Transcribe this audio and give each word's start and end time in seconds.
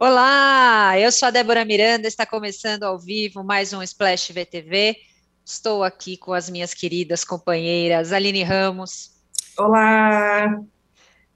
Olá, 0.00 0.96
eu 0.96 1.10
sou 1.10 1.26
a 1.26 1.30
Débora 1.32 1.64
Miranda, 1.64 2.06
está 2.06 2.24
começando 2.24 2.84
ao 2.84 2.96
vivo 2.96 3.42
mais 3.42 3.72
um 3.72 3.82
Splash 3.82 4.32
VTV. 4.32 4.96
Estou 5.44 5.82
aqui 5.82 6.16
com 6.16 6.32
as 6.32 6.48
minhas 6.48 6.72
queridas 6.72 7.24
companheiras 7.24 8.12
Aline 8.12 8.44
Ramos. 8.44 9.10
Olá. 9.58 10.62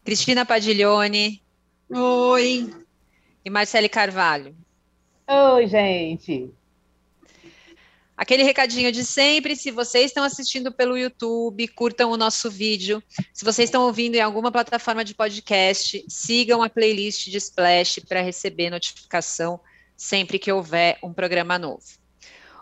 Cristina 0.05 0.47
Padiglione. 0.47 1.43
Oi. 1.93 2.73
E 3.45 3.51
Marcele 3.51 3.89
Carvalho. 3.89 4.55
Oi, 5.27 5.67
gente. 5.67 6.49
Aquele 8.17 8.43
recadinho 8.43 8.93
de 8.93 9.05
sempre, 9.05 9.57
se 9.57 9.71
vocês 9.71 10.07
estão 10.07 10.23
assistindo 10.23 10.71
pelo 10.71 10.97
YouTube, 10.97 11.67
curtam 11.69 12.11
o 12.11 12.17
nosso 12.17 12.51
vídeo. 12.51 13.03
Se 13.33 13.45
vocês 13.45 13.69
estão 13.69 13.85
ouvindo 13.85 14.15
em 14.15 14.21
alguma 14.21 14.53
plataforma 14.53 15.05
de 15.05 15.15
podcast, 15.15 16.05
sigam 16.09 16.63
a 16.63 16.69
playlist 16.69 17.29
de 17.29 17.39
Splash 17.39 18.01
para 18.07 18.21
receber 18.21 18.71
notificação 18.71 19.59
sempre 19.97 20.39
que 20.39 20.53
houver 20.53 20.99
um 21.03 21.13
programa 21.13 21.59
novo. 21.59 21.85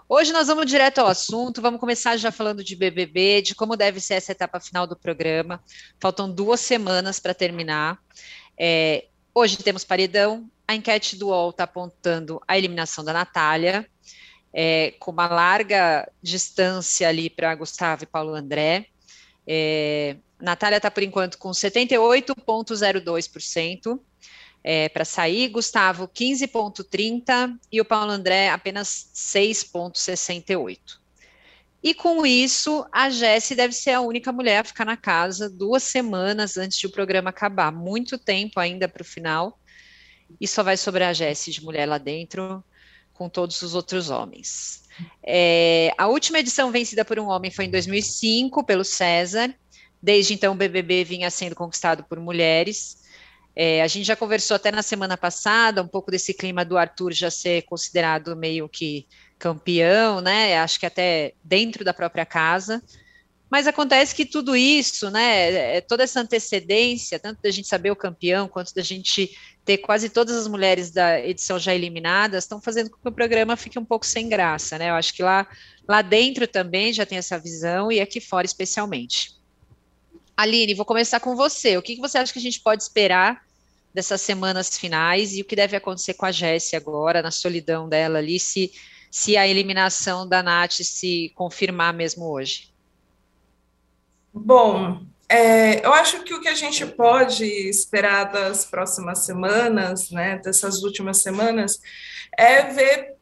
Hoje 0.08 0.32
nós 0.32 0.48
vamos 0.48 0.66
direto 0.66 0.98
ao 0.98 1.06
assunto, 1.06 1.62
vamos 1.62 1.78
começar 1.78 2.16
já 2.16 2.32
falando 2.32 2.64
de 2.64 2.74
BBB, 2.74 3.42
de 3.42 3.54
como 3.54 3.76
deve 3.76 4.00
ser 4.00 4.14
essa 4.14 4.32
etapa 4.32 4.58
final 4.60 4.86
do 4.86 4.96
programa. 4.96 5.62
Faltam 6.00 6.30
duas 6.30 6.60
semanas 6.60 7.20
para 7.20 7.32
terminar. 7.32 7.98
É, 8.58 9.06
hoje 9.32 9.56
temos 9.58 9.84
paredão, 9.84 10.50
a 10.66 10.74
enquete 10.74 11.16
do 11.16 11.28
UOL 11.28 11.50
está 11.50 11.64
apontando 11.64 12.40
a 12.46 12.58
eliminação 12.58 13.04
da 13.04 13.12
Natália, 13.12 13.88
é, 14.52 14.92
com 14.98 15.10
uma 15.10 15.28
larga 15.28 16.06
distância 16.22 17.08
ali 17.08 17.30
para 17.30 17.54
Gustavo 17.54 18.04
e 18.04 18.06
Paulo 18.06 18.34
André. 18.34 18.86
É, 19.46 20.16
Natália 20.40 20.78
está, 20.78 20.90
por 20.90 21.02
enquanto, 21.02 21.36
com 21.38 21.50
78,02% 21.50 24.00
é, 24.62 24.88
para 24.88 25.04
sair, 25.04 25.48
Gustavo 25.48 26.08
15,30% 26.08 27.58
e 27.70 27.80
o 27.80 27.84
Paulo 27.84 28.10
André 28.10 28.48
apenas 28.50 29.10
6,68%. 29.14 30.98
E 31.82 31.94
com 31.94 32.26
isso, 32.26 32.86
a 32.92 33.08
Jessie 33.08 33.56
deve 33.56 33.72
ser 33.72 33.92
a 33.92 34.02
única 34.02 34.30
mulher 34.30 34.58
a 34.58 34.64
ficar 34.64 34.84
na 34.84 34.98
casa 34.98 35.48
duas 35.48 35.82
semanas 35.82 36.58
antes 36.58 36.78
de 36.78 36.86
o 36.86 36.92
programa 36.92 37.30
acabar. 37.30 37.72
Muito 37.72 38.18
tempo 38.18 38.60
ainda 38.60 38.86
para 38.86 39.00
o 39.00 39.04
final. 39.04 39.58
E 40.38 40.46
só 40.46 40.62
vai 40.62 40.76
sobrar 40.76 41.08
a 41.08 41.14
Jessie 41.14 41.54
de 41.54 41.64
mulher 41.64 41.86
lá 41.86 41.96
dentro 41.96 42.62
com 43.20 43.28
todos 43.28 43.60
os 43.60 43.74
outros 43.74 44.08
homens. 44.08 44.84
É, 45.22 45.92
a 45.98 46.06
última 46.06 46.38
edição 46.38 46.70
vencida 46.70 47.04
por 47.04 47.18
um 47.18 47.26
homem 47.28 47.50
foi 47.50 47.66
em 47.66 47.70
2005, 47.70 48.64
pelo 48.64 48.82
César. 48.82 49.54
Desde 50.02 50.32
então, 50.32 50.54
o 50.54 50.56
BBB 50.56 51.04
vinha 51.04 51.30
sendo 51.30 51.54
conquistado 51.54 52.02
por 52.02 52.18
mulheres. 52.18 52.96
É, 53.54 53.82
a 53.82 53.86
gente 53.86 54.06
já 54.06 54.16
conversou 54.16 54.54
até 54.54 54.72
na 54.72 54.80
semana 54.80 55.18
passada 55.18 55.82
um 55.82 55.86
pouco 55.86 56.10
desse 56.10 56.32
clima 56.32 56.64
do 56.64 56.78
Arthur 56.78 57.12
já 57.12 57.30
ser 57.30 57.60
considerado 57.64 58.34
meio 58.34 58.66
que 58.70 59.06
campeão, 59.38 60.22
né? 60.22 60.58
Acho 60.58 60.80
que 60.80 60.86
até 60.86 61.34
dentro 61.44 61.84
da 61.84 61.92
própria 61.92 62.24
casa. 62.24 62.82
Mas 63.50 63.66
acontece 63.66 64.14
que 64.14 64.24
tudo 64.24 64.54
isso, 64.54 65.10
né, 65.10 65.76
é, 65.76 65.80
toda 65.80 66.04
essa 66.04 66.20
antecedência, 66.20 67.18
tanto 67.18 67.42
da 67.42 67.50
gente 67.50 67.66
saber 67.66 67.90
o 67.90 67.96
campeão, 67.96 68.46
quanto 68.46 68.72
da 68.72 68.82
gente 68.82 69.36
ter 69.64 69.78
quase 69.78 70.08
todas 70.08 70.36
as 70.36 70.46
mulheres 70.46 70.92
da 70.92 71.20
edição 71.20 71.58
já 71.58 71.74
eliminadas, 71.74 72.44
estão 72.44 72.60
fazendo 72.60 72.90
com 72.90 72.98
que 72.98 73.08
o 73.08 73.12
programa 73.12 73.56
fique 73.56 73.78
um 73.78 73.84
pouco 73.84 74.06
sem 74.06 74.28
graça, 74.28 74.78
né? 74.78 74.90
Eu 74.90 74.94
acho 74.94 75.12
que 75.12 75.22
lá, 75.22 75.48
lá 75.86 76.00
dentro 76.00 76.46
também 76.46 76.92
já 76.92 77.04
tem 77.04 77.18
essa 77.18 77.38
visão 77.38 77.90
e 77.90 78.00
aqui 78.00 78.20
fora 78.20 78.46
especialmente. 78.46 79.34
Aline, 80.36 80.72
vou 80.72 80.86
começar 80.86 81.18
com 81.18 81.34
você. 81.34 81.76
O 81.76 81.82
que, 81.82 81.96
que 81.96 82.00
você 82.00 82.18
acha 82.18 82.32
que 82.32 82.38
a 82.38 82.42
gente 82.42 82.60
pode 82.60 82.84
esperar 82.84 83.44
dessas 83.92 84.20
semanas 84.20 84.78
finais 84.78 85.34
e 85.34 85.42
o 85.42 85.44
que 85.44 85.56
deve 85.56 85.76
acontecer 85.76 86.14
com 86.14 86.24
a 86.24 86.32
Jessie 86.32 86.76
agora, 86.76 87.20
na 87.20 87.32
solidão 87.32 87.88
dela 87.88 88.18
ali, 88.18 88.38
se, 88.38 88.72
se 89.10 89.36
a 89.36 89.46
eliminação 89.46 90.26
da 90.26 90.40
Nath 90.40 90.82
se 90.82 91.32
confirmar 91.34 91.92
mesmo 91.92 92.30
hoje? 92.30 92.69
Bom, 94.32 95.02
é, 95.28 95.84
eu 95.84 95.92
acho 95.92 96.22
que 96.22 96.34
o 96.34 96.40
que 96.40 96.48
a 96.48 96.54
gente 96.54 96.84
pode 96.86 97.44
esperar 97.44 98.24
das 98.24 98.64
próximas 98.64 99.20
semanas, 99.20 100.10
né, 100.10 100.38
dessas 100.38 100.82
últimas 100.82 101.18
semanas, 101.18 101.80
é 102.36 102.62
ver 102.72 103.16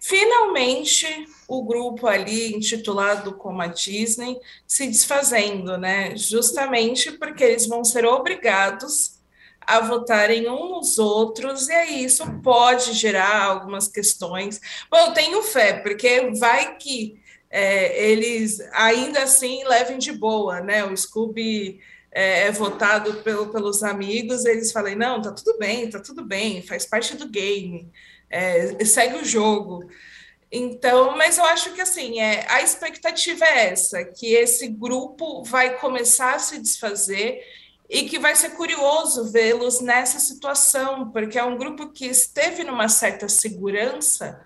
finalmente 0.00 1.06
o 1.48 1.64
grupo 1.64 2.06
ali 2.06 2.54
intitulado 2.54 3.34
como 3.34 3.60
a 3.60 3.66
Disney 3.66 4.38
se 4.66 4.86
desfazendo, 4.86 5.76
né? 5.76 6.16
Justamente 6.16 7.12
porque 7.12 7.44
eles 7.44 7.66
vão 7.66 7.84
ser 7.84 8.06
obrigados 8.06 9.18
a 9.60 9.80
votarem 9.80 10.48
uns 10.48 10.70
nos 10.70 10.98
outros, 10.98 11.68
e 11.68 11.72
aí 11.72 12.04
isso 12.04 12.24
pode 12.42 12.92
gerar 12.94 13.44
algumas 13.44 13.88
questões. 13.88 14.60
Bom, 14.90 14.98
eu 14.98 15.12
tenho 15.12 15.42
fé, 15.42 15.74
porque 15.74 16.30
vai 16.38 16.76
que 16.76 17.20
é, 17.50 18.10
eles 18.10 18.60
ainda 18.72 19.24
assim 19.24 19.64
levem 19.64 19.98
de 19.98 20.12
boa, 20.12 20.60
né? 20.60 20.84
O 20.84 20.96
Scooby 20.96 21.80
é, 22.12 22.46
é 22.46 22.52
votado 22.52 23.22
pelo, 23.22 23.48
pelos 23.48 23.82
amigos, 23.82 24.44
eles 24.44 24.70
falam, 24.70 24.94
não, 24.94 25.20
tá 25.20 25.32
tudo 25.32 25.58
bem, 25.58 25.90
tá 25.90 25.98
tudo 25.98 26.24
bem, 26.24 26.62
faz 26.62 26.86
parte 26.86 27.16
do 27.16 27.28
game, 27.28 27.90
é, 28.30 28.84
segue 28.84 29.16
o 29.16 29.24
jogo. 29.24 29.90
Então, 30.52 31.16
mas 31.16 31.38
eu 31.38 31.44
acho 31.44 31.72
que 31.72 31.80
assim, 31.80 32.20
é, 32.20 32.44
a 32.48 32.62
expectativa 32.62 33.44
é 33.44 33.70
essa, 33.70 34.04
que 34.04 34.34
esse 34.34 34.68
grupo 34.68 35.44
vai 35.44 35.78
começar 35.78 36.34
a 36.34 36.38
se 36.40 36.58
desfazer 36.58 37.40
e 37.88 38.08
que 38.08 38.18
vai 38.18 38.36
ser 38.36 38.50
curioso 38.50 39.30
vê-los 39.32 39.80
nessa 39.80 40.20
situação, 40.20 41.10
porque 41.10 41.38
é 41.38 41.44
um 41.44 41.56
grupo 41.56 41.92
que 41.92 42.06
esteve 42.06 42.64
numa 42.64 42.88
certa 42.88 43.28
segurança 43.28 44.40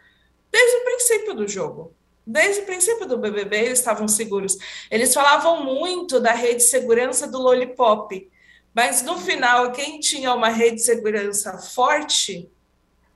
desde 0.50 0.76
o 0.76 0.84
princípio 0.84 1.34
do 1.34 1.48
jogo. 1.48 1.94
Desde 2.26 2.62
o 2.62 2.66
princípio 2.66 3.06
do 3.06 3.18
BBB, 3.18 3.56
eles 3.56 3.78
estavam 3.78 4.08
seguros. 4.08 4.56
Eles 4.90 5.12
falavam 5.12 5.64
muito 5.64 6.18
da 6.18 6.32
rede 6.32 6.56
de 6.56 6.62
segurança 6.62 7.26
do 7.26 7.38
Lollipop, 7.38 8.30
mas 8.74 9.02
no 9.02 9.18
final, 9.18 9.72
quem 9.72 10.00
tinha 10.00 10.34
uma 10.34 10.48
rede 10.48 10.76
de 10.76 10.82
segurança 10.82 11.58
forte 11.58 12.50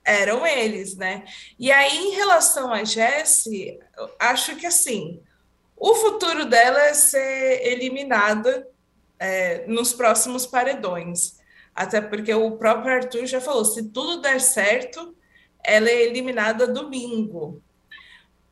eram 0.05 0.47
eles, 0.47 0.97
né? 0.97 1.25
E 1.59 1.71
aí, 1.73 1.99
em 1.99 2.11
relação 2.11 2.73
a 2.73 2.85
Jessie, 2.85 3.79
acho 4.19 4.57
que 4.57 4.67
assim, 4.67 5.21
o 5.77 5.95
futuro 5.95 6.45
dela 6.45 6.81
é 6.83 6.95
ser 6.95 7.67
eliminada 7.67 8.67
é, 9.19 9.67
nos 9.67 9.93
próximos 9.93 10.47
paredões. 10.47 11.39
Até 11.75 12.01
porque 12.01 12.33
o 12.35 12.57
próprio 12.57 12.95
Arthur 12.95 13.27
já 13.27 13.41
falou: 13.41 13.65
se 13.65 13.91
tudo 13.91 14.21
der 14.21 14.41
certo, 14.41 15.15
ela 15.63 15.89
é 15.89 16.03
eliminada 16.03 16.67
domingo. 16.67 17.63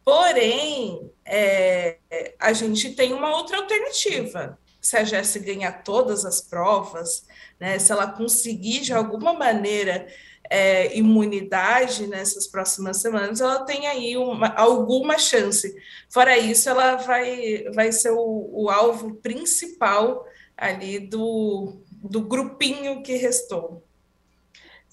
Porém, 0.06 1.10
é, 1.24 1.96
a 2.38 2.52
gente 2.52 2.94
tem 2.94 3.12
uma 3.12 3.34
outra 3.36 3.56
alternativa. 3.56 4.56
Se 4.80 4.96
a 4.96 5.02
Jéssica 5.02 5.46
ganhar 5.46 5.82
todas 5.82 6.24
as 6.24 6.40
provas, 6.40 7.26
né, 7.58 7.76
se 7.80 7.90
ela 7.90 8.12
conseguir 8.12 8.82
de 8.82 8.92
alguma 8.92 9.32
maneira 9.32 10.06
é, 10.48 10.96
imunidade 10.96 12.06
nessas 12.06 12.46
próximas 12.46 12.98
semanas, 12.98 13.40
ela 13.40 13.64
tem 13.64 13.88
aí 13.88 14.16
uma, 14.16 14.54
alguma 14.54 15.18
chance. 15.18 15.74
Fora 16.08 16.38
isso, 16.38 16.68
ela 16.68 16.94
vai, 16.94 17.64
vai 17.74 17.90
ser 17.90 18.12
o, 18.12 18.48
o 18.52 18.70
alvo 18.70 19.16
principal 19.16 20.24
ali 20.56 21.00
do, 21.00 21.80
do 21.90 22.20
grupinho 22.20 23.02
que 23.02 23.16
restou. 23.16 23.84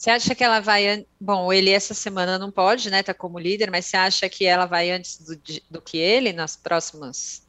Você 0.04 0.10
acha 0.10 0.36
que 0.36 0.44
ela 0.44 0.60
vai. 0.60 1.08
Bom, 1.18 1.54
ele 1.54 1.70
essa 1.70 1.94
semana 1.94 2.38
não 2.38 2.52
pode, 2.52 2.92
né? 2.92 3.02
Tá 3.02 3.14
como 3.14 3.40
líder, 3.40 3.72
mas 3.72 3.86
você 3.86 3.96
acha 3.96 4.28
que 4.28 4.46
ela 4.46 4.66
vai 4.66 4.92
antes 4.92 5.18
do, 5.18 5.42
do 5.72 5.82
que 5.82 5.98
ele 5.98 6.34
nas 6.34 6.58
próximas? 6.58 7.48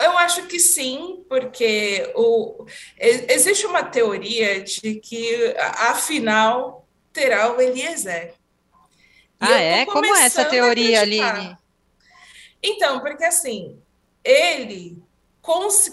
Eu 0.00 0.16
acho 0.16 0.46
que 0.46 0.60
sim, 0.60 1.24
porque 1.28 2.12
o, 2.14 2.64
existe 2.96 3.66
uma 3.66 3.82
teoria 3.82 4.62
de 4.62 5.00
que 5.00 5.52
a 5.58 5.96
final 5.96 6.86
terá 7.12 7.52
o 7.52 7.60
Eliezer. 7.60 8.34
E 9.42 9.52
ah, 9.52 9.60
é? 9.60 9.84
Como 9.84 10.06
é 10.06 10.26
essa 10.26 10.44
teoria, 10.44 11.00
Aline? 11.00 11.58
Então, 12.62 13.00
porque 13.00 13.24
assim, 13.24 13.82
ele 14.22 15.02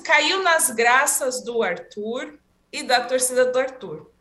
caiu 0.06 0.44
nas 0.44 0.70
graças 0.70 1.44
do 1.44 1.64
Arthur 1.64 2.38
e 2.72 2.84
da 2.84 3.02
torcida 3.02 3.52
do 3.52 3.58
Arthur 3.58 4.13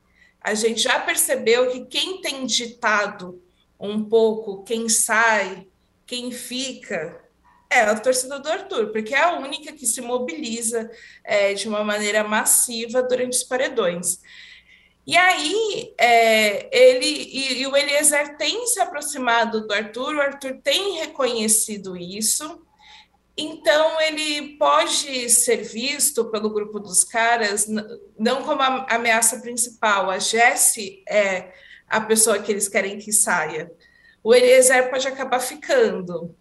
a 0.42 0.54
gente 0.54 0.80
já 0.80 1.00
percebeu 1.00 1.70
que 1.70 1.84
quem 1.86 2.20
tem 2.20 2.44
ditado 2.46 3.42
um 3.78 4.04
pouco 4.04 4.62
quem 4.62 4.88
sai, 4.88 5.66
quem 6.06 6.30
fica, 6.30 7.20
é 7.68 7.80
a 7.80 7.98
torcida 7.98 8.38
do 8.38 8.48
Arthur, 8.48 8.88
porque 8.92 9.14
é 9.14 9.22
a 9.22 9.38
única 9.38 9.72
que 9.72 9.86
se 9.86 10.00
mobiliza 10.00 10.90
é, 11.24 11.54
de 11.54 11.66
uma 11.66 11.82
maneira 11.82 12.22
massiva 12.22 13.02
durante 13.02 13.38
os 13.38 13.42
paredões. 13.42 14.20
E 15.04 15.16
aí, 15.16 15.92
é, 15.98 16.68
ele 16.70 17.06
e, 17.06 17.62
e, 17.62 17.66
o 17.66 17.76
Eliezer 17.76 18.36
tem 18.36 18.66
se 18.66 18.78
aproximado 18.78 19.66
do 19.66 19.72
Arthur, 19.72 20.14
o 20.14 20.20
Arthur 20.20 20.58
tem 20.62 20.98
reconhecido 20.98 21.96
isso, 21.96 22.64
Então, 23.37 24.00
ele 24.00 24.56
pode 24.58 25.31
ser 25.31 25.62
visto 25.62 26.26
pelo 26.26 26.50
grupo 26.50 26.79
dos 26.79 27.02
caras 27.02 27.67
não 28.19 28.43
como 28.43 28.61
a 28.61 28.87
ameaça 28.90 29.40
principal. 29.40 30.11
A 30.11 30.19
Jesse 30.19 31.02
é 31.08 31.52
a 31.88 32.00
pessoa 32.00 32.38
que 32.38 32.52
eles 32.52 32.69
querem 32.69 32.99
que 32.99 33.12
saia. 33.12 33.73
O 34.23 34.34
Eliezer 34.34 34.90
pode 34.90 35.08
acabar 35.08 35.40
ficando. 35.40 36.37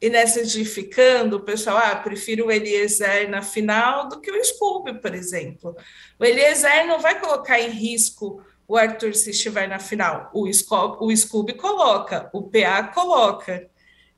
E 0.00 0.08
nessa 0.08 0.44
de 0.44 0.64
ficando, 0.64 1.36
o 1.36 1.40
pessoal, 1.40 1.76
ah, 1.76 1.96
prefiro 1.96 2.46
o 2.46 2.52
Eliezer 2.52 3.28
na 3.28 3.42
final 3.42 4.08
do 4.08 4.20
que 4.20 4.30
o 4.30 4.44
Scooby, 4.44 5.00
por 5.00 5.12
exemplo. 5.12 5.76
O 6.20 6.24
Eliezer 6.24 6.86
não 6.86 7.00
vai 7.00 7.20
colocar 7.20 7.60
em 7.60 7.70
risco 7.70 8.40
o 8.68 8.76
Arthur 8.76 9.12
se 9.14 9.30
estiver 9.30 9.68
na 9.68 9.80
final. 9.80 10.30
O, 10.32 10.48
o 10.48 11.16
Scooby 11.16 11.54
coloca, 11.54 12.30
o 12.32 12.42
PA 12.42 12.84
coloca. 12.84 13.68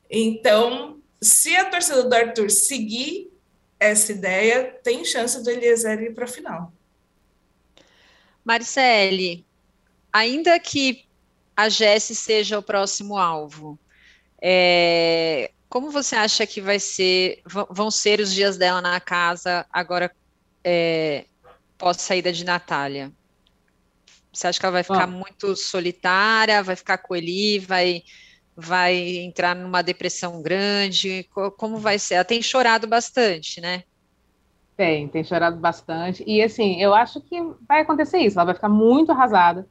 Então, 0.07 1.00
se 1.21 1.55
a 1.55 1.69
torcida 1.69 2.03
do 2.03 2.13
Arthur 2.13 2.49
seguir 2.49 3.31
essa 3.79 4.11
ideia, 4.11 4.79
tem 4.83 5.05
chance 5.05 5.41
do 5.43 5.49
Eliezer 5.49 6.01
ir 6.01 6.13
para 6.13 6.25
a 6.25 6.27
final. 6.27 6.73
Marcele, 8.43 9.45
ainda 10.11 10.59
que 10.59 11.05
a 11.55 11.69
Jesse 11.69 12.15
seja 12.15 12.59
o 12.59 12.63
próximo 12.63 13.17
alvo, 13.17 13.77
é, 14.41 15.51
como 15.69 15.91
você 15.91 16.15
acha 16.15 16.45
que 16.45 16.59
vai 16.59 16.79
ser, 16.79 17.41
vão 17.69 17.89
ser 17.89 18.19
os 18.19 18.33
dias 18.33 18.57
dela 18.57 18.81
na 18.81 18.99
casa 18.99 19.65
agora 19.71 20.11
é, 20.63 21.25
pós 21.77 21.97
saída 22.01 22.31
de 22.31 22.43
Natália? 22.43 23.11
Você 24.33 24.47
acha 24.47 24.59
que 24.59 24.65
ela 24.65 24.73
vai 24.73 24.83
ficar 24.83 25.03
ah. 25.03 25.07
muito 25.07 25.55
solitária, 25.55 26.63
vai 26.63 26.75
ficar 26.75 26.97
com 26.97 27.15
ele, 27.15 27.59
vai 27.59 28.03
vai 28.55 29.17
entrar 29.17 29.55
numa 29.55 29.81
depressão 29.81 30.41
grande? 30.41 31.27
Como 31.57 31.77
vai 31.77 31.97
ser? 31.97 32.15
Ela 32.15 32.25
tem 32.25 32.41
chorado 32.41 32.87
bastante, 32.87 33.61
né? 33.61 33.83
Tem, 34.75 35.07
tem 35.07 35.23
chorado 35.23 35.57
bastante. 35.57 36.23
E 36.25 36.41
assim, 36.41 36.81
eu 36.81 36.93
acho 36.93 37.21
que 37.21 37.39
vai 37.67 37.81
acontecer 37.81 38.19
isso. 38.19 38.37
Ela 38.37 38.45
vai 38.45 38.55
ficar 38.55 38.69
muito 38.69 39.11
arrasada 39.11 39.67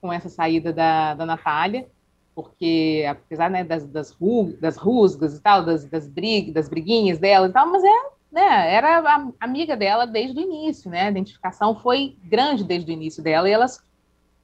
com 0.00 0.12
essa 0.12 0.28
saída 0.28 0.72
da, 0.72 1.14
da 1.14 1.26
Natália, 1.26 1.88
porque 2.34 3.04
apesar 3.08 3.50
né, 3.50 3.64
das, 3.64 3.86
das, 3.86 4.10
ru, 4.10 4.56
das 4.60 4.76
rusgas 4.76 5.36
e 5.36 5.40
tal, 5.40 5.64
das, 5.64 5.84
das, 5.84 6.06
brig, 6.08 6.52
das 6.52 6.68
briguinhas 6.68 7.18
dela 7.18 7.48
e 7.48 7.52
tal, 7.52 7.66
mas 7.66 7.82
é, 7.82 8.02
né, 8.30 8.74
era 8.74 8.98
a, 8.98 9.28
amiga 9.40 9.76
dela 9.76 10.06
desde 10.06 10.38
o 10.38 10.42
início, 10.42 10.90
né? 10.90 11.06
A 11.06 11.10
identificação 11.10 11.74
foi 11.80 12.16
grande 12.22 12.64
desde 12.64 12.90
o 12.90 12.94
início 12.94 13.22
dela 13.22 13.48
e 13.48 13.52
elas 13.52 13.82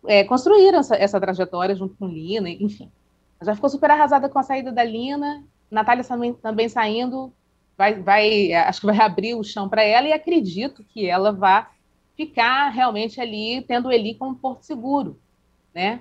é, 0.07 0.25
construíram 0.25 0.79
essa, 0.79 0.97
essa 0.97 1.21
trajetória 1.21 1.75
junto 1.75 1.95
com 1.97 2.09
Lina, 2.09 2.49
enfim 2.49 2.91
já 3.43 3.55
ficou 3.55 3.71
super 3.71 3.91
arrasada 3.91 4.29
com 4.29 4.39
a 4.39 4.43
saída 4.43 4.71
da 4.71 4.85
Lina. 4.85 5.45
Natália 5.71 6.05
também, 6.05 6.35
também 6.35 6.69
saindo, 6.69 7.33
vai, 7.79 7.95
vai, 7.95 8.53
acho 8.53 8.81
que 8.81 8.87
vai 8.87 8.99
abrir 8.99 9.35
o 9.35 9.45
chão 9.45 9.69
para 9.69 9.83
ela 9.83 10.09
e 10.09 10.13
acredito 10.13 10.85
que 10.85 11.07
ela 11.07 11.33
vai 11.33 11.67
ficar 12.17 12.69
realmente 12.71 13.21
ali, 13.21 13.63
tendo 13.63 13.91
Eli 13.91 14.15
como 14.15 14.35
porto 14.35 14.65
seguro, 14.65 15.19
né? 15.75 16.01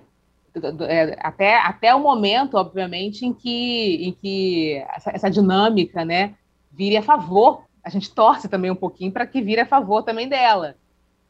É, 0.88 1.15
até, 1.21 1.57
até 1.57 1.95
o 1.95 2.00
momento, 2.00 2.56
obviamente, 2.57 3.25
em 3.25 3.33
que, 3.33 4.07
em 4.07 4.12
que 4.12 4.83
essa, 4.89 5.12
essa 5.12 5.30
dinâmica, 5.30 6.03
né, 6.03 6.36
vire 6.71 6.97
a 6.97 7.03
favor. 7.03 7.63
A 7.83 7.89
gente 7.89 8.13
torce 8.13 8.50
também 8.50 8.69
um 8.69 8.75
pouquinho 8.75 9.12
para 9.12 9.25
que 9.25 9.41
vire 9.41 9.62
a 9.62 9.65
favor 9.65 10.03
também 10.03 10.27
dela. 10.27 10.75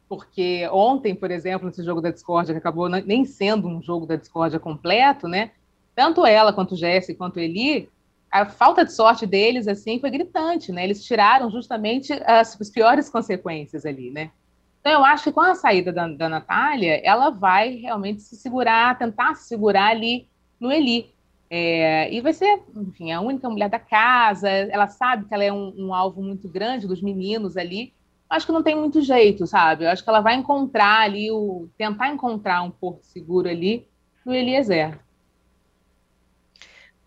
Porque 0.08 0.68
ontem, 0.72 1.14
por 1.14 1.30
exemplo, 1.30 1.68
nesse 1.68 1.84
jogo 1.84 2.02
da 2.02 2.10
discórdia, 2.10 2.54
que 2.54 2.60
acabou 2.60 2.90
nem 2.90 3.26
sendo 3.26 3.68
um 3.68 3.82
jogo 3.82 4.08
da 4.08 4.16
discórdia 4.16 4.60
completo, 4.60 5.28
né? 5.28 5.52
Tanto 6.00 6.26
ela 6.26 6.54
quanto 6.54 6.76
o 6.76 6.78
Jesse 6.78 7.14
quanto 7.14 7.42
Eli, 7.42 7.90
a 8.32 8.46
falta 8.46 8.86
de 8.86 8.94
sorte 8.94 9.26
deles 9.26 9.68
assim 9.68 10.00
foi 10.00 10.10
gritante, 10.10 10.72
né? 10.72 10.86
Eles 10.86 11.04
tiraram 11.04 11.52
justamente 11.52 12.14
as, 12.26 12.58
as 12.58 12.70
piores 12.70 13.10
consequências 13.10 13.86
ali, 13.86 14.10
né? 14.10 14.32
Então 14.80 14.94
eu 14.94 15.04
acho 15.04 15.26
que 15.26 15.34
com 15.34 15.42
a 15.42 15.56
saída 15.56 15.92
da, 15.92 16.08
da 16.08 16.30
Natália, 16.30 17.02
ela 17.04 17.32
vai 17.32 17.72
realmente 17.72 18.22
se 18.22 18.38
segurar, 18.38 18.98
tentar 18.98 19.36
se 19.36 19.50
segurar 19.50 19.88
ali 19.88 20.26
no 20.58 20.72
Eli. 20.72 21.14
É, 21.50 22.10
e 22.14 22.22
vai 22.22 22.32
ser, 22.32 22.64
enfim, 22.78 23.12
a 23.12 23.20
única 23.20 23.50
mulher 23.50 23.70
da 23.70 23.80
casa. 23.80 24.48
Ela 24.48 24.88
sabe 24.88 25.26
que 25.26 25.34
ela 25.34 25.44
é 25.44 25.52
um, 25.52 25.74
um 25.78 25.94
alvo 25.94 26.24
muito 26.24 26.48
grande 26.48 26.88
dos 26.88 27.02
meninos 27.02 27.58
ali. 27.58 27.92
Acho 28.30 28.46
que 28.46 28.54
não 28.54 28.64
tem 28.64 28.76
muito 28.76 29.02
jeito, 29.02 29.46
sabe? 29.46 29.84
Eu 29.84 29.90
acho 29.90 30.02
que 30.02 30.10
ela 30.10 30.22
vai 30.22 30.36
encontrar 30.36 31.02
ali, 31.02 31.30
o, 31.30 31.68
tentar 31.78 32.08
encontrar 32.08 32.62
um 32.62 32.72
porto 32.72 33.04
seguro 33.04 33.50
ali 33.50 33.86
no 34.26 34.34
Eliezer. 34.34 34.98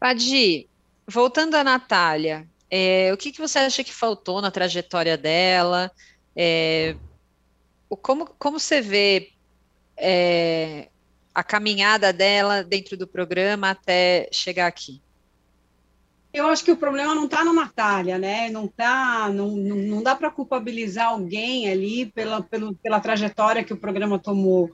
Padi, 0.03 0.69
voltando 1.07 1.55
à 1.55 1.63
Natália, 1.63 2.49
é, 2.69 3.13
o 3.15 3.17
que, 3.17 3.31
que 3.31 3.41
você 3.41 3.61
acha 3.61 3.85
que 3.85 3.95
faltou 3.95 4.43
na 4.43 4.51
trajetória 4.51 5.17
dela? 5.17 5.93
É, 6.35 6.97
como, 7.89 8.27
como 8.37 8.59
você 8.59 8.81
vê 8.81 9.31
é, 9.97 10.89
a 11.33 11.45
caminhada 11.45 12.13
dela 12.13 12.65
dentro 12.65 12.97
do 12.97 13.07
programa 13.07 13.71
até 13.71 14.29
chegar 14.33 14.67
aqui? 14.67 15.01
Eu 16.35 16.49
acho 16.49 16.65
que 16.65 16.73
o 16.73 16.77
problema 16.77 17.15
não 17.15 17.27
está 17.27 17.45
na 17.45 17.53
Natália, 17.53 18.19
né? 18.19 18.51
Não 18.51 18.67
tá, 18.67 19.31
não, 19.33 19.53
não, 19.53 19.77
não 19.77 20.03
dá 20.03 20.17
para 20.17 20.33
culpabilizar 20.33 21.11
alguém 21.11 21.71
ali 21.71 22.07
pela, 22.07 22.43
pela, 22.43 22.75
pela 22.75 22.99
trajetória 22.99 23.63
que 23.63 23.73
o 23.73 23.79
programa 23.79 24.19
tomou. 24.19 24.69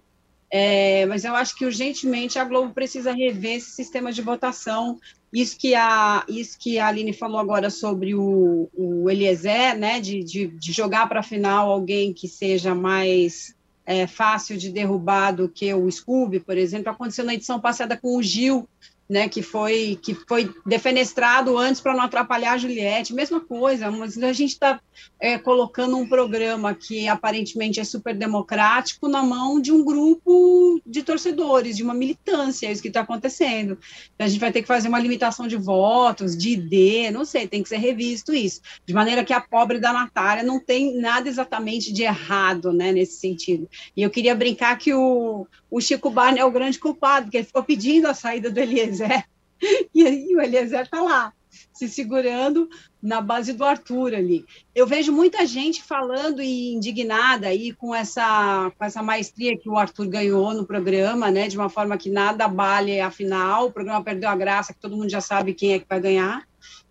É, 0.51 1.05
mas 1.07 1.25
eu 1.25 1.35
acho 1.35 1.55
que 1.55 1.65
urgentemente 1.65 2.39
a 2.39 2.45
Globo 2.45 2.73
precisa 2.73 3.13
rever 3.13 3.57
esse 3.57 3.71
sistema 3.71 4.11
de 4.13 4.23
votação. 4.23 4.99
Isso 5.33 5.59
que 5.59 5.75
a, 5.75 6.25
isso 6.27 6.59
que 6.59 6.79
a 6.79 6.87
Aline 6.87 7.13
falou 7.13 7.39
agora 7.39 7.69
sobre 7.69 8.15
o, 8.15 8.69
o 8.75 9.11
Eliezer, 9.11 9.79
né, 9.79 10.01
de, 10.01 10.25
de, 10.25 10.47
de 10.47 10.73
jogar 10.73 11.07
para 11.07 11.21
a 11.21 11.25
final 11.25 11.71
alguém 11.71 12.15
que 12.15 12.27
seja 12.27 12.75
mais 12.75 13.55
é, 13.85 14.07
fácil 14.07 14.57
de 14.57 14.71
derrubar 14.71 15.33
do 15.33 15.49
que 15.49 15.73
o 15.75 15.91
Scooby, 15.91 16.41
por 16.41 16.57
exemplo, 16.57 16.91
aconteceu 16.91 17.25
na 17.25 17.35
edição 17.35 17.61
passada 17.61 17.97
com 17.97 18.17
o 18.17 18.23
Gil, 18.23 18.67
né, 19.09 19.29
que 19.29 19.41
foi 19.41 19.99
que 20.03 20.15
foi 20.15 20.53
defenestrado 20.67 21.57
antes 21.57 21.81
para 21.81 21.95
não 21.95 22.03
atrapalhar 22.03 22.53
a 22.53 22.59
Juliette, 22.59 23.15
mesma 23.15 23.41
coisa, 23.41 23.91
mas 23.91 24.19
a 24.19 24.33
gente 24.33 24.53
está 24.53 24.81
é, 25.19 25.39
colocando 25.39 25.97
um 25.97 26.07
programa 26.07 26.75
que 26.75 27.09
aparentemente 27.09 27.81
é 27.81 27.85
super 27.85 28.15
democrático 28.15 29.09
na 29.09 29.23
mão 29.23 29.61
de 29.61 29.73
um 29.73 29.85
grupo 29.85 30.81
de 30.85 31.03
torcedores, 31.03 31.77
de 31.77 31.83
uma 31.83 31.95
militância, 31.95 32.67
é 32.67 32.73
isso 32.73 32.83
que 32.83 32.89
está 32.89 33.01
acontecendo. 33.01 33.79
Então, 34.15 34.27
a 34.27 34.29
gente 34.29 34.41
vai 34.41 34.53
ter 34.53 34.63
que 34.63 34.69
fazer 34.69 34.89
uma 34.89 34.99
limitação 34.99 35.49
de 35.49 35.57
votos, 35.57 36.37
de 36.37 36.51
ID, 36.51 37.13
não 37.13 37.25
sei, 37.25 37.49
tem 37.49 37.63
que 37.63 37.69
ser 37.69 37.79
revisto 37.79 38.35
isso, 38.35 38.61
de 38.85 38.93
maneira 38.93 39.25
que 39.25 39.33
a 39.33 39.41
pobre 39.41 39.79
da 39.79 39.93
Natália 39.93 40.43
não 40.43 40.61
tem 40.61 40.99
nada 41.01 41.29
exatamente 41.29 41.93
de 41.93 42.03
errado, 42.03 42.73
né, 42.73 42.93
nesse 42.93 43.19
sentido. 43.19 43.69
E 43.97 44.03
eu 44.03 44.11
queria 44.11 44.35
brincar 44.35 44.77
que 44.77 44.93
o, 44.93 45.47
o 45.71 45.81
Chico 45.81 46.11
Barney 46.11 46.41
é 46.41 46.45
o 46.45 46.51
grande 46.51 46.79
culpado, 46.79 47.27
porque 47.27 47.39
ele 47.39 47.47
ficou 47.47 47.63
pedindo 47.63 48.07
a 48.07 48.15
saída 48.15 48.51
do 48.51 48.59
Eliezer, 48.59 49.25
e 49.95 50.37
o 50.37 50.41
Eliezer 50.41 50.83
está 50.83 51.03
lá, 51.03 51.33
se 51.73 51.89
segurando 51.89 52.69
na 53.03 53.21
base 53.21 53.53
do 53.53 53.65
Arthur 53.65 54.15
ali. 54.15 54.45
Eu 54.75 54.87
vejo 54.87 55.13
muita 55.13 55.47
gente 55.47 55.83
falando 55.83 56.43
e 56.43 56.75
indignada 56.75 57.49
aí 57.49 57.73
com 57.73 57.95
essa, 57.95 58.73
com 58.77 58.85
essa 58.85 59.03
maestria 59.03 59.57
que 59.57 59.69
o 59.69 59.77
Arthur 59.77 60.09
ganhou 60.09 60.53
no 60.55 60.67
programa, 60.67 61.31
né, 61.31 61.49
de 61.49 61.57
uma 61.57 61.69
forma 61.69 61.97
que 61.97 62.11
nada 62.11 62.45
abale 62.45 63.01
a 63.01 63.11
final, 63.11 63.67
o 63.67 63.73
programa 63.73 64.03
perdeu 64.03 64.29
a 64.29 64.37
graça, 64.37 64.73
que 64.73 64.81
todo 64.81 64.97
mundo 64.97 65.11
já 65.11 65.21
sabe 65.21 65.55
quem 65.55 65.75
é 65.75 65.79
que 65.79 65.87
vai 65.89 66.01
ganhar, 66.01 66.47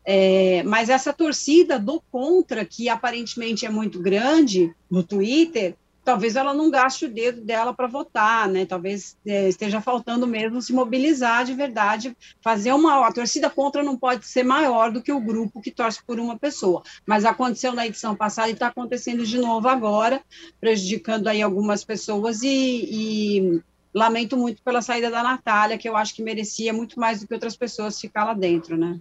é, 0.10 0.64
mas 0.64 0.88
essa 0.88 1.12
torcida 1.12 1.78
do 1.78 2.02
contra, 2.10 2.64
que 2.64 2.88
aparentemente 2.88 3.66
é 3.66 3.70
muito 3.70 4.00
grande 4.00 4.74
no 4.90 5.04
Twitter, 5.04 5.76
talvez 6.08 6.38
ela 6.38 6.54
não 6.54 6.72
gaste 6.72 7.04
o 7.04 7.14
dedo 7.14 7.42
dela 7.42 7.74
para 7.74 7.86
votar, 7.86 8.48
né? 8.48 8.66
Talvez 8.66 9.18
é, 9.28 9.50
esteja 9.50 9.82
faltando 9.82 10.26
mesmo 10.26 10.62
se 10.62 10.72
mobilizar 10.72 11.44
de 11.44 11.54
verdade, 11.54 12.16
fazer 12.40 12.72
uma. 12.72 13.06
A 13.06 13.12
torcida 13.12 13.50
contra 13.50 13.84
não 13.84 13.98
pode 13.98 14.26
ser 14.26 14.44
maior 14.44 14.90
do 14.90 15.02
que 15.02 15.12
o 15.12 15.20
grupo 15.20 15.60
que 15.60 15.70
torce 15.70 16.02
por 16.02 16.18
uma 16.18 16.40
pessoa. 16.40 16.82
Mas 17.06 17.26
aconteceu 17.26 17.74
na 17.74 17.86
edição 17.86 18.16
passada 18.16 18.48
e 18.48 18.54
está 18.54 18.68
acontecendo 18.68 19.26
de 19.26 19.38
novo 19.38 19.68
agora, 19.68 20.22
prejudicando 20.62 21.28
aí 21.28 21.42
algumas 21.42 21.84
pessoas 21.84 22.42
e, 22.42 22.88
e 22.90 23.62
lamento 23.94 24.38
muito 24.38 24.64
pela 24.64 24.82
saída 24.82 25.12
da 25.12 25.22
Natália, 25.22 25.78
que 25.78 25.90
eu 25.90 25.98
acho 25.98 26.16
que 26.16 26.24
merecia 26.24 26.72
muito 26.72 26.98
mais 26.98 27.20
do 27.20 27.28
que 27.28 27.34
outras 27.34 27.58
pessoas 27.58 28.00
ficar 28.00 28.24
lá 28.24 28.34
dentro, 28.34 28.78
né? 28.78 28.98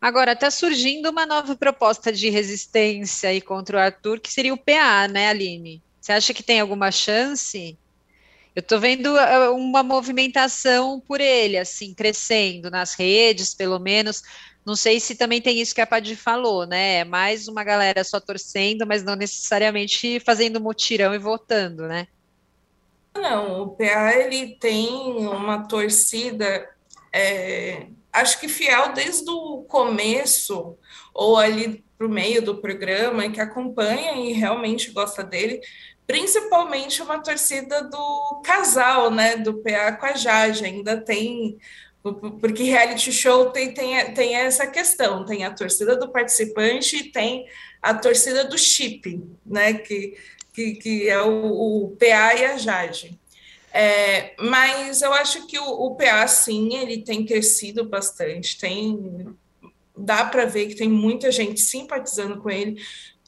Agora, 0.00 0.32
está 0.32 0.50
surgindo 0.50 1.10
uma 1.10 1.26
nova 1.26 1.56
proposta 1.56 2.12
de 2.12 2.30
resistência 2.30 3.30
aí 3.30 3.40
contra 3.40 3.76
o 3.76 3.80
Arthur, 3.80 4.20
que 4.20 4.32
seria 4.32 4.54
o 4.54 4.58
PA, 4.58 5.08
né, 5.08 5.28
Aline? 5.28 5.82
Você 6.00 6.12
acha 6.12 6.32
que 6.32 6.42
tem 6.42 6.60
alguma 6.60 6.92
chance? 6.92 7.76
Eu 8.54 8.60
estou 8.60 8.78
vendo 8.78 9.14
uh, 9.14 9.54
uma 9.54 9.82
movimentação 9.82 11.00
por 11.00 11.20
ele, 11.20 11.58
assim, 11.58 11.94
crescendo 11.94 12.70
nas 12.70 12.94
redes, 12.94 13.54
pelo 13.54 13.78
menos. 13.78 14.22
Não 14.64 14.76
sei 14.76 15.00
se 15.00 15.16
também 15.16 15.40
tem 15.40 15.60
isso 15.60 15.74
que 15.74 15.80
a 15.80 15.86
Padir 15.86 16.16
falou, 16.16 16.64
né? 16.66 16.98
É 16.98 17.04
mais 17.04 17.48
uma 17.48 17.64
galera 17.64 18.04
só 18.04 18.20
torcendo, 18.20 18.86
mas 18.86 19.02
não 19.02 19.16
necessariamente 19.16 20.20
fazendo 20.20 20.60
mutirão 20.60 21.14
e 21.14 21.18
votando, 21.18 21.88
né? 21.88 22.06
Não, 23.16 23.62
o 23.62 23.68
PA 23.70 24.14
ele 24.14 24.56
tem 24.56 24.88
uma 24.88 25.66
torcida 25.66 26.68
é, 27.12 27.86
acho 28.20 28.40
que 28.40 28.48
fiel 28.48 28.92
desde 28.92 29.30
o 29.30 29.64
começo, 29.68 30.76
ou 31.14 31.36
ali 31.36 31.84
para 31.96 32.06
o 32.06 32.10
meio 32.10 32.40
do 32.40 32.58
programa, 32.58 33.28
que 33.30 33.40
acompanha 33.40 34.12
e 34.12 34.32
realmente 34.32 34.90
gosta 34.92 35.24
dele, 35.24 35.60
principalmente 36.06 37.02
uma 37.02 37.18
torcida 37.18 37.82
do 37.82 38.40
casal, 38.44 39.10
né, 39.10 39.36
do 39.36 39.62
PA 39.62 39.92
com 39.92 40.06
a 40.06 40.14
Jade, 40.14 40.64
ainda 40.64 40.96
tem 40.96 41.58
porque 42.40 42.62
reality 42.62 43.12
show 43.12 43.50
tem, 43.50 43.74
tem, 43.74 44.14
tem 44.14 44.34
essa 44.36 44.66
questão, 44.66 45.24
tem 45.24 45.44
a 45.44 45.52
torcida 45.52 45.96
do 45.96 46.08
participante 46.10 46.96
e 46.96 47.12
tem 47.12 47.46
a 47.82 47.92
torcida 47.92 48.44
do 48.44 48.56
chip, 48.56 49.22
né? 49.44 49.74
Que, 49.74 50.16
que, 50.52 50.74
que 50.74 51.08
é 51.08 51.20
o, 51.20 51.84
o 51.84 51.96
PA 51.96 52.34
e 52.34 52.44
a 52.44 52.56
Jade. 52.56 53.18
É, 53.80 54.34
mas 54.40 55.02
eu 55.02 55.12
acho 55.12 55.46
que 55.46 55.56
o, 55.56 55.64
o, 55.64 55.94
PA, 55.94 56.26
sim, 56.26 56.74
ele 56.74 57.00
tem 57.00 57.24
crescido 57.24 57.88
bastante, 57.88 58.58
tem 58.58 59.36
dá 59.96 60.24
para 60.24 60.44
ver 60.46 60.66
que 60.66 60.74
tem 60.74 60.88
muita 60.88 61.30
gente 61.30 61.60
simpatizando 61.60 62.42
com 62.42 62.50
ele. 62.50 62.82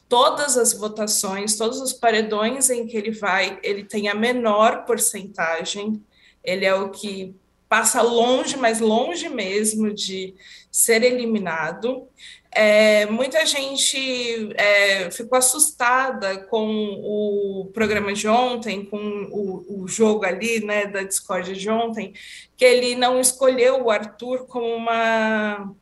Todas 0.09 0.57
as 0.57 0.73
votações, 0.73 1.55
todos 1.55 1.79
os 1.79 1.93
paredões 1.93 2.69
em 2.69 2.85
que 2.85 2.97
ele 2.97 3.11
vai, 3.11 3.61
ele 3.63 3.85
tem 3.85 4.09
a 4.09 4.13
menor 4.13 4.83
porcentagem. 4.83 6.03
Ele 6.43 6.65
é 6.65 6.75
o 6.75 6.89
que 6.89 7.33
passa 7.69 8.01
longe, 8.01 8.57
mas 8.57 8.81
longe 8.81 9.29
mesmo 9.29 9.93
de 9.93 10.35
ser 10.69 11.01
eliminado. 11.01 12.09
É, 12.53 13.05
muita 13.05 13.45
gente 13.45 14.49
é, 14.55 15.09
ficou 15.09 15.37
assustada 15.37 16.37
com 16.45 16.67
o 17.01 17.71
programa 17.73 18.11
de 18.11 18.27
ontem, 18.27 18.85
com 18.85 18.97
o, 19.31 19.83
o, 19.83 19.87
jogo 19.87 20.25
ali, 20.25 20.59
né, 20.65 20.85
da 20.85 21.01
Discord 21.01 21.55
de 21.55 21.69
ontem, 21.69 22.13
que 22.57 22.65
ele 22.65 22.93
não 22.95 23.21
escolheu 23.21 23.85
o 23.85 23.89
Arthur 23.89 24.47
como 24.47 24.67
uma 24.67 25.73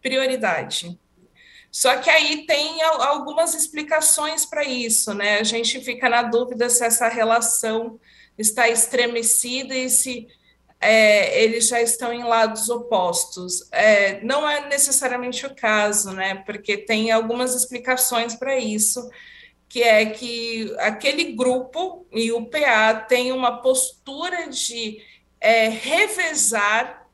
prioridade. 0.00 0.96
Só 1.72 1.96
que 1.96 2.08
aí 2.08 2.46
tem 2.46 2.82
algumas 2.82 3.54
explicações 3.54 4.44
para 4.44 4.64
isso, 4.64 5.12
né? 5.14 5.38
A 5.38 5.44
gente 5.44 5.80
fica 5.80 6.08
na 6.08 6.22
dúvida 6.22 6.68
se 6.68 6.84
essa 6.84 7.08
relação 7.08 7.98
está 8.36 8.68
estremecida 8.68 9.74
e 9.74 9.88
se 9.88 10.26
é, 10.80 11.42
eles 11.42 11.68
já 11.68 11.80
estão 11.82 12.12
em 12.12 12.24
lados 12.24 12.70
opostos. 12.70 13.68
É, 13.70 14.20
não 14.22 14.48
é 14.48 14.66
necessariamente 14.68 15.44
o 15.44 15.54
caso, 15.54 16.12
né? 16.12 16.36
Porque 16.46 16.78
tem 16.78 17.10
algumas 17.10 17.54
explicações 17.54 18.34
para 18.34 18.58
isso, 18.58 19.08
que 19.68 19.82
é 19.82 20.06
que 20.06 20.74
aquele 20.78 21.32
grupo 21.32 22.06
e 22.10 22.32
o 22.32 22.46
PA 22.46 22.94
tem 22.94 23.30
uma 23.30 23.60
postura 23.60 24.48
de 24.48 25.02
é, 25.40 25.68
revezar 25.68 27.06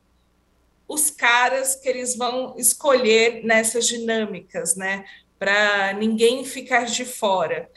os 0.87 1.09
caras 1.09 1.75
que 1.75 1.89
eles 1.89 2.15
vão 2.15 2.55
escolher 2.57 3.43
nessas 3.43 3.85
dinâmicas, 3.85 4.77
né? 4.77 5.03
Para 5.37 5.91
ninguém 5.93 6.45
ficar 6.45 6.85
de 6.85 7.03
fora. 7.03 7.69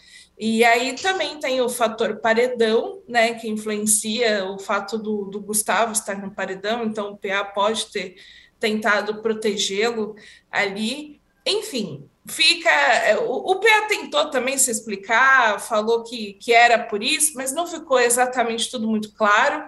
E 0.43 0.65
aí 0.65 0.95
também 0.95 1.39
tem 1.39 1.61
o 1.61 1.69
fator 1.69 2.17
paredão, 2.17 3.03
né, 3.07 3.35
que 3.35 3.47
influencia 3.47 4.47
o 4.47 4.59
fato 4.59 4.97
do, 4.97 5.27
do 5.27 5.39
Gustavo 5.39 5.93
estar 5.93 6.17
no 6.17 6.31
paredão, 6.31 6.83
então 6.83 7.11
o 7.11 7.19
PA 7.19 7.45
pode 7.45 7.93
ter 7.93 8.17
tentado 8.59 9.21
protegê-lo 9.21 10.17
ali. 10.51 11.21
Enfim, 11.45 12.09
fica. 12.27 12.71
É, 12.71 13.19
o, 13.19 13.31
o 13.31 13.61
PA 13.61 13.87
tentou 13.87 14.31
também 14.31 14.57
se 14.57 14.71
explicar, 14.71 15.61
falou 15.61 16.05
que, 16.05 16.33
que 16.33 16.55
era 16.55 16.79
por 16.79 17.03
isso, 17.03 17.33
mas 17.35 17.53
não 17.53 17.67
ficou 17.67 18.01
exatamente 18.01 18.71
tudo 18.71 18.89
muito 18.89 19.13
claro. 19.13 19.63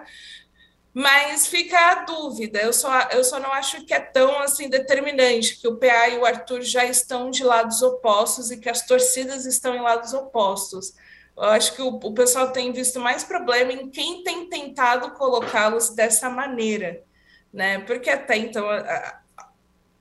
Mas 0.93 1.47
fica 1.47 1.75
a 1.75 1.95
dúvida, 2.03 2.61
eu 2.61 2.71
só, 2.71 3.09
eu 3.11 3.23
só 3.23 3.39
não 3.39 3.51
acho 3.51 3.83
que 3.83 3.93
é 3.93 3.99
tão 3.99 4.39
assim 4.39 4.69
determinante, 4.69 5.59
que 5.59 5.67
o 5.67 5.77
PA 5.77 6.09
e 6.09 6.17
o 6.19 6.25
Arthur 6.25 6.61
já 6.61 6.85
estão 6.85 7.31
de 7.31 7.43
lados 7.43 7.81
opostos 7.81 8.51
e 8.51 8.57
que 8.57 8.69
as 8.69 8.85
torcidas 8.85 9.47
estão 9.47 9.75
em 9.75 9.81
lados 9.81 10.13
opostos. 10.13 10.93
Eu 11.35 11.45
acho 11.45 11.73
que 11.73 11.81
o, 11.81 11.87
o 11.87 12.13
pessoal 12.13 12.51
tem 12.51 12.71
visto 12.71 12.99
mais 12.99 13.23
problema 13.23 13.73
em 13.73 13.89
quem 13.89 14.23
tem 14.23 14.47
tentado 14.47 15.11
colocá-los 15.11 15.89
dessa 15.89 16.29
maneira, 16.29 17.03
né? 17.51 17.79
Porque 17.79 18.11
até 18.11 18.37
então, 18.37 18.69
a, 18.69 18.77
a, 18.77 19.49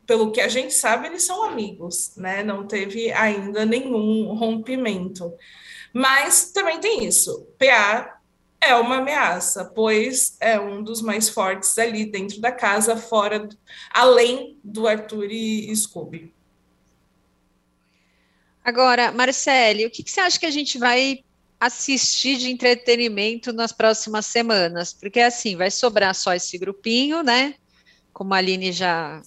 pelo 0.06 0.30
que 0.30 0.42
a 0.42 0.48
gente 0.48 0.74
sabe, 0.74 1.06
eles 1.06 1.24
são 1.24 1.42
amigos, 1.42 2.14
né? 2.16 2.42
Não 2.42 2.66
teve 2.66 3.10
ainda 3.12 3.64
nenhum 3.64 4.34
rompimento. 4.34 5.32
Mas 5.90 6.52
também 6.52 6.78
tem 6.80 7.06
isso. 7.06 7.46
PA 7.58 8.20
é 8.62 8.76
uma 8.76 8.98
ameaça, 8.98 9.64
pois 9.64 10.36
é 10.40 10.58
um 10.58 10.82
dos 10.82 11.02
mais 11.02 11.28
fortes 11.28 11.76
ali 11.76 12.06
dentro 12.06 12.40
da 12.40 12.52
casa, 12.52 12.96
fora, 12.96 13.48
além 13.90 14.56
do 14.62 14.86
Arthur 14.86 15.30
e 15.30 15.74
Scooby. 15.74 16.32
Agora, 18.64 19.10
Marcele, 19.10 19.86
o 19.86 19.90
que, 19.90 20.04
que 20.04 20.10
você 20.10 20.20
acha 20.20 20.38
que 20.38 20.46
a 20.46 20.50
gente 20.50 20.78
vai 20.78 21.24
assistir 21.58 22.38
de 22.38 22.48
entretenimento 22.50 23.52
nas 23.52 23.72
próximas 23.72 24.26
semanas? 24.26 24.92
Porque 24.92 25.18
assim, 25.18 25.56
vai 25.56 25.70
sobrar 25.70 26.14
só 26.14 26.32
esse 26.32 26.56
grupinho, 26.56 27.24
né? 27.24 27.56
Como 28.12 28.32
a 28.32 28.36
Aline 28.36 28.70
já, 28.70 29.20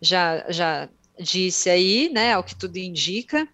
já, 0.00 0.44
já 0.50 0.88
disse 1.18 1.70
aí, 1.70 2.10
né? 2.12 2.34
Ao 2.34 2.44
que 2.44 2.54
tudo 2.54 2.76
indica. 2.76 3.48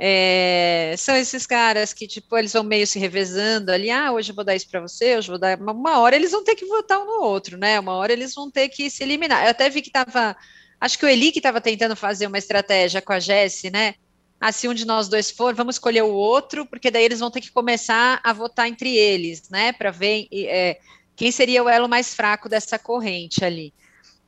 É, 0.00 0.94
são 0.96 1.16
esses 1.16 1.44
caras 1.44 1.92
que, 1.92 2.06
tipo, 2.06 2.36
eles 2.38 2.52
vão 2.52 2.62
meio 2.62 2.86
se 2.86 3.00
revezando 3.00 3.72
ali, 3.72 3.90
ah, 3.90 4.12
hoje 4.12 4.30
eu 4.30 4.34
vou 4.34 4.44
dar 4.44 4.54
isso 4.54 4.68
para 4.70 4.80
você, 4.80 5.16
hoje 5.16 5.28
eu 5.28 5.32
vou 5.32 5.40
dar. 5.40 5.60
Uma 5.60 5.98
hora 5.98 6.14
eles 6.14 6.30
vão 6.30 6.44
ter 6.44 6.54
que 6.54 6.64
votar 6.66 7.00
um 7.00 7.04
no 7.06 7.22
outro, 7.24 7.58
né? 7.58 7.80
Uma 7.80 7.94
hora 7.94 8.12
eles 8.12 8.32
vão 8.34 8.50
ter 8.50 8.68
que 8.68 8.88
se 8.88 9.02
eliminar. 9.02 9.44
Eu 9.44 9.50
até 9.50 9.68
vi 9.68 9.82
que 9.82 9.90
tava. 9.90 10.36
Acho 10.80 10.98
que 10.98 11.04
o 11.04 11.08
Eli 11.08 11.32
que 11.32 11.40
estava 11.40 11.60
tentando 11.60 11.96
fazer 11.96 12.28
uma 12.28 12.38
estratégia 12.38 13.02
com 13.02 13.12
a 13.12 13.18
Jesse, 13.18 13.70
né? 13.70 13.94
Ah, 14.40 14.52
se 14.52 14.68
um 14.68 14.74
de 14.74 14.84
nós 14.84 15.08
dois 15.08 15.30
for, 15.32 15.52
vamos 15.54 15.74
escolher 15.74 16.02
o 16.02 16.14
outro, 16.14 16.64
porque 16.64 16.92
daí 16.92 17.04
eles 17.04 17.18
vão 17.18 17.30
ter 17.30 17.40
que 17.40 17.50
começar 17.50 18.20
a 18.22 18.32
votar 18.32 18.68
entre 18.68 18.94
eles, 18.96 19.48
né? 19.50 19.72
Para 19.72 19.90
ver 19.90 20.28
é, 20.32 20.78
quem 21.16 21.32
seria 21.32 21.64
o 21.64 21.68
elo 21.68 21.88
mais 21.88 22.14
fraco 22.14 22.48
dessa 22.48 22.78
corrente 22.78 23.44
ali. 23.44 23.74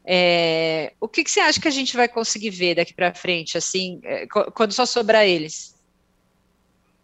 É, 0.05 0.93
o 1.01 1.07
que, 1.07 1.23
que, 1.23 1.31
você 1.31 1.41
acha 1.41 1.61
que 1.61 1.69
a 1.69 1.73
gente 1.73 1.97
vai 1.97 2.09
conseguir 2.09 2.51
ver 2.51 2.77
daqui 2.77 2.95
para 2.95 3.15
frente, 3.15 3.59
assim, 3.59 4.01
é, 4.03 4.27
quando 4.27 4.73
só 4.73 4.87
sobrar 4.87 5.27
eles? 5.27 5.79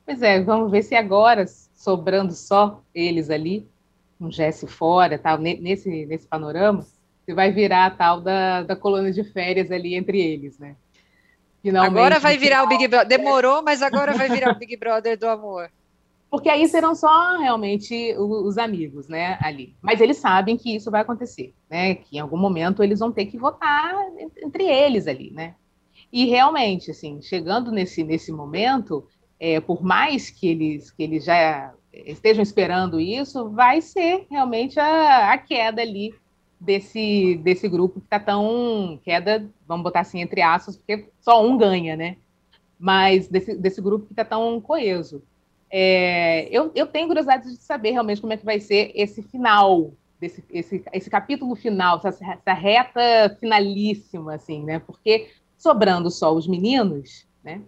Pois 0.04 0.22
é, 0.22 0.40
vamos 0.40 0.70
ver 0.70 0.82
se 0.82 0.94
agora, 0.94 1.44
sobrando 1.74 2.32
só 2.32 2.80
eles 2.94 3.28
ali, 3.28 3.66
um 4.20 4.30
Jesse 4.30 4.66
fora, 4.66 5.18
tal, 5.18 5.38
nesse, 5.38 6.06
nesse 6.06 6.26
panorama, 6.26 6.86
se 7.24 7.34
vai 7.34 7.52
virar 7.52 7.86
a 7.86 7.90
tal 7.90 8.20
da, 8.20 8.62
da 8.62 8.76
colônia 8.76 9.12
de 9.12 9.24
férias 9.24 9.70
ali 9.70 9.94
entre 9.94 10.20
eles, 10.20 10.58
né? 10.58 10.76
Finalmente, 11.60 11.98
agora 11.98 12.20
vai 12.20 12.38
virar 12.38 12.62
o 12.62 12.68
Big 12.68 12.86
Brother. 12.86 13.08
Demorou, 13.08 13.62
mas 13.62 13.82
agora 13.82 14.14
vai 14.14 14.28
virar 14.28 14.52
o 14.52 14.58
Big 14.58 14.76
Brother 14.76 15.18
do 15.18 15.28
amor. 15.28 15.68
Porque 16.30 16.48
aí 16.48 16.66
serão 16.68 16.94
só 16.94 17.38
realmente 17.38 18.14
os 18.18 18.58
amigos, 18.58 19.08
né, 19.08 19.38
ali. 19.40 19.76
Mas 19.80 20.00
eles 20.00 20.16
sabem 20.16 20.56
que 20.56 20.74
isso 20.74 20.90
vai 20.90 21.02
acontecer, 21.02 21.54
né? 21.70 21.94
Que 21.94 22.16
em 22.16 22.20
algum 22.20 22.36
momento 22.36 22.82
eles 22.82 22.98
vão 22.98 23.12
ter 23.12 23.26
que 23.26 23.38
votar 23.38 23.94
entre 24.42 24.64
eles 24.64 25.06
ali, 25.06 25.30
né? 25.30 25.54
E 26.12 26.26
realmente, 26.26 26.90
assim, 26.90 27.20
chegando 27.22 27.70
nesse, 27.70 28.02
nesse 28.02 28.32
momento, 28.32 29.06
é, 29.38 29.60
por 29.60 29.82
mais 29.82 30.30
que 30.30 30.48
eles, 30.48 30.90
que 30.90 31.02
eles 31.02 31.24
já 31.24 31.72
estejam 31.92 32.42
esperando 32.42 33.00
isso, 33.00 33.50
vai 33.50 33.80
ser 33.80 34.26
realmente 34.30 34.78
a, 34.78 35.32
a 35.32 35.38
queda 35.38 35.80
ali 35.80 36.14
desse, 36.60 37.36
desse 37.42 37.68
grupo 37.68 38.00
que 38.00 38.06
está 38.06 38.20
tão. 38.20 38.98
Queda, 39.02 39.48
vamos 39.66 39.84
botar 39.84 40.00
assim, 40.00 40.20
entre 40.20 40.42
aspas, 40.42 40.76
porque 40.76 41.08
só 41.20 41.44
um 41.44 41.56
ganha, 41.56 41.96
né? 41.96 42.16
Mas 42.78 43.28
desse, 43.28 43.56
desse 43.56 43.80
grupo 43.80 44.06
que 44.06 44.12
está 44.12 44.24
tão 44.24 44.60
coeso. 44.60 45.22
É, 45.70 46.48
eu, 46.50 46.70
eu 46.74 46.86
tenho 46.86 47.06
curiosidade 47.06 47.50
de 47.50 47.56
saber 47.56 47.90
realmente 47.90 48.20
como 48.20 48.32
é 48.32 48.36
que 48.36 48.44
vai 48.44 48.60
ser 48.60 48.92
esse 48.94 49.22
final, 49.22 49.92
desse, 50.20 50.44
esse, 50.50 50.84
esse 50.92 51.10
capítulo 51.10 51.54
final, 51.54 51.96
essa, 51.98 52.08
essa 52.08 52.52
reta 52.52 53.36
finalíssima, 53.40 54.34
assim, 54.34 54.64
né? 54.64 54.78
Porque 54.78 55.28
sobrando 55.56 56.10
só 56.10 56.32
os 56.34 56.46
meninos, 56.46 57.26
né? 57.42 57.60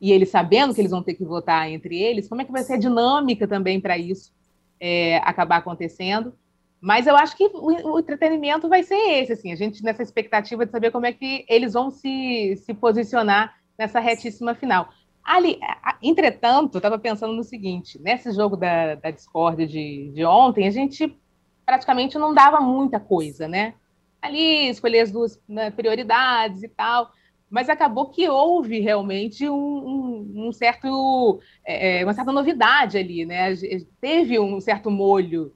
E 0.00 0.12
eles 0.12 0.30
sabendo 0.30 0.74
que 0.74 0.80
eles 0.80 0.92
vão 0.92 1.02
ter 1.02 1.14
que 1.14 1.24
votar 1.24 1.68
entre 1.70 2.00
eles, 2.00 2.28
como 2.28 2.40
é 2.40 2.44
que 2.44 2.52
vai 2.52 2.62
ser 2.62 2.74
a 2.74 2.78
dinâmica 2.78 3.46
também 3.46 3.80
para 3.80 3.98
isso 3.98 4.32
é, 4.78 5.18
acabar 5.18 5.56
acontecendo? 5.56 6.32
Mas 6.80 7.06
eu 7.06 7.14
acho 7.14 7.36
que 7.36 7.44
o, 7.44 7.92
o, 7.92 7.98
entretenimento 7.98 8.68
vai 8.68 8.82
ser 8.82 8.94
esse, 8.94 9.32
assim, 9.32 9.52
a 9.52 9.56
gente 9.56 9.82
nessa 9.82 10.02
expectativa 10.02 10.64
de 10.64 10.72
saber 10.72 10.90
como 10.90 11.04
é 11.04 11.12
que 11.12 11.44
eles 11.48 11.74
vão 11.74 11.90
se, 11.90 12.56
se 12.64 12.72
posicionar 12.72 13.54
nessa 13.78 14.00
retíssima 14.00 14.54
final. 14.54 14.88
Ali, 15.24 15.58
entretanto, 16.02 16.74
eu 16.74 16.78
estava 16.78 16.98
pensando 16.98 17.34
no 17.34 17.44
seguinte: 17.44 18.00
nesse 18.00 18.32
jogo 18.32 18.56
da, 18.56 18.94
da 18.96 19.10
Discord 19.10 19.66
de, 19.66 20.10
de 20.14 20.24
ontem, 20.24 20.66
a 20.66 20.70
gente 20.70 21.16
praticamente 21.64 22.18
não 22.18 22.34
dava 22.34 22.60
muita 22.60 22.98
coisa, 22.98 23.46
né? 23.46 23.74
Ali, 24.20 24.68
escolher 24.68 25.00
as 25.00 25.10
duas 25.10 25.40
né, 25.48 25.70
prioridades 25.70 26.62
e 26.62 26.68
tal, 26.68 27.10
mas 27.48 27.68
acabou 27.68 28.10
que 28.10 28.28
houve 28.28 28.80
realmente 28.80 29.48
um, 29.48 29.54
um, 29.54 30.32
um 30.48 30.52
certo, 30.52 31.40
é, 31.64 32.00
é 32.00 32.04
uma 32.04 32.12
certa 32.12 32.32
novidade 32.32 32.98
ali, 32.98 33.24
né? 33.24 33.54
Teve 34.00 34.38
um 34.38 34.60
certo 34.60 34.90
molho, 34.90 35.52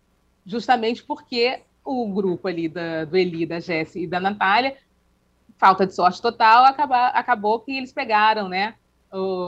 justamente 0.46 1.02
porque 1.02 1.60
o 1.84 2.08
grupo 2.08 2.48
ali 2.48 2.68
da, 2.68 3.04
do 3.04 3.16
Eli, 3.16 3.44
da 3.44 3.60
Jesse 3.60 4.02
e 4.02 4.06
da 4.06 4.18
Natália, 4.18 4.76
falta 5.56 5.86
de 5.86 5.94
sorte 5.94 6.20
total, 6.20 6.64
acabou 6.64 7.60
que 7.60 7.76
eles 7.76 7.92
pegaram, 7.92 8.48
né, 8.48 8.74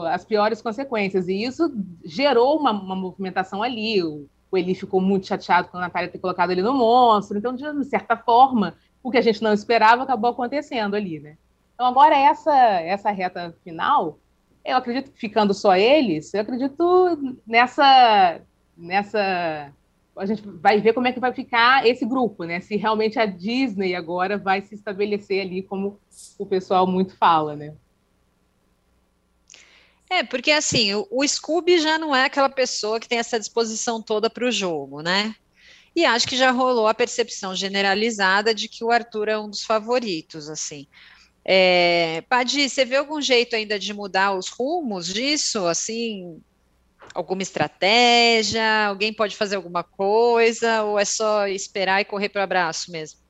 as 0.07 0.25
piores 0.25 0.61
consequências. 0.61 1.27
E 1.27 1.43
isso 1.43 1.73
gerou 2.03 2.57
uma, 2.57 2.71
uma 2.71 2.95
movimentação 2.95 3.61
ali. 3.61 4.03
O, 4.03 4.27
o 4.51 4.57
Eli 4.57 4.73
ficou 4.73 5.01
muito 5.01 5.27
chateado 5.27 5.67
com 5.69 5.77
a 5.77 5.81
Natália 5.81 6.09
ter 6.09 6.19
colocado 6.19 6.51
ele 6.51 6.61
no 6.61 6.73
monstro. 6.73 7.37
Então, 7.37 7.53
de 7.53 7.83
certa 7.85 8.15
forma, 8.15 8.75
o 9.03 9.11
que 9.11 9.17
a 9.17 9.21
gente 9.21 9.41
não 9.41 9.53
esperava 9.53 10.03
acabou 10.03 10.31
acontecendo 10.31 10.95
ali, 10.95 11.19
né? 11.19 11.37
Então, 11.73 11.85
agora, 11.85 12.17
essa, 12.17 12.55
essa 12.55 13.11
reta 13.11 13.55
final, 13.63 14.17
eu 14.65 14.77
acredito 14.77 15.11
que 15.11 15.19
ficando 15.19 15.53
só 15.53 15.75
eles, 15.75 16.33
eu 16.33 16.41
acredito 16.41 17.37
nessa, 17.45 18.41
nessa 18.75 19.71
a 20.17 20.25
gente 20.25 20.41
vai 20.41 20.81
ver 20.81 20.93
como 20.93 21.07
é 21.07 21.11
que 21.11 21.19
vai 21.19 21.31
ficar 21.31 21.85
esse 21.85 22.05
grupo, 22.05 22.43
né? 22.43 22.59
Se 22.59 22.75
realmente 22.75 23.19
a 23.19 23.25
Disney 23.25 23.95
agora 23.95 24.37
vai 24.37 24.61
se 24.61 24.73
estabelecer 24.73 25.41
ali, 25.41 25.61
como 25.61 25.99
o 26.39 26.45
pessoal 26.45 26.87
muito 26.87 27.15
fala, 27.15 27.55
né? 27.55 27.75
É, 30.09 30.23
porque 30.23 30.51
assim, 30.51 30.93
o, 30.93 31.07
o 31.11 31.27
Scooby 31.27 31.79
já 31.79 31.97
não 31.97 32.15
é 32.15 32.25
aquela 32.25 32.49
pessoa 32.49 32.99
que 32.99 33.07
tem 33.07 33.19
essa 33.19 33.39
disposição 33.39 34.01
toda 34.01 34.29
para 34.29 34.45
o 34.45 34.51
jogo, 34.51 35.01
né? 35.01 35.35
E 35.95 36.05
acho 36.05 36.27
que 36.27 36.37
já 36.37 36.51
rolou 36.51 36.87
a 36.87 36.93
percepção 36.93 37.55
generalizada 37.55 38.53
de 38.53 38.69
que 38.69 38.83
o 38.83 38.91
Arthur 38.91 39.29
é 39.29 39.37
um 39.37 39.49
dos 39.49 39.63
favoritos, 39.63 40.47
assim. 40.49 40.87
É, 41.43 42.21
Padi, 42.29 42.69
você 42.69 42.85
vê 42.85 42.97
algum 42.97 43.21
jeito 43.21 43.55
ainda 43.55 43.79
de 43.79 43.93
mudar 43.93 44.37
os 44.37 44.49
rumos 44.49 45.07
disso, 45.07 45.65
assim, 45.65 46.41
alguma 47.13 47.41
estratégia? 47.41 48.85
Alguém 48.87 49.13
pode 49.13 49.35
fazer 49.35 49.55
alguma 49.55 49.83
coisa? 49.83 50.83
Ou 50.83 50.99
é 50.99 51.05
só 51.05 51.47
esperar 51.47 52.01
e 52.01 52.05
correr 52.05 52.29
para 52.29 52.41
o 52.41 52.43
abraço 52.43 52.91
mesmo? 52.91 53.26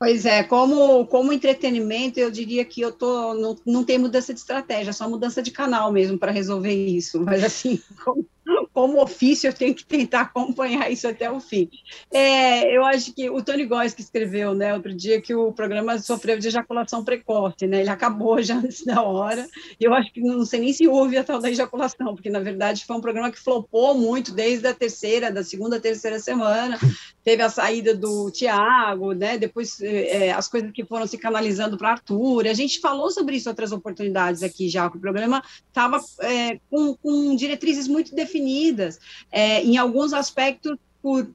Pois 0.00 0.24
é, 0.24 0.42
como, 0.42 1.06
como 1.08 1.30
entretenimento, 1.30 2.18
eu 2.18 2.30
diria 2.30 2.64
que 2.64 2.80
eu 2.80 2.90
tô, 2.90 3.34
não, 3.34 3.54
não 3.66 3.84
tem 3.84 3.98
mudança 3.98 4.32
de 4.32 4.40
estratégia, 4.40 4.94
só 4.94 5.06
mudança 5.06 5.42
de 5.42 5.50
canal 5.50 5.92
mesmo 5.92 6.18
para 6.18 6.32
resolver 6.32 6.72
isso. 6.72 7.20
Mas 7.20 7.44
assim, 7.44 7.78
como, 8.02 8.26
como 8.72 9.02
ofício, 9.02 9.48
eu 9.48 9.52
tenho 9.52 9.74
que 9.74 9.84
tentar 9.84 10.22
acompanhar 10.22 10.90
isso 10.90 11.06
até 11.06 11.30
o 11.30 11.40
fim. 11.40 11.68
É, 12.12 12.76
eu 12.76 12.84
acho 12.84 13.12
que 13.12 13.28
o 13.28 13.42
Tony 13.42 13.64
Góes 13.64 13.94
que 13.94 14.00
escreveu, 14.00 14.54
né, 14.54 14.74
outro 14.74 14.94
dia, 14.94 15.20
que 15.20 15.34
o 15.34 15.52
programa 15.52 15.98
sofreu 15.98 16.38
de 16.38 16.48
ejaculação 16.48 17.04
precoce, 17.04 17.66
né, 17.66 17.80
ele 17.80 17.90
acabou 17.90 18.42
já 18.42 18.56
antes 18.58 18.84
da 18.84 19.02
hora, 19.02 19.46
eu 19.80 19.94
acho 19.94 20.12
que 20.12 20.20
não 20.20 20.44
sei 20.44 20.60
nem 20.60 20.72
se 20.72 20.86
houve 20.86 21.16
a 21.16 21.24
tal 21.24 21.40
da 21.40 21.50
ejaculação, 21.50 22.14
porque, 22.14 22.30
na 22.30 22.40
verdade, 22.40 22.84
foi 22.84 22.96
um 22.96 23.00
programa 23.00 23.30
que 23.30 23.38
flopou 23.38 23.94
muito 23.94 24.32
desde 24.32 24.66
a 24.66 24.74
terceira, 24.74 25.30
da 25.30 25.42
segunda, 25.42 25.80
terceira 25.80 26.18
semana, 26.18 26.78
teve 27.24 27.42
a 27.42 27.50
saída 27.50 27.94
do 27.94 28.30
Tiago, 28.30 29.12
né, 29.12 29.38
depois 29.38 29.80
é, 29.80 30.32
as 30.32 30.48
coisas 30.48 30.70
que 30.72 30.84
foram 30.84 31.06
se 31.06 31.18
canalizando 31.18 31.76
para 31.76 31.90
Arthur, 31.90 32.46
a 32.46 32.54
gente 32.54 32.80
falou 32.80 33.10
sobre 33.10 33.36
isso 33.36 33.48
outras 33.48 33.72
oportunidades 33.72 34.42
aqui 34.42 34.68
já, 34.68 34.88
que 34.90 34.96
o 34.96 35.00
programa 35.00 35.42
estava 35.68 36.00
é, 36.20 36.58
com, 36.70 36.94
com 36.96 37.36
diretrizes 37.36 37.88
muito 37.88 38.14
definidas, 38.14 38.39
definidas, 38.40 38.98
é, 39.30 39.62
em 39.62 39.76
alguns 39.76 40.12
aspectos 40.12 40.76
por 41.02 41.28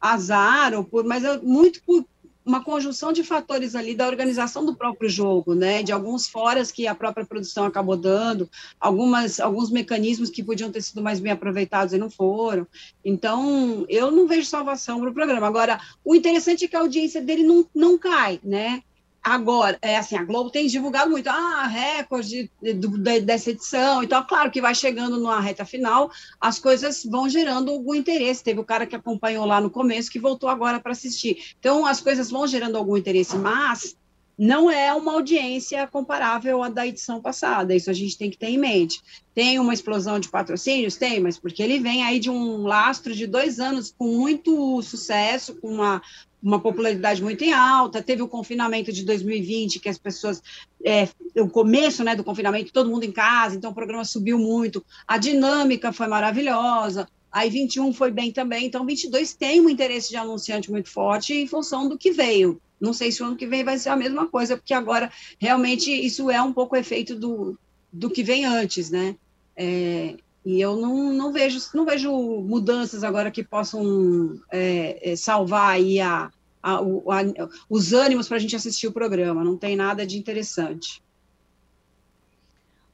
azar, 0.00 0.74
ou 0.74 0.84
por, 0.84 1.04
mas 1.04 1.22
muito 1.42 1.82
por 1.82 2.04
uma 2.44 2.62
conjunção 2.64 3.12
de 3.12 3.22
fatores 3.22 3.76
ali 3.76 3.94
da 3.94 4.08
organização 4.08 4.66
do 4.66 4.74
próprio 4.74 5.08
jogo, 5.08 5.54
né, 5.54 5.80
de 5.80 5.92
alguns 5.92 6.26
foras 6.26 6.72
que 6.72 6.88
a 6.88 6.94
própria 6.94 7.24
produção 7.24 7.64
acabou 7.64 7.96
dando, 7.96 8.50
algumas, 8.80 9.38
alguns 9.38 9.70
mecanismos 9.70 10.28
que 10.28 10.42
podiam 10.42 10.72
ter 10.72 10.82
sido 10.82 11.00
mais 11.00 11.20
bem 11.20 11.30
aproveitados 11.30 11.94
e 11.94 11.98
não 11.98 12.10
foram. 12.10 12.66
Então, 13.04 13.86
eu 13.88 14.10
não 14.10 14.26
vejo 14.26 14.48
salvação 14.48 14.98
para 14.98 15.10
o 15.10 15.14
programa. 15.14 15.46
Agora, 15.46 15.80
o 16.04 16.16
interessante 16.16 16.64
é 16.64 16.68
que 16.68 16.74
a 16.74 16.80
audiência 16.80 17.22
dele 17.22 17.44
não, 17.44 17.64
não 17.72 17.96
cai, 17.96 18.40
né? 18.42 18.82
Agora, 19.22 19.78
é 19.80 19.96
assim, 19.96 20.16
a 20.16 20.24
Globo 20.24 20.50
tem 20.50 20.66
divulgado 20.66 21.08
muito, 21.08 21.28
ah, 21.28 21.66
recorde 21.66 22.50
de, 22.60 23.20
dessa 23.20 23.50
edição, 23.50 24.02
então, 24.02 24.24
claro 24.26 24.50
que 24.50 24.60
vai 24.60 24.74
chegando 24.74 25.20
na 25.20 25.38
reta 25.38 25.64
final, 25.64 26.10
as 26.40 26.58
coisas 26.58 27.04
vão 27.04 27.28
gerando 27.28 27.70
algum 27.70 27.94
interesse. 27.94 28.42
Teve 28.42 28.58
o 28.58 28.64
cara 28.64 28.84
que 28.84 28.96
acompanhou 28.96 29.46
lá 29.46 29.60
no 29.60 29.70
começo, 29.70 30.10
que 30.10 30.18
voltou 30.18 30.48
agora 30.48 30.80
para 30.80 30.90
assistir. 30.90 31.54
Então, 31.58 31.86
as 31.86 32.00
coisas 32.00 32.30
vão 32.30 32.48
gerando 32.48 32.76
algum 32.76 32.96
interesse, 32.96 33.36
mas 33.36 33.96
não 34.36 34.68
é 34.68 34.92
uma 34.92 35.12
audiência 35.12 35.86
comparável 35.86 36.60
à 36.60 36.68
da 36.68 36.84
edição 36.84 37.20
passada, 37.20 37.76
isso 37.76 37.90
a 37.90 37.92
gente 37.92 38.18
tem 38.18 38.28
que 38.28 38.38
ter 38.38 38.48
em 38.48 38.58
mente. 38.58 39.00
Tem 39.32 39.60
uma 39.60 39.72
explosão 39.72 40.18
de 40.18 40.28
patrocínios? 40.28 40.96
Tem, 40.96 41.20
mas 41.20 41.38
porque 41.38 41.62
ele 41.62 41.78
vem 41.78 42.02
aí 42.02 42.18
de 42.18 42.28
um 42.28 42.62
lastro 42.62 43.14
de 43.14 43.26
dois 43.26 43.60
anos 43.60 43.94
com 43.96 44.06
muito 44.06 44.82
sucesso, 44.82 45.54
com 45.60 45.68
uma 45.68 46.02
uma 46.42 46.58
popularidade 46.58 47.22
muito 47.22 47.44
em 47.44 47.52
alta, 47.52 48.02
teve 48.02 48.22
o 48.22 48.28
confinamento 48.28 48.92
de 48.92 49.04
2020, 49.04 49.78
que 49.78 49.88
as 49.88 49.96
pessoas, 49.96 50.42
é, 50.84 51.08
o 51.36 51.48
começo 51.48 52.02
né, 52.02 52.16
do 52.16 52.24
confinamento, 52.24 52.72
todo 52.72 52.90
mundo 52.90 53.04
em 53.04 53.12
casa, 53.12 53.54
então 53.54 53.70
o 53.70 53.74
programa 53.74 54.04
subiu 54.04 54.38
muito, 54.38 54.84
a 55.06 55.18
dinâmica 55.18 55.92
foi 55.92 56.08
maravilhosa, 56.08 57.08
aí 57.30 57.48
21 57.48 57.92
foi 57.92 58.10
bem 58.10 58.32
também, 58.32 58.66
então 58.66 58.84
22 58.84 59.34
tem 59.34 59.60
um 59.60 59.68
interesse 59.68 60.10
de 60.10 60.16
anunciante 60.16 60.70
muito 60.70 60.90
forte 60.90 61.32
em 61.32 61.46
função 61.46 61.88
do 61.88 61.96
que 61.96 62.10
veio. 62.10 62.60
Não 62.80 62.92
sei 62.92 63.12
se 63.12 63.22
o 63.22 63.26
ano 63.26 63.36
que 63.36 63.46
vem 63.46 63.62
vai 63.62 63.78
ser 63.78 63.90
a 63.90 63.96
mesma 63.96 64.26
coisa, 64.26 64.56
porque 64.56 64.74
agora 64.74 65.10
realmente 65.38 65.88
isso 65.90 66.28
é 66.28 66.42
um 66.42 66.52
pouco 66.52 66.74
efeito 66.74 67.14
do, 67.14 67.56
do 67.92 68.10
que 68.10 68.24
vem 68.24 68.44
antes, 68.44 68.90
né? 68.90 69.14
É, 69.56 70.16
e 70.44 70.60
eu 70.60 70.76
não, 70.76 71.12
não, 71.12 71.32
vejo, 71.32 71.60
não 71.72 71.84
vejo 71.84 72.10
mudanças 72.42 73.04
agora 73.04 73.30
que 73.30 73.44
possam 73.44 74.40
é, 74.50 75.12
é 75.12 75.16
salvar 75.16 75.74
aí 75.74 76.00
a, 76.00 76.30
a, 76.62 76.78
a, 76.78 76.82
os 77.68 77.92
ânimos 77.92 78.26
para 78.26 78.38
a 78.38 78.40
gente 78.40 78.56
assistir 78.56 78.88
o 78.88 78.92
programa. 78.92 79.44
Não 79.44 79.56
tem 79.56 79.76
nada 79.76 80.04
de 80.04 80.18
interessante. 80.18 81.02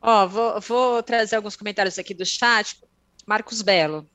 Ó, 0.01 0.27
vou, 0.27 0.61
vou 0.61 1.03
trazer 1.03 1.37
alguns 1.37 1.57
comentários 1.57 1.99
aqui 1.99 2.13
do 2.13 2.25
chat. 2.25 2.79
Marcos 3.27 3.63
Belo. 3.63 4.07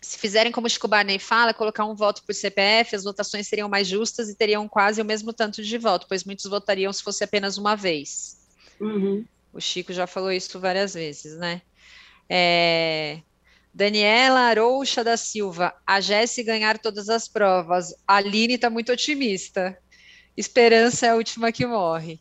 Se 0.00 0.18
fizerem 0.18 0.52
como 0.52 0.66
o 0.66 0.70
Chico 0.70 0.88
Barney 0.88 1.18
fala, 1.18 1.52
colocar 1.52 1.84
um 1.84 1.94
voto 1.94 2.22
por 2.24 2.34
CPF, 2.34 2.94
as 2.94 3.04
votações 3.04 3.48
seriam 3.48 3.68
mais 3.68 3.88
justas 3.88 4.28
e 4.28 4.34
teriam 4.34 4.68
quase 4.68 5.02
o 5.02 5.04
mesmo 5.04 5.32
tanto 5.32 5.62
de 5.62 5.78
voto, 5.78 6.06
pois 6.08 6.24
muitos 6.24 6.46
votariam 6.46 6.92
se 6.92 7.02
fosse 7.02 7.24
apenas 7.24 7.58
uma 7.58 7.74
vez. 7.74 8.38
Uhum. 8.80 9.24
O 9.52 9.60
Chico 9.60 9.92
já 9.92 10.06
falou 10.06 10.30
isso 10.30 10.60
várias 10.60 10.94
vezes, 10.94 11.36
né? 11.36 11.62
É, 12.28 13.20
Daniela 13.72 14.40
Arouxa 14.40 15.04
da 15.04 15.16
Silva, 15.16 15.72
a 15.86 16.00
Jesse 16.00 16.42
ganhar 16.42 16.78
todas 16.78 17.08
as 17.08 17.28
provas. 17.28 17.94
A 18.06 18.16
Aline 18.16 18.54
está 18.54 18.68
muito 18.68 18.92
otimista. 18.92 19.78
Esperança 20.36 21.06
é 21.06 21.10
a 21.10 21.14
última 21.14 21.52
que 21.52 21.64
morre. 21.66 22.20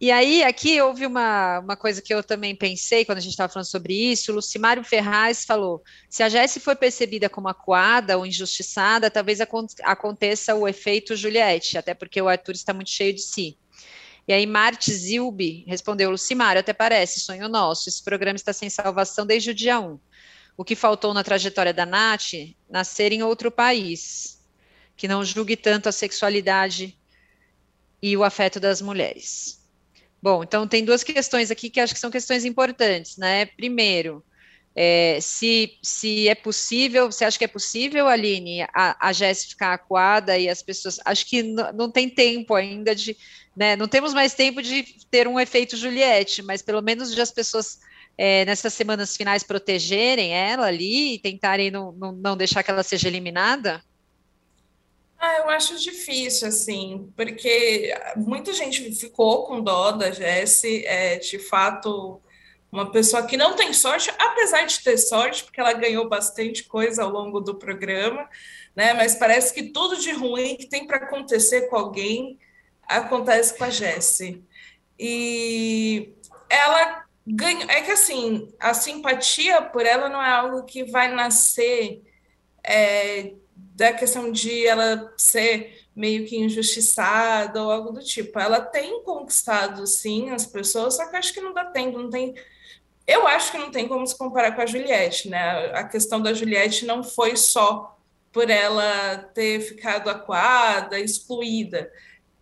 E 0.00 0.12
aí, 0.12 0.44
aqui 0.44 0.80
houve 0.80 1.04
uma, 1.06 1.58
uma 1.58 1.76
coisa 1.76 2.00
que 2.00 2.14
eu 2.14 2.22
também 2.22 2.54
pensei 2.54 3.04
quando 3.04 3.18
a 3.18 3.20
gente 3.20 3.32
estava 3.32 3.52
falando 3.52 3.66
sobre 3.66 3.94
isso. 3.94 4.30
O 4.30 4.34
Lucimário 4.36 4.84
Ferraz 4.84 5.44
falou: 5.44 5.82
se 6.08 6.22
a 6.22 6.28
Jesse 6.28 6.60
foi 6.60 6.76
percebida 6.76 7.28
como 7.28 7.48
acuada 7.48 8.16
ou 8.16 8.24
injustiçada, 8.24 9.10
talvez 9.10 9.40
aconteça 9.82 10.54
o 10.54 10.68
efeito 10.68 11.16
Juliette, 11.16 11.76
até 11.76 11.94
porque 11.94 12.22
o 12.22 12.28
Arthur 12.28 12.52
está 12.52 12.72
muito 12.72 12.90
cheio 12.90 13.12
de 13.12 13.22
si. 13.22 13.58
E 14.28 14.32
aí 14.34 14.44
Marte 14.44 14.92
Zilbi 14.92 15.64
respondeu, 15.66 16.10
Lucimário, 16.10 16.60
até 16.60 16.74
parece, 16.74 17.18
sonho 17.18 17.48
nosso, 17.48 17.88
esse 17.88 18.04
programa 18.04 18.36
está 18.36 18.52
sem 18.52 18.68
salvação 18.68 19.24
desde 19.24 19.52
o 19.52 19.54
dia 19.54 19.80
1. 19.80 19.98
O 20.54 20.64
que 20.64 20.76
faltou 20.76 21.14
na 21.14 21.24
trajetória 21.24 21.72
da 21.72 21.86
Nath, 21.86 22.34
nascer 22.68 23.10
em 23.10 23.22
outro 23.22 23.50
país, 23.50 24.44
que 24.98 25.08
não 25.08 25.24
julgue 25.24 25.56
tanto 25.56 25.88
a 25.88 25.92
sexualidade 25.92 26.98
e 28.02 28.14
o 28.18 28.22
afeto 28.22 28.60
das 28.60 28.82
mulheres. 28.82 29.66
Bom, 30.20 30.42
então 30.42 30.68
tem 30.68 30.84
duas 30.84 31.02
questões 31.02 31.50
aqui 31.50 31.70
que 31.70 31.80
acho 31.80 31.94
que 31.94 32.00
são 32.00 32.10
questões 32.10 32.44
importantes, 32.44 33.16
né? 33.16 33.46
Primeiro, 33.46 34.22
é, 34.80 35.18
se, 35.20 35.76
se 35.82 36.28
é 36.28 36.36
possível, 36.36 37.10
você 37.10 37.24
acha 37.24 37.36
que 37.36 37.44
é 37.44 37.48
possível, 37.48 38.06
Aline, 38.06 38.62
a, 38.72 39.08
a 39.08 39.12
Jéssica 39.12 39.50
ficar 39.50 39.72
acuada 39.74 40.38
e 40.38 40.48
as 40.48 40.62
pessoas. 40.62 41.00
Acho 41.04 41.26
que 41.26 41.42
não 41.42 41.90
tem 41.90 42.08
tempo 42.08 42.54
ainda 42.54 42.94
de. 42.94 43.16
Né, 43.56 43.74
não 43.74 43.88
temos 43.88 44.14
mais 44.14 44.34
tempo 44.34 44.62
de 44.62 44.84
ter 45.10 45.26
um 45.26 45.40
efeito 45.40 45.76
Juliette, 45.76 46.42
mas 46.42 46.62
pelo 46.62 46.80
menos 46.80 47.12
de 47.12 47.20
as 47.20 47.32
pessoas 47.32 47.80
é, 48.16 48.44
nessas 48.44 48.72
semanas 48.72 49.16
finais 49.16 49.42
protegerem 49.42 50.32
ela 50.32 50.66
ali 50.66 51.14
e 51.14 51.18
tentarem 51.18 51.72
não, 51.72 51.90
não, 51.90 52.12
não 52.12 52.36
deixar 52.36 52.62
que 52.62 52.70
ela 52.70 52.84
seja 52.84 53.08
eliminada? 53.08 53.82
Ah, 55.18 55.38
eu 55.38 55.50
acho 55.50 55.76
difícil, 55.80 56.46
assim, 56.46 57.12
porque 57.16 57.92
muita 58.14 58.52
gente 58.52 58.94
ficou 58.94 59.44
com 59.44 59.60
dó 59.60 59.90
da 59.90 60.12
Jessie, 60.12 60.86
é, 60.86 61.16
de 61.16 61.40
fato, 61.40 62.22
uma 62.70 62.90
pessoa 62.90 63.26
que 63.26 63.36
não 63.36 63.56
tem 63.56 63.72
sorte, 63.72 64.10
apesar 64.18 64.64
de 64.64 64.80
ter 64.80 64.98
sorte, 64.98 65.44
porque 65.44 65.60
ela 65.60 65.72
ganhou 65.72 66.08
bastante 66.08 66.64
coisa 66.64 67.02
ao 67.02 67.10
longo 67.10 67.40
do 67.40 67.54
programa, 67.54 68.28
né? 68.76 68.92
Mas 68.92 69.14
parece 69.14 69.54
que 69.54 69.64
tudo 69.64 69.96
de 69.96 70.12
ruim 70.12 70.56
que 70.56 70.66
tem 70.66 70.86
para 70.86 70.98
acontecer 70.98 71.68
com 71.68 71.76
alguém 71.76 72.38
acontece 72.82 73.56
com 73.56 73.64
a 73.64 73.70
Jessie. 73.70 74.44
E 74.98 76.12
ela 76.48 77.04
ganha. 77.26 77.66
É 77.68 77.82
que 77.82 77.92
assim, 77.92 78.48
a 78.58 78.74
simpatia 78.74 79.62
por 79.62 79.84
ela 79.84 80.08
não 80.08 80.22
é 80.22 80.30
algo 80.30 80.64
que 80.64 80.84
vai 80.84 81.12
nascer 81.12 82.02
é, 82.64 83.32
da 83.56 83.92
questão 83.92 84.32
de 84.32 84.66
ela 84.66 85.12
ser 85.16 85.86
meio 85.94 86.26
que 86.26 86.36
injustiçada 86.36 87.62
ou 87.62 87.70
algo 87.70 87.92
do 87.92 88.04
tipo. 88.04 88.38
Ela 88.38 88.60
tem 88.60 89.02
conquistado, 89.02 89.86
sim, 89.86 90.30
as 90.30 90.46
pessoas, 90.46 90.96
só 90.96 91.06
que 91.08 91.16
acho 91.16 91.34
que 91.34 91.40
não 91.40 91.52
dá 91.52 91.64
tempo, 91.64 91.98
não 91.98 92.10
tem. 92.10 92.34
Eu 93.08 93.26
acho 93.26 93.50
que 93.50 93.58
não 93.58 93.70
tem 93.70 93.88
como 93.88 94.06
se 94.06 94.16
comparar 94.16 94.52
com 94.52 94.60
a 94.60 94.66
Juliette, 94.66 95.30
né? 95.30 95.72
A 95.72 95.82
questão 95.82 96.20
da 96.20 96.34
Juliette 96.34 96.84
não 96.84 97.02
foi 97.02 97.36
só 97.36 97.98
por 98.30 98.50
ela 98.50 99.16
ter 99.34 99.60
ficado 99.60 100.10
acuada, 100.10 101.00
excluída. 101.00 101.90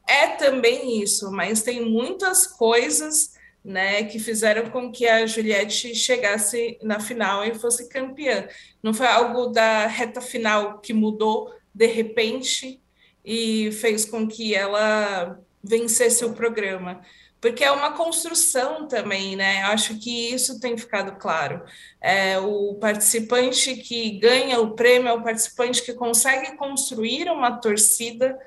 É 0.08 0.26
também 0.26 1.00
isso, 1.00 1.30
mas 1.30 1.62
tem 1.62 1.88
muitas 1.88 2.48
coisas 2.48 3.36
né, 3.64 4.04
que 4.04 4.18
fizeram 4.18 4.68
com 4.70 4.90
que 4.90 5.06
a 5.06 5.24
Juliette 5.24 5.94
chegasse 5.94 6.78
na 6.82 6.98
final 6.98 7.44
e 7.44 7.54
fosse 7.54 7.88
campeã. 7.88 8.48
Não 8.82 8.92
foi 8.92 9.06
algo 9.06 9.46
da 9.46 9.86
reta 9.86 10.20
final 10.20 10.80
que 10.80 10.92
mudou 10.92 11.54
de 11.72 11.86
repente 11.86 12.80
e 13.24 13.70
fez 13.70 14.04
com 14.04 14.26
que 14.26 14.52
ela 14.52 15.38
vencesse 15.62 16.24
o 16.24 16.32
programa. 16.32 17.02
Porque 17.40 17.62
é 17.62 17.70
uma 17.70 17.92
construção 17.92 18.88
também, 18.88 19.36
né? 19.36 19.62
Acho 19.64 19.98
que 19.98 20.32
isso 20.32 20.58
tem 20.58 20.76
ficado 20.76 21.16
claro. 21.18 21.62
É, 22.00 22.38
o 22.38 22.74
participante 22.74 23.76
que 23.76 24.18
ganha 24.18 24.58
o 24.60 24.74
prêmio 24.74 25.08
é 25.08 25.12
o 25.12 25.22
participante 25.22 25.82
que 25.82 25.92
consegue 25.92 26.56
construir 26.56 27.30
uma 27.30 27.52
torcida 27.58 28.38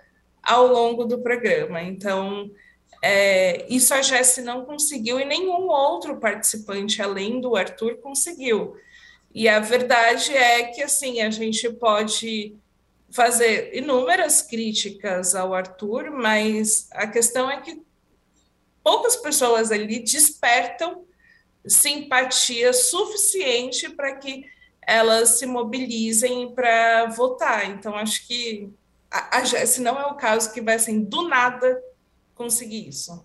ao 0.42 0.68
longo 0.68 1.06
do 1.06 1.20
programa. 1.20 1.82
Então, 1.82 2.50
é, 3.02 3.66
isso 3.70 3.94
a 3.94 4.02
Jesse 4.02 4.42
não 4.42 4.66
conseguiu 4.66 5.20
e 5.20 5.26
nenhum 5.26 5.68
outro 5.70 6.18
participante, 6.18 7.02
além 7.02 7.40
do 7.40 7.56
Arthur, 7.56 7.98
conseguiu. 7.98 8.76
E 9.34 9.48
a 9.48 9.60
verdade 9.60 10.36
é 10.36 10.64
que, 10.64 10.82
assim, 10.82 11.22
a 11.22 11.30
gente 11.30 11.70
pode 11.74 12.56
fazer 13.12 13.76
inúmeras 13.76 14.42
críticas 14.42 15.36
ao 15.36 15.54
Arthur, 15.54 16.12
mas 16.12 16.88
a 16.92 17.08
questão 17.08 17.50
é 17.50 17.62
que 17.62 17.82
poucas 18.90 19.16
pessoas 19.16 19.72
ali 19.72 20.00
despertam 20.00 21.06
simpatia 21.64 22.74
suficiente 22.74 23.88
para 23.90 24.16
que 24.16 24.46
elas 24.82 25.38
se 25.38 25.46
mobilizem 25.46 26.56
para 26.56 27.06
votar. 27.06 27.70
Então, 27.70 27.94
acho 27.94 28.26
que 28.26 28.74
a, 29.12 29.38
a 29.38 29.80
não 29.80 30.00
é 30.00 30.08
o 30.08 30.16
caso 30.16 30.52
que 30.52 30.60
vai, 30.60 30.74
assim, 30.74 31.04
do 31.04 31.28
nada 31.28 31.80
conseguir 32.34 32.88
isso. 32.88 33.24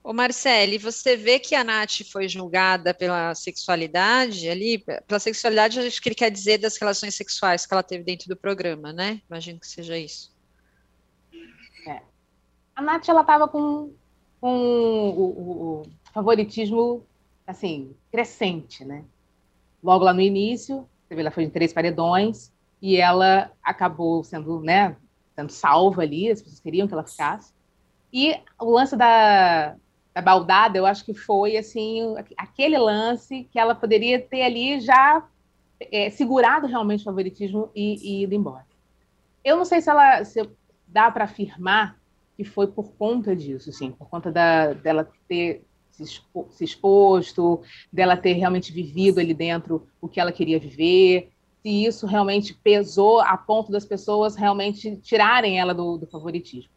Ô 0.00 0.12
Marcele, 0.12 0.78
você 0.78 1.16
vê 1.16 1.40
que 1.40 1.56
a 1.56 1.64
Nath 1.64 2.04
foi 2.12 2.28
julgada 2.28 2.94
pela 2.94 3.34
sexualidade 3.34 4.48
ali, 4.48 4.78
pela 4.78 5.18
sexualidade, 5.18 5.80
acho 5.80 6.00
que 6.00 6.08
ele 6.08 6.14
quer 6.14 6.30
dizer 6.30 6.58
das 6.58 6.76
relações 6.76 7.16
sexuais 7.16 7.66
que 7.66 7.74
ela 7.74 7.82
teve 7.82 8.04
dentro 8.04 8.28
do 8.28 8.36
programa, 8.36 8.92
né? 8.92 9.20
Imagino 9.28 9.58
que 9.58 9.66
seja 9.66 9.98
isso. 9.98 10.29
A 12.80 12.82
Nath, 12.82 13.10
ela 13.10 13.20
estava 13.20 13.46
com, 13.46 13.92
com 14.40 15.10
o, 15.10 15.22
o, 15.22 15.82
favoritismo, 16.14 17.04
assim, 17.46 17.94
crescente, 18.10 18.86
né? 18.86 19.04
Logo 19.84 20.02
lá 20.02 20.14
no 20.14 20.20
início, 20.22 20.88
ela 21.10 21.30
foi 21.30 21.44
em 21.44 21.50
três 21.50 21.74
paredões, 21.74 22.50
e 22.80 22.96
ela 22.96 23.52
acabou 23.62 24.24
sendo, 24.24 24.62
né, 24.62 24.96
sendo 25.34 25.52
salva 25.52 26.00
ali, 26.00 26.30
as 26.30 26.40
pessoas 26.40 26.60
queriam 26.60 26.88
que 26.88 26.94
ela 26.94 27.04
ficasse. 27.04 27.52
E 28.10 28.34
o 28.58 28.70
lance 28.70 28.96
da, 28.96 29.76
da 30.14 30.22
baldada, 30.22 30.78
eu 30.78 30.86
acho 30.86 31.04
que 31.04 31.12
foi 31.12 31.58
assim 31.58 32.14
aquele 32.34 32.78
lance 32.78 33.46
que 33.52 33.58
ela 33.58 33.74
poderia 33.74 34.18
ter 34.18 34.40
ali 34.40 34.80
já 34.80 35.22
é, 35.78 36.08
segurado 36.08 36.66
realmente 36.66 37.02
o 37.02 37.04
favoritismo 37.04 37.70
e, 37.74 38.20
e, 38.20 38.22
ido 38.22 38.34
embora. 38.34 38.64
Eu 39.44 39.58
não 39.58 39.66
sei 39.66 39.82
se 39.82 39.90
ela 39.90 40.24
se 40.24 40.48
dá 40.88 41.10
para 41.10 41.24
afirmar 41.24 41.99
que 42.40 42.44
foi 42.44 42.66
por 42.66 42.92
conta 42.92 43.36
disso, 43.36 43.70
sim, 43.70 43.90
por 43.90 44.08
conta 44.08 44.32
da, 44.32 44.72
dela 44.72 45.06
ter 45.28 45.62
se, 45.90 46.02
expo, 46.04 46.48
se 46.50 46.64
exposto, 46.64 47.60
dela 47.92 48.16
ter 48.16 48.32
realmente 48.32 48.72
vivido 48.72 49.20
ali 49.20 49.34
dentro 49.34 49.86
o 50.00 50.08
que 50.08 50.18
ela 50.18 50.32
queria 50.32 50.58
viver, 50.58 51.28
se 51.60 51.84
isso 51.84 52.06
realmente 52.06 52.54
pesou 52.54 53.20
a 53.20 53.36
ponto 53.36 53.70
das 53.70 53.84
pessoas 53.84 54.36
realmente 54.36 54.96
tirarem 55.02 55.60
ela 55.60 55.74
do, 55.74 55.98
do 55.98 56.06
favoritismo. 56.06 56.70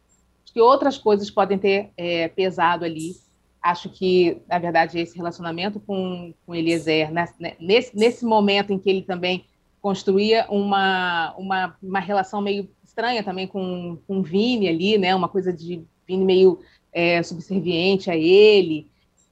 Acho 0.44 0.52
que 0.52 0.60
outras 0.60 0.98
coisas 0.98 1.30
podem 1.30 1.56
ter 1.56 1.90
é, 1.96 2.28
pesado 2.28 2.84
ali. 2.84 3.16
Acho 3.62 3.88
que, 3.88 4.42
na 4.46 4.58
verdade, 4.58 4.98
esse 4.98 5.16
relacionamento 5.16 5.80
com, 5.80 6.34
com 6.44 6.54
Eliezer, 6.54 7.10
né, 7.10 7.26
nesse, 7.58 7.96
nesse 7.96 8.22
momento 8.26 8.70
em 8.70 8.78
que 8.78 8.90
ele 8.90 9.00
também 9.00 9.46
construía 9.80 10.44
uma, 10.50 11.34
uma, 11.38 11.74
uma 11.82 12.00
relação 12.00 12.42
meio 12.42 12.68
estranha 12.94 13.24
também 13.24 13.46
com, 13.46 13.98
com 14.06 14.22
Vini 14.22 14.68
ali, 14.68 14.96
né, 14.96 15.14
uma 15.14 15.28
coisa 15.28 15.52
de 15.52 15.84
Vini 16.06 16.24
meio 16.24 16.60
é, 16.92 17.22
subserviente 17.22 18.10
a 18.10 18.16
ele. 18.16 18.86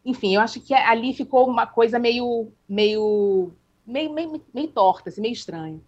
Enfim, 0.05 0.35
eu 0.35 0.41
acho 0.41 0.61
que 0.61 0.75
ali 0.75 1.15
ficou 1.15 1.49
uma 1.49 1.65
coisa 1.65 1.99
meio, 1.99 2.49
meio 2.69 3.53
meio, 3.87 4.13
meio, 4.13 4.43
meio 4.53 4.69
torta, 4.69 5.09
assim, 5.09 5.21
meio 5.21 5.33
estranha. 5.33 5.81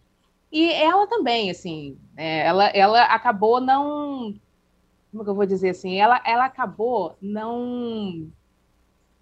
E 0.52 0.70
ela 0.72 1.06
também, 1.06 1.50
assim, 1.50 1.96
é, 2.16 2.46
ela, 2.46 2.66
ela 2.68 3.02
acabou 3.06 3.60
não. 3.60 4.34
Como 5.10 5.24
que 5.24 5.30
eu 5.30 5.34
vou 5.34 5.46
dizer 5.46 5.70
assim? 5.70 5.96
Ela, 5.96 6.20
ela 6.24 6.44
acabou 6.44 7.16
não. 7.20 8.28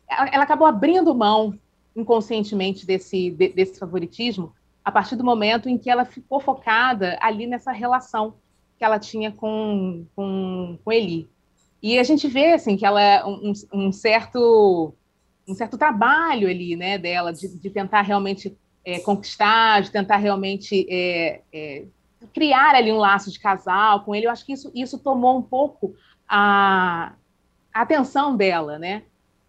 Ela, 0.08 0.28
ela 0.28 0.44
acabou 0.44 0.66
abrindo 0.66 1.14
mão 1.14 1.58
inconscientemente 1.94 2.86
desse, 2.86 3.30
de, 3.30 3.48
desse 3.48 3.78
favoritismo 3.78 4.52
a 4.84 4.90
partir 4.90 5.16
do 5.16 5.24
momento 5.24 5.68
em 5.68 5.78
que 5.78 5.90
ela 5.90 6.04
ficou 6.04 6.40
focada 6.40 7.18
ali 7.20 7.46
nessa 7.46 7.72
relação 7.72 8.34
que 8.78 8.84
ela 8.84 8.98
tinha 8.98 9.30
com, 9.30 10.06
com, 10.14 10.78
com 10.84 10.92
Eli. 10.92 11.30
E 11.82 11.98
a 11.98 12.02
gente 12.02 12.28
vê 12.28 12.52
assim 12.52 12.76
que 12.76 12.86
ela 12.86 13.00
é 13.00 13.24
um, 13.24 13.52
um 13.72 13.92
certo 13.92 14.94
um 15.46 15.54
certo 15.54 15.76
trabalho 15.76 16.48
ali, 16.48 16.76
né, 16.76 16.96
dela 16.98 17.32
de, 17.32 17.58
de 17.58 17.70
tentar 17.70 18.02
realmente 18.02 18.56
é, 18.84 19.00
conquistar, 19.00 19.82
de 19.82 19.90
tentar 19.90 20.16
realmente 20.16 20.86
é, 20.88 21.40
é, 21.52 21.84
criar 22.32 22.74
ali 22.74 22.92
um 22.92 22.98
laço 22.98 23.30
de 23.30 23.40
casal 23.40 24.04
com 24.04 24.14
ele. 24.14 24.26
Eu 24.26 24.30
acho 24.30 24.44
que 24.44 24.52
isso, 24.52 24.70
isso 24.74 24.98
tomou 24.98 25.38
um 25.38 25.42
pouco 25.42 25.94
a, 26.28 27.12
a 27.72 27.82
atenção 27.82 28.36
dela, 28.36 28.78
né? 28.78 29.02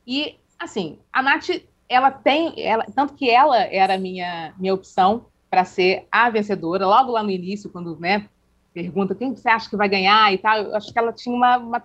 E, 0.06 0.36
assim, 0.60 1.00
a 1.12 1.22
Nath, 1.22 1.50
ela 1.94 2.12
tem, 2.12 2.54
ela, 2.58 2.86
tanto 2.96 3.14
que 3.14 3.30
ela 3.30 3.58
era 3.58 3.98
minha, 3.98 4.54
minha 4.58 4.74
opção 4.74 5.26
para 5.50 5.66
ser 5.66 6.08
a 6.12 6.30
vencedora, 6.30 6.88
logo 6.88 7.12
lá 7.12 7.22
no 7.22 7.30
início, 7.30 7.70
quando, 7.70 7.98
né, 8.00 8.28
pergunta 8.74 9.14
quem 9.14 9.36
você 9.36 9.50
acha 9.50 9.70
que 9.70 9.78
vai 9.78 9.88
ganhar 9.88 10.34
e 10.34 10.38
tal, 10.38 10.58
eu 10.58 10.76
acho 10.76 10.92
que 10.92 10.98
ela 10.98 11.14
tinha 11.14 11.36
uma, 11.36 11.58
uma, 11.58 11.84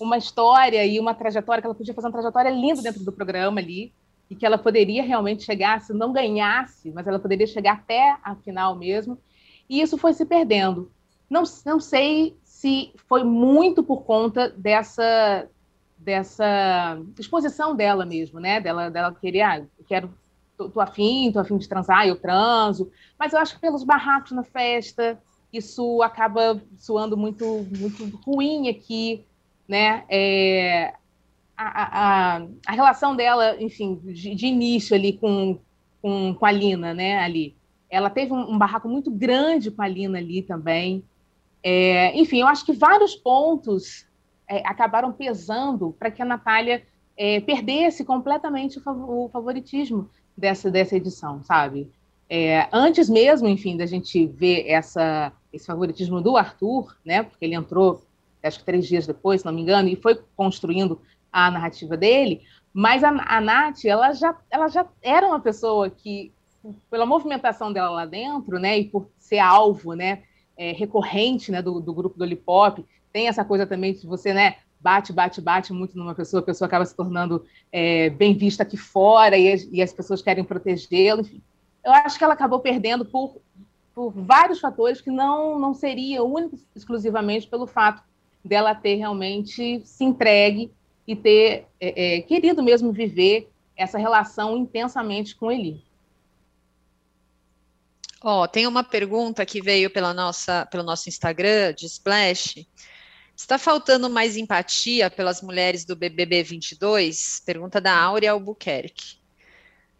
uma 0.00 0.16
história 0.16 0.84
e 0.86 1.00
uma 1.00 1.14
trajetória, 1.14 1.60
que 1.60 1.66
ela 1.66 1.74
podia 1.74 1.92
fazer 1.92 2.06
uma 2.06 2.12
trajetória 2.12 2.50
linda 2.50 2.80
dentro 2.80 3.04
do 3.04 3.12
programa 3.12 3.60
ali, 3.60 3.92
e 4.30 4.34
que 4.34 4.46
ela 4.46 4.56
poderia 4.56 5.02
realmente 5.02 5.44
chegar, 5.44 5.80
se 5.80 5.92
não 5.92 6.12
ganhasse, 6.12 6.90
mas 6.92 7.06
ela 7.06 7.18
poderia 7.18 7.46
chegar 7.46 7.74
até 7.74 8.16
a 8.22 8.34
final 8.36 8.74
mesmo, 8.76 9.18
e 9.68 9.80
isso 9.80 9.98
foi 9.98 10.14
se 10.14 10.24
perdendo. 10.24 10.90
Não, 11.28 11.42
não 11.66 11.80
sei 11.80 12.36
se 12.44 12.92
foi 13.08 13.24
muito 13.24 13.82
por 13.82 14.02
conta 14.02 14.48
dessa 14.50 15.48
dessa 16.04 17.00
exposição 17.18 17.74
dela 17.74 18.04
mesmo, 18.04 18.38
né? 18.38 18.60
Dela, 18.60 18.90
dela 18.90 19.16
querer, 19.18 19.40
ah, 19.40 19.58
eu 19.58 19.84
quero, 19.88 20.10
tô, 20.56 20.68
tô 20.68 20.80
afim, 20.80 21.32
tô 21.32 21.38
afim 21.38 21.56
de 21.56 21.68
transar, 21.68 22.06
eu 22.06 22.16
transo, 22.16 22.90
mas 23.18 23.32
eu 23.32 23.38
acho 23.38 23.54
que 23.54 23.60
pelos 23.60 23.82
barracos 23.82 24.32
na 24.32 24.42
festa, 24.42 25.18
isso 25.52 26.02
acaba 26.02 26.60
soando 26.78 27.16
muito, 27.16 27.66
muito 27.78 28.16
ruim 28.18 28.68
aqui, 28.68 29.24
né? 29.66 30.04
É, 30.10 30.94
a, 31.56 32.36
a, 32.36 32.46
a 32.66 32.72
relação 32.72 33.16
dela, 33.16 33.56
enfim, 33.62 33.98
de, 34.04 34.34
de 34.34 34.46
início 34.46 34.94
ali 34.94 35.14
com, 35.14 35.58
com, 36.02 36.34
com, 36.34 36.46
a 36.46 36.52
Lina, 36.52 36.92
né, 36.92 37.18
ali. 37.20 37.56
Ela 37.88 38.10
teve 38.10 38.32
um, 38.32 38.52
um, 38.52 38.58
barraco 38.58 38.88
muito 38.88 39.10
grande 39.10 39.70
com 39.70 39.80
a 39.80 39.88
Lina 39.88 40.18
ali 40.18 40.42
também. 40.42 41.02
É, 41.62 42.18
enfim, 42.18 42.40
eu 42.40 42.46
acho 42.46 42.66
que 42.66 42.72
vários 42.72 43.14
pontos 43.14 44.06
é, 44.48 44.58
acabaram 44.66 45.12
pesando 45.12 45.94
para 45.98 46.10
que 46.10 46.22
a 46.22 46.24
Natália 46.24 46.82
é, 47.16 47.40
perdesse 47.40 48.04
completamente 48.04 48.78
o, 48.78 49.24
o, 49.24 49.28
favoritismo 49.28 50.08
dessa, 50.36 50.70
dessa 50.70 50.96
edição, 50.96 51.42
sabe? 51.42 51.90
É, 52.28 52.68
antes 52.72 53.08
mesmo, 53.08 53.48
enfim, 53.48 53.76
da 53.76 53.86
gente 53.86 54.26
ver 54.26 54.68
essa, 54.68 55.32
esse 55.52 55.66
favoritismo 55.66 56.20
do 56.20 56.36
Arthur, 56.36 56.96
né? 57.04 57.22
Porque 57.22 57.44
ele 57.44 57.54
entrou, 57.54 58.02
acho 58.42 58.58
que 58.58 58.64
três 58.64 58.86
dias 58.86 59.06
depois, 59.06 59.40
se 59.40 59.46
não 59.46 59.52
me 59.52 59.62
engano, 59.62 59.88
e 59.88 59.96
foi 59.96 60.20
construindo 60.36 61.00
a 61.32 61.50
narrativa 61.50 61.96
dele, 61.96 62.42
mas 62.72 63.04
a, 63.04 63.08
a 63.08 63.40
Nath, 63.40 63.84
ela 63.84 64.12
já, 64.12 64.36
ela 64.50 64.68
já 64.68 64.86
era 65.02 65.26
uma 65.26 65.40
pessoa 65.40 65.90
que, 65.90 66.32
pela 66.90 67.06
movimentação 67.06 67.72
dela 67.72 67.90
lá 67.90 68.06
dentro, 68.06 68.58
né, 68.58 68.78
e 68.78 68.84
por 68.84 69.08
ser 69.18 69.38
alvo, 69.38 69.94
né, 69.94 70.22
é, 70.56 70.72
recorrente, 70.72 71.50
né, 71.50 71.60
do, 71.60 71.80
do 71.80 71.92
grupo 71.92 72.16
do 72.16 72.22
Olipop, 72.22 72.84
tem 73.14 73.28
essa 73.28 73.44
coisa 73.44 73.64
também 73.64 73.94
de 73.94 74.06
você, 74.06 74.34
né, 74.34 74.56
bate, 74.80 75.12
bate, 75.12 75.40
bate 75.40 75.72
muito 75.72 75.96
numa 75.96 76.14
pessoa, 76.14 76.40
a 76.40 76.44
pessoa 76.44 76.66
acaba 76.66 76.84
se 76.84 76.94
tornando 76.94 77.46
é, 77.72 78.10
bem 78.10 78.36
vista 78.36 78.64
aqui 78.64 78.76
fora 78.76 79.38
e 79.38 79.50
as, 79.52 79.62
e 79.70 79.80
as 79.80 79.92
pessoas 79.92 80.20
querem 80.20 80.44
protegê-la, 80.44 81.20
enfim. 81.20 81.40
Eu 81.84 81.92
acho 81.92 82.18
que 82.18 82.24
ela 82.24 82.34
acabou 82.34 82.58
perdendo 82.58 83.04
por 83.04 83.36
por 83.94 84.10
vários 84.10 84.58
fatores 84.58 85.00
que 85.00 85.10
não, 85.10 85.58
não 85.58 85.72
seria 85.72 86.22
único 86.24 86.58
exclusivamente 86.74 87.46
pelo 87.46 87.66
fato 87.66 88.02
dela 88.44 88.74
ter 88.74 88.96
realmente 88.96 89.80
se 89.84 90.04
entregue 90.04 90.70
e 91.06 91.14
ter 91.14 91.66
é, 91.80 92.16
é, 92.16 92.20
querido 92.22 92.62
mesmo 92.62 92.92
viver 92.92 93.48
essa 93.76 93.96
relação 93.96 94.56
intensamente 94.56 95.36
com 95.36 95.50
Eli. 95.50 95.82
Ó, 98.22 98.42
oh, 98.42 98.48
tem 98.48 98.66
uma 98.66 98.82
pergunta 98.82 99.44
que 99.46 99.62
veio 99.62 99.90
pela 99.90 100.12
nossa, 100.12 100.66
pelo 100.66 100.82
nosso 100.82 101.08
Instagram 101.08 101.74
de 101.74 101.86
Splash. 101.86 102.66
Está 103.36 103.58
faltando 103.58 104.08
mais 104.08 104.36
empatia 104.36 105.10
pelas 105.10 105.42
mulheres 105.42 105.84
do 105.84 105.96
BBB 105.96 106.42
22? 106.42 107.42
Pergunta 107.44 107.80
da 107.80 107.96
Áurea 107.96 108.32
Albuquerque. 108.32 109.16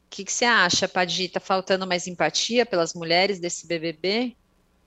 O 0.07 0.11
que, 0.11 0.25
que 0.25 0.33
você 0.33 0.45
acha, 0.45 0.87
Padi? 0.87 1.25
Está 1.25 1.41
faltando 1.41 1.87
mais 1.87 2.07
empatia 2.07 2.65
pelas 2.65 2.95
mulheres 2.95 3.41
desse 3.41 3.67
BBB? 3.67 4.37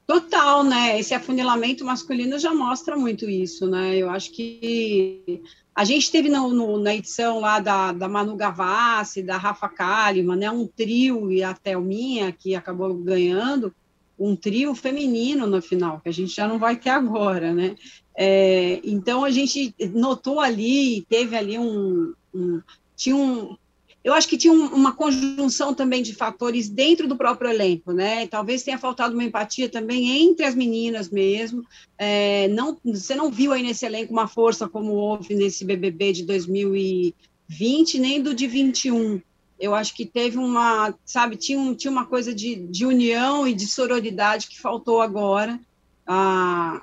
Total, 0.07 0.63
né? 0.63 0.97
Esse 0.97 1.13
afunilamento 1.13 1.83
masculino 1.83 2.39
já 2.39 2.53
mostra 2.53 2.95
muito 2.95 3.29
isso, 3.29 3.67
né? 3.67 3.97
Eu 3.97 4.09
acho 4.09 4.31
que 4.31 5.43
a 5.75 5.83
gente 5.83 6.09
teve 6.09 6.29
no, 6.29 6.47
no, 6.53 6.79
na 6.79 6.95
edição 6.95 7.41
lá 7.41 7.59
da, 7.59 7.91
da 7.91 8.07
Manu 8.07 8.37
Gavassi, 8.37 9.21
da 9.21 9.35
Rafa 9.35 9.67
Kalimann, 9.67 10.39
né? 10.39 10.49
Um 10.49 10.65
trio 10.65 11.29
e 11.29 11.43
a 11.43 11.53
Thelminha, 11.53 12.31
que 12.31 12.55
acabou 12.55 12.93
ganhando, 12.93 13.75
um 14.19 14.35
trio 14.35 14.73
feminino 14.73 15.45
no 15.45 15.61
final, 15.61 15.99
que 15.99 16.09
a 16.09 16.13
gente 16.13 16.35
já 16.35 16.47
não 16.47 16.57
vai 16.57 16.75
ter 16.75 16.89
agora, 16.89 17.53
né? 17.53 17.75
É, 18.15 18.79
então 18.83 19.23
a 19.23 19.29
gente 19.29 19.75
notou 19.93 20.39
ali, 20.39 21.05
teve 21.07 21.35
ali 21.35 21.59
um, 21.59 22.13
um 22.33 22.61
tinha 22.95 23.15
um, 23.15 23.55
eu 24.03 24.13
acho 24.13 24.27
que 24.27 24.37
tinha 24.37 24.53
um, 24.53 24.67
uma 24.67 24.93
conjunção 24.93 25.73
também 25.73 26.01
de 26.01 26.15
fatores 26.15 26.69
dentro 26.69 27.07
do 27.07 27.17
próprio 27.17 27.51
elenco, 27.51 27.91
né? 27.91 28.25
Talvez 28.25 28.63
tenha 28.63 28.77
faltado 28.77 29.13
uma 29.13 29.23
empatia 29.23 29.67
também 29.67 30.23
entre 30.23 30.45
as 30.45 30.55
meninas 30.55 31.09
mesmo. 31.09 31.61
É, 31.97 32.47
não, 32.47 32.77
você 32.85 33.13
não 33.13 33.29
viu 33.29 33.51
aí 33.51 33.61
nesse 33.61 33.85
elenco 33.85 34.13
uma 34.13 34.27
força 34.27 34.67
como 34.67 34.93
houve 34.93 35.35
nesse 35.35 35.65
BBB 35.65 36.13
de 36.13 36.23
2020 36.23 37.99
nem 37.99 38.21
do 38.21 38.33
de 38.33 38.47
21 38.47 39.21
eu 39.59 39.73
acho 39.73 39.95
que 39.95 40.05
teve 40.05 40.37
uma, 40.37 40.93
sabe, 41.05 41.35
tinha, 41.35 41.59
um, 41.59 41.73
tinha 41.73 41.91
uma 41.91 42.05
coisa 42.05 42.33
de, 42.33 42.55
de 42.55 42.85
união 42.85 43.47
e 43.47 43.53
de 43.53 43.65
sororidade 43.65 44.47
que 44.47 44.59
faltou 44.59 45.01
agora. 45.01 45.59
Ah, 46.05 46.81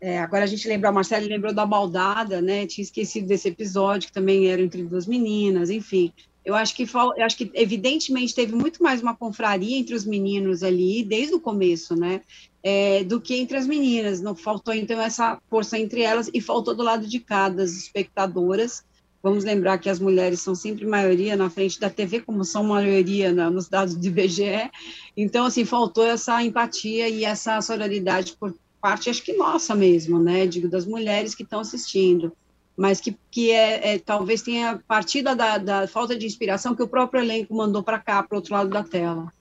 é, 0.00 0.18
agora 0.20 0.44
a 0.44 0.46
gente 0.46 0.68
lembrou, 0.68 0.90
a 0.90 0.92
Marcela 0.92 1.26
lembrou 1.26 1.52
da 1.52 1.66
Baldada, 1.66 2.40
né? 2.40 2.66
Tinha 2.66 2.84
esquecido 2.84 3.26
desse 3.26 3.48
episódio, 3.48 4.08
que 4.08 4.14
também 4.14 4.48
era 4.48 4.62
entre 4.62 4.82
duas 4.82 5.06
meninas, 5.06 5.70
enfim. 5.70 6.12
Eu 6.44 6.54
acho 6.54 6.76
que 6.76 6.84
eu 6.84 7.24
acho 7.24 7.36
que 7.36 7.50
evidentemente 7.54 8.34
teve 8.34 8.54
muito 8.54 8.80
mais 8.80 9.02
uma 9.02 9.16
confraria 9.16 9.76
entre 9.76 9.96
os 9.96 10.04
meninos 10.04 10.62
ali 10.62 11.02
desde 11.02 11.34
o 11.34 11.40
começo, 11.40 11.96
né? 11.96 12.20
É, 12.62 13.02
do 13.02 13.20
que 13.20 13.34
entre 13.34 13.56
as 13.56 13.66
meninas. 13.66 14.20
Não 14.20 14.36
faltou 14.36 14.72
então 14.72 15.00
essa 15.00 15.40
força 15.50 15.76
entre 15.76 16.02
elas 16.02 16.30
e 16.32 16.40
faltou 16.40 16.74
do 16.74 16.84
lado 16.84 17.06
de 17.06 17.18
cá 17.18 17.48
das 17.48 17.72
espectadoras 17.72 18.84
Vamos 19.26 19.42
lembrar 19.42 19.78
que 19.78 19.90
as 19.90 19.98
mulheres 19.98 20.38
são 20.38 20.54
sempre 20.54 20.86
maioria 20.86 21.34
na 21.34 21.50
frente 21.50 21.80
da 21.80 21.90
TV, 21.90 22.20
como 22.20 22.44
são 22.44 22.62
maioria 22.62 23.32
na, 23.32 23.50
nos 23.50 23.68
dados 23.68 23.98
de 23.98 24.06
IBGE. 24.06 24.70
Então, 25.16 25.46
assim, 25.46 25.64
faltou 25.64 26.06
essa 26.06 26.40
empatia 26.44 27.08
e 27.08 27.24
essa 27.24 27.60
solidariedade 27.60 28.36
por 28.38 28.54
parte, 28.80 29.10
acho 29.10 29.24
que 29.24 29.32
nossa 29.32 29.74
mesmo, 29.74 30.20
né? 30.20 30.46
Digo, 30.46 30.68
das 30.68 30.86
mulheres 30.86 31.34
que 31.34 31.42
estão 31.42 31.58
assistindo. 31.58 32.32
Mas 32.76 33.00
que, 33.00 33.18
que 33.28 33.50
é, 33.50 33.94
é, 33.94 33.98
talvez 33.98 34.42
tenha 34.42 34.80
partido 34.86 35.34
da, 35.34 35.58
da 35.58 35.88
falta 35.88 36.16
de 36.16 36.24
inspiração 36.24 36.76
que 36.76 36.84
o 36.84 36.88
próprio 36.88 37.20
elenco 37.20 37.52
mandou 37.52 37.82
para 37.82 37.98
cá, 37.98 38.22
para 38.22 38.36
o 38.36 38.38
outro 38.38 38.54
lado 38.54 38.70
da 38.70 38.84
tela. 38.84 39.32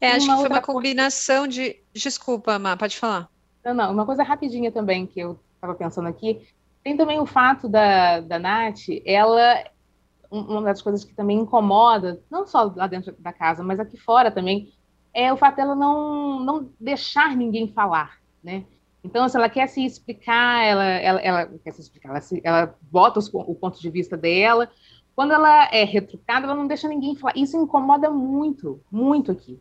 É, 0.00 0.10
acho 0.10 0.26
uma 0.26 0.34
que 0.34 0.40
foi 0.40 0.50
uma 0.50 0.60
combinação 0.60 1.44
coisa... 1.44 1.52
de. 1.52 1.76
Desculpa, 1.94 2.58
Má, 2.58 2.76
pode 2.76 2.96
falar. 2.96 3.28
Não, 3.64 3.72
não, 3.72 3.92
uma 3.92 4.04
coisa 4.04 4.24
rapidinha 4.24 4.72
também 4.72 5.06
que 5.06 5.20
eu 5.20 5.38
estava 5.54 5.72
pensando 5.72 6.08
aqui 6.08 6.40
tem 6.86 6.96
também 6.96 7.18
o 7.18 7.26
fato 7.26 7.68
da, 7.68 8.20
da 8.20 8.38
Nath, 8.38 8.86
ela, 9.04 9.64
uma 10.30 10.62
das 10.62 10.80
coisas 10.80 11.04
que 11.04 11.12
também 11.12 11.36
incomoda, 11.36 12.22
não 12.30 12.46
só 12.46 12.72
lá 12.76 12.86
dentro 12.86 13.12
da 13.18 13.32
casa, 13.32 13.64
mas 13.64 13.80
aqui 13.80 13.96
fora 13.96 14.30
também, 14.30 14.72
é 15.12 15.32
o 15.32 15.36
fato 15.36 15.56
dela 15.56 15.74
não, 15.74 16.38
não 16.38 16.70
deixar 16.78 17.34
ninguém 17.34 17.72
falar, 17.72 18.20
né? 18.40 18.64
Então, 19.02 19.28
se 19.28 19.36
ela 19.36 19.48
quer 19.48 19.66
se 19.66 19.84
explicar, 19.84 20.64
ela, 20.64 20.84
ela, 20.84 21.20
ela 21.20 21.46
quer 21.64 21.72
se 21.72 21.80
explicar, 21.80 22.10
ela, 22.10 22.20
se, 22.20 22.40
ela 22.44 22.72
bota 22.82 23.18
os, 23.18 23.28
o 23.34 23.54
ponto 23.56 23.80
de 23.80 23.90
vista 23.90 24.16
dela. 24.16 24.70
Quando 25.16 25.32
ela 25.32 25.68
é 25.72 25.82
retrucada, 25.82 26.46
ela 26.46 26.54
não 26.54 26.68
deixa 26.68 26.86
ninguém 26.86 27.16
falar. 27.16 27.36
Isso 27.36 27.60
incomoda 27.60 28.08
muito, 28.10 28.80
muito 28.92 29.32
aqui. 29.32 29.58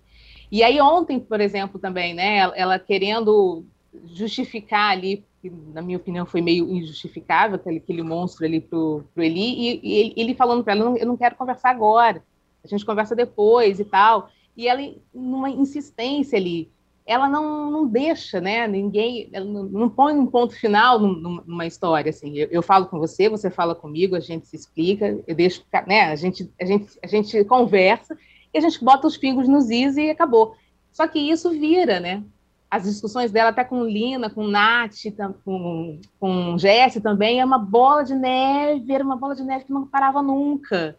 E 0.51 0.61
aí 0.61 0.79
ontem, 0.79 1.19
por 1.19 1.41
exemplo, 1.41 1.79
também, 1.79 2.13
né, 2.13 2.37
ela, 2.37 2.55
ela 2.55 2.79
querendo 2.79 3.65
justificar 4.13 4.91
ali 4.91 5.25
que 5.49 5.73
na 5.73 5.81
minha 5.81 5.97
opinião 5.97 6.25
foi 6.25 6.41
meio 6.41 6.69
injustificável, 6.71 7.55
aquele, 7.55 7.77
aquele 7.77 8.01
monstro 8.01 8.45
ali 8.45 8.59
pro, 8.59 9.03
pro 9.13 9.23
Eli, 9.23 9.39
e, 9.39 9.79
e 9.83 9.93
ele, 9.93 10.13
ele, 10.17 10.35
falando 10.35 10.63
para 10.63 10.73
ela, 10.73 10.97
eu 10.97 11.05
não, 11.05 11.17
quero 11.17 11.35
conversar 11.35 11.69
agora, 11.69 12.23
a 12.63 12.67
gente 12.67 12.85
conversa 12.85 13.15
depois 13.15 13.79
e 13.79 13.85
tal, 13.85 14.29
e 14.57 14.67
ela, 14.67 14.81
numa 15.13 15.49
insistência 15.49 16.37
ali, 16.37 16.71
ela 17.05 17.29
não, 17.29 17.69
não 17.69 17.87
deixa, 17.87 18.41
né, 18.41 18.67
ninguém, 18.67 19.29
não, 19.31 19.63
não, 19.63 19.89
põe 19.89 20.13
um 20.13 20.25
ponto 20.25 20.55
final 20.55 20.97
numa 20.99 21.67
história, 21.67 22.09
assim, 22.09 22.35
eu, 22.35 22.47
eu, 22.49 22.63
falo 22.63 22.87
com 22.87 22.97
você, 22.97 23.29
você 23.29 23.51
fala 23.51 23.75
comigo, 23.75 24.15
a 24.15 24.19
gente 24.19 24.47
se 24.47 24.55
explica, 24.55 25.19
eu 25.27 25.35
deixo, 25.35 25.63
né, 25.85 26.05
a 26.05 26.15
gente, 26.15 26.51
a 26.59 26.65
gente, 26.65 26.87
a 27.03 27.07
gente 27.07 27.43
conversa, 27.45 28.17
e 28.51 28.57
a 28.57 28.61
gente 28.61 28.83
bota 28.83 29.05
os 29.05 29.17
pingos 29.17 29.47
nos 29.47 29.69
is 29.69 29.97
e 29.97 30.09
acabou. 30.09 30.55
Só 30.91 31.05
que 31.07 31.19
isso 31.19 31.51
vira, 31.51 31.99
né, 31.99 32.23
as 32.75 32.83
discussões 32.83 33.31
dela 33.31 33.49
até 33.49 33.63
com 33.63 33.85
Lina, 33.85 34.29
com 34.29 34.47
Nath, 34.47 34.95
com, 35.43 35.99
com 36.19 36.57
Jesse 36.57 36.99
também, 36.99 37.39
é 37.39 37.45
uma 37.45 37.57
bola 37.57 38.03
de 38.03 38.13
neve, 38.13 38.93
era 38.93 39.03
uma 39.03 39.15
bola 39.15 39.33
de 39.33 39.43
neve 39.43 39.65
que 39.65 39.71
não 39.71 39.87
parava 39.87 40.21
nunca. 40.21 40.97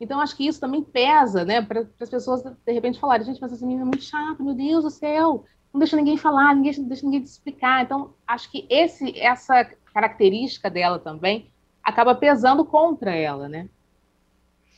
Então, 0.00 0.20
acho 0.20 0.36
que 0.36 0.46
isso 0.46 0.60
também 0.60 0.82
pesa, 0.82 1.44
né, 1.44 1.60
para 1.62 1.84
as 2.00 2.08
pessoas, 2.10 2.42
de 2.42 2.72
repente, 2.72 3.00
falarem, 3.00 3.26
gente, 3.26 3.40
mas 3.40 3.52
essa 3.52 3.64
menina 3.66 3.82
é 3.82 3.86
muito 3.86 4.04
chata, 4.04 4.42
meu 4.42 4.54
Deus 4.54 4.84
do 4.84 4.90
céu, 4.90 5.44
não 5.72 5.80
deixa 5.80 5.96
ninguém 5.96 6.16
falar, 6.16 6.54
ninguém 6.54 6.84
deixa 6.84 7.04
ninguém 7.04 7.22
explicar. 7.22 7.82
Então, 7.82 8.14
acho 8.26 8.50
que 8.50 8.66
esse, 8.70 9.18
essa 9.18 9.64
característica 9.92 10.70
dela 10.70 10.98
também 10.98 11.50
acaba 11.82 12.14
pesando 12.14 12.64
contra 12.64 13.14
ela, 13.14 13.48
né? 13.48 13.68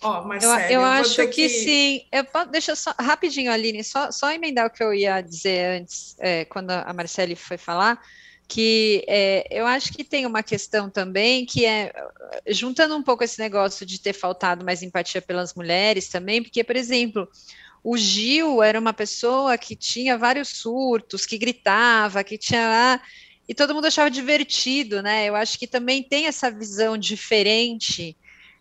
Oh, 0.01 0.23
Marcelo, 0.23 0.61
eu, 0.61 0.71
eu, 0.71 0.81
eu 0.81 0.85
acho 0.85 1.27
que... 1.29 1.33
que... 1.33 1.49
sim. 1.49 2.07
Eu, 2.13 2.25
deixa 2.47 2.77
só 2.77 2.95
rapidinho, 2.99 3.51
Aline, 3.51 3.83
só, 3.83 4.11
só 4.13 4.31
emendar 4.31 4.67
o 4.67 4.71
que 4.71 4.83
eu 4.83 4.95
ia 4.95 5.21
dizer 5.21 5.81
antes, 5.81 6.15
é, 6.19 6.45
quando 6.45 6.71
a 6.71 6.93
Marcele 6.93 7.35
foi 7.35 7.59
falar, 7.59 8.01
que 8.47 9.05
é, 9.09 9.47
eu 9.51 9.67
acho 9.67 9.93
que 9.93 10.05
tem 10.05 10.25
uma 10.25 10.43
questão 10.43 10.89
também 10.89 11.45
que 11.45 11.67
é 11.67 11.93
juntando 12.47 12.97
um 12.97 13.03
pouco 13.03 13.25
esse 13.25 13.39
negócio 13.41 13.85
de 13.85 14.01
ter 14.01 14.13
faltado 14.13 14.65
mais 14.65 14.83
empatia 14.83 15.21
pelas 15.21 15.53
mulheres 15.55 16.09
também, 16.09 16.43
porque, 16.43 16.63
por 16.63 16.77
exemplo, 16.77 17.29
o 17.83 17.97
Gil 17.97 18.63
era 18.63 18.79
uma 18.79 18.93
pessoa 18.93 19.59
que 19.59 19.75
tinha 19.75 20.17
vários 20.17 20.49
surtos, 20.49 21.27
que 21.27 21.37
gritava, 21.37 22.25
que 22.25 22.39
tinha 22.39 23.01
e 23.49 23.55
todo 23.55 23.75
mundo 23.75 23.87
achava 23.87 24.11
divertido, 24.11 25.03
né? 25.03 25.27
Eu 25.27 25.35
acho 25.35 25.59
que 25.59 25.67
também 25.67 26.03
tem 26.03 26.27
essa 26.27 26.51
visão 26.51 26.99
diferente 26.99 28.15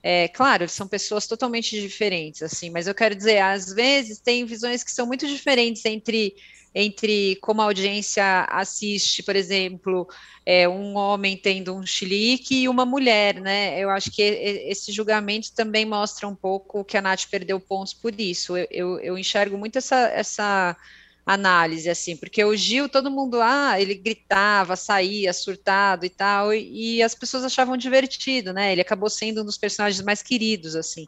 é, 0.09 0.29
claro, 0.29 0.69
são 0.69 0.87
pessoas 0.87 1.27
totalmente 1.27 1.77
diferentes, 1.81 2.41
assim, 2.41 2.69
mas 2.69 2.87
eu 2.87 2.95
quero 2.95 3.13
dizer, 3.13 3.39
às 3.39 3.73
vezes 3.73 4.21
tem 4.21 4.45
visões 4.45 4.81
que 4.81 4.89
são 4.89 5.05
muito 5.05 5.27
diferentes 5.27 5.83
entre 5.83 6.33
entre 6.73 7.35
como 7.41 7.61
a 7.61 7.65
audiência 7.65 8.45
assiste, 8.49 9.21
por 9.21 9.35
exemplo, 9.35 10.07
é, 10.45 10.69
um 10.69 10.95
homem 10.95 11.35
tendo 11.35 11.75
um 11.75 11.85
chilique 11.85 12.55
e 12.55 12.69
uma 12.69 12.85
mulher, 12.85 13.41
né? 13.41 13.77
Eu 13.79 13.89
acho 13.89 14.09
que 14.09 14.21
esse 14.21 14.93
julgamento 14.93 15.51
também 15.53 15.85
mostra 15.85 16.25
um 16.25 16.35
pouco 16.35 16.85
que 16.85 16.95
a 16.95 17.01
Nath 17.01 17.25
perdeu 17.29 17.59
pontos 17.59 17.93
por 17.93 18.17
isso. 18.17 18.55
Eu, 18.55 18.67
eu, 18.71 18.99
eu 18.99 19.17
enxergo 19.17 19.57
muito 19.57 19.77
essa, 19.77 20.07
essa 20.09 20.77
análise, 21.27 21.89
assim, 21.89 22.15
porque 22.15 22.41
o 22.43 22.55
Gil, 22.55 22.87
todo 22.87 23.11
mundo, 23.11 23.41
ah, 23.41 23.79
ele 23.79 23.93
gritava, 23.93 24.77
saía, 24.77 25.33
surtado 25.33 26.05
e 26.05 26.09
tal, 26.09 26.53
e, 26.53 26.95
e, 26.97 27.03
as 27.03 27.13
pessoas 27.13 27.43
achavam 27.43 27.75
divertido, 27.75 28.53
né? 28.53 28.71
Ele 28.71 28.79
acabou 28.79 29.09
sendo 29.09 29.41
um 29.41 29.45
dos 29.45 29.57
personagens 29.57 30.01
mais 30.01 30.23
queridos, 30.23 30.73
assim. 30.73 31.05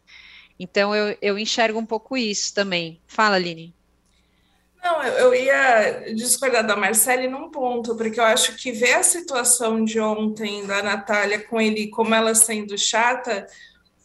Então 0.58 0.94
eu, 0.94 1.16
eu 1.22 1.38
enxergo 1.38 1.78
um 1.78 1.86
pouco 1.86 2.18
isso 2.18 2.54
também. 2.54 3.00
Fala, 3.06 3.36
Aline. 3.36 3.74
Não, 4.82 5.02
eu, 5.02 5.12
eu 5.14 5.34
ia 5.34 6.12
discordar 6.14 6.66
da 6.66 6.76
Marcele 6.76 7.26
num 7.26 7.50
ponto, 7.50 7.96
porque 7.96 8.20
eu 8.20 8.24
acho 8.24 8.56
que 8.56 8.72
ver 8.72 8.94
a 8.94 9.02
situação 9.02 9.82
de 9.82 9.98
ontem 9.98 10.66
da 10.66 10.82
Natália 10.82 11.38
com 11.38 11.58
ele, 11.58 11.88
como 11.88 12.14
ela 12.14 12.34
sendo 12.34 12.76
chata, 12.76 13.46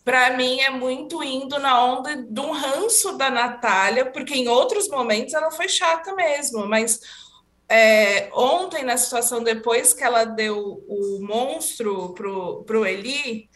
para 0.05 0.37
mim 0.37 0.61
é 0.61 0.69
muito 0.69 1.21
indo 1.23 1.59
na 1.59 1.83
onda 1.83 2.15
de 2.15 2.39
um 2.39 2.51
ranço 2.51 3.17
da 3.17 3.29
Natália, 3.29 4.05
porque 4.05 4.35
em 4.35 4.47
outros 4.47 4.87
momentos 4.87 5.33
ela 5.33 5.51
foi 5.51 5.67
chata 5.67 6.13
mesmo, 6.13 6.67
mas 6.67 6.99
é, 7.67 8.29
ontem, 8.33 8.83
na 8.83 8.95
situação 8.97 9.43
depois 9.43 9.93
que 9.93 10.03
ela 10.03 10.23
deu 10.23 10.83
o 10.87 11.19
monstro 11.21 12.13
pro, 12.13 12.63
pro 12.63 12.85
Eli, 12.85 13.49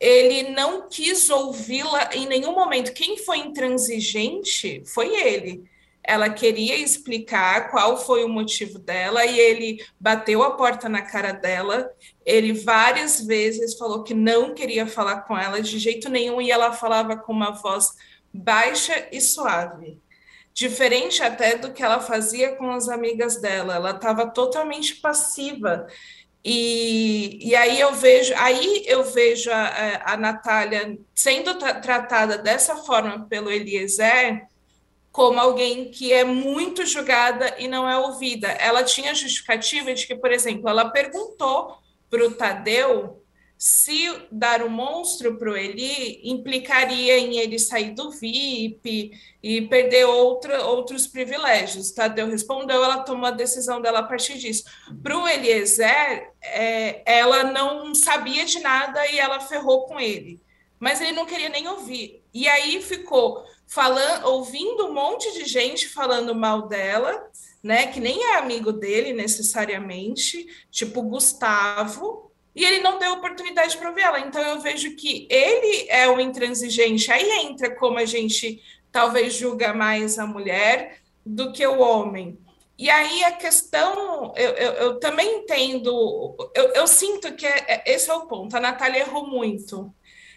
ele 0.00 0.50
não 0.50 0.88
quis 0.88 1.30
ouvi-la 1.30 2.10
em 2.12 2.26
nenhum 2.26 2.52
momento. 2.52 2.92
Quem 2.92 3.16
foi 3.18 3.38
intransigente 3.38 4.82
foi 4.86 5.14
ele. 5.14 5.64
ela 6.06 6.28
queria 6.28 6.76
explicar 6.76 7.70
qual 7.70 7.96
foi 7.96 8.24
o 8.24 8.28
motivo 8.28 8.78
dela 8.78 9.24
e 9.24 9.38
ele 9.38 9.82
bateu 9.98 10.42
a 10.42 10.50
porta 10.50 10.88
na 10.88 11.00
cara 11.02 11.32
dela. 11.32 11.88
Ele 12.24 12.52
várias 12.52 13.20
vezes 13.20 13.76
falou 13.76 14.02
que 14.02 14.14
não 14.14 14.54
queria 14.54 14.86
falar 14.86 15.22
com 15.22 15.36
ela 15.36 15.60
de 15.60 15.78
jeito 15.78 16.08
nenhum 16.08 16.40
e 16.40 16.50
ela 16.50 16.72
falava 16.72 17.16
com 17.16 17.32
uma 17.32 17.50
voz 17.50 17.90
baixa 18.32 19.08
e 19.12 19.20
suave. 19.20 19.98
Diferente 20.54 21.22
até 21.22 21.56
do 21.56 21.72
que 21.72 21.82
ela 21.82 22.00
fazia 22.00 22.54
com 22.54 22.70
as 22.70 22.88
amigas 22.88 23.40
dela, 23.40 23.74
ela 23.74 23.90
estava 23.90 24.26
totalmente 24.28 24.96
passiva. 24.96 25.86
E, 26.44 27.38
e 27.42 27.56
aí 27.56 27.80
eu 27.80 27.92
vejo, 27.94 28.32
aí 28.36 28.84
eu 28.86 29.02
vejo 29.02 29.50
a, 29.50 30.12
a 30.12 30.16
Natália 30.16 30.98
sendo 31.14 31.54
tra 31.54 31.74
tratada 31.80 32.38
dessa 32.38 32.76
forma 32.76 33.26
pelo 33.26 33.50
Eliezer, 33.50 34.46
como 35.10 35.40
alguém 35.40 35.90
que 35.90 36.12
é 36.12 36.22
muito 36.22 36.84
julgada 36.84 37.54
e 37.58 37.66
não 37.66 37.88
é 37.88 37.96
ouvida. 37.96 38.48
Ela 38.48 38.82
tinha 38.84 39.14
justificativa 39.14 39.94
de 39.94 40.06
que, 40.06 40.14
por 40.14 40.30
exemplo, 40.30 40.68
ela 40.68 40.90
perguntou 40.90 41.78
para 42.14 42.26
o 42.26 42.30
Tadeu 42.30 43.24
se 43.58 44.28
dar 44.30 44.62
o 44.62 44.66
um 44.66 44.70
monstro 44.70 45.36
para 45.36 45.50
o 45.50 45.56
Eli 45.56 46.20
implicaria 46.22 47.18
em 47.18 47.38
ele 47.38 47.58
sair 47.58 47.92
do 47.92 48.10
VIP 48.10 49.10
e 49.42 49.62
perder 49.62 50.04
outra, 50.04 50.64
outros 50.64 51.08
privilégios. 51.08 51.90
Tadeu 51.90 52.28
respondeu, 52.28 52.84
ela 52.84 53.02
tomou 53.02 53.26
a 53.26 53.32
decisão 53.32 53.80
dela 53.80 54.00
a 54.00 54.04
partir 54.04 54.38
disso. 54.38 54.64
Para 55.02 55.18
o 55.18 55.26
Eliezer, 55.26 56.30
é, 56.40 57.02
ela 57.04 57.44
não 57.44 57.92
sabia 57.96 58.44
de 58.44 58.60
nada 58.60 59.04
e 59.08 59.18
ela 59.18 59.40
ferrou 59.40 59.86
com 59.86 59.98
ele. 59.98 60.40
Mas 60.78 61.00
ele 61.00 61.12
não 61.12 61.26
queria 61.26 61.48
nem 61.48 61.66
ouvir. 61.66 62.22
E 62.32 62.46
aí 62.46 62.80
ficou 62.80 63.44
falando, 63.66 64.26
ouvindo 64.26 64.86
um 64.86 64.92
monte 64.92 65.32
de 65.32 65.46
gente 65.46 65.88
falando 65.88 66.34
mal 66.34 66.68
dela, 66.68 67.28
né? 67.64 67.86
Que 67.86 67.98
nem 67.98 68.22
é 68.22 68.36
amigo 68.36 68.70
dele 68.70 69.14
necessariamente, 69.14 70.46
tipo 70.70 71.00
Gustavo, 71.00 72.30
e 72.54 72.62
ele 72.62 72.80
não 72.80 72.98
deu 72.98 73.14
oportunidade 73.14 73.76
para 73.78 73.88
ouvir 73.88 74.02
ela. 74.02 74.20
Então 74.20 74.42
eu 74.42 74.60
vejo 74.60 74.94
que 74.94 75.26
ele 75.30 75.86
é 75.88 76.06
o 76.06 76.20
intransigente. 76.20 77.10
Aí 77.10 77.46
entra 77.46 77.74
como 77.74 77.98
a 77.98 78.04
gente 78.04 78.62
talvez 78.92 79.34
julga 79.34 79.72
mais 79.72 80.18
a 80.18 80.26
mulher 80.26 80.98
do 81.24 81.52
que 81.52 81.66
o 81.66 81.80
homem. 81.80 82.38
E 82.76 82.90
aí 82.90 83.24
a 83.24 83.32
questão, 83.32 84.34
eu, 84.36 84.50
eu, 84.50 84.72
eu 84.72 85.00
também 85.00 85.38
entendo, 85.38 86.36
eu, 86.54 86.64
eu 86.74 86.86
sinto 86.86 87.32
que 87.32 87.46
é, 87.46 87.64
é, 87.66 87.94
esse 87.94 88.10
é 88.10 88.14
o 88.14 88.26
ponto. 88.26 88.54
A 88.56 88.60
Natália 88.60 89.00
errou 89.00 89.26
muito. 89.26 89.92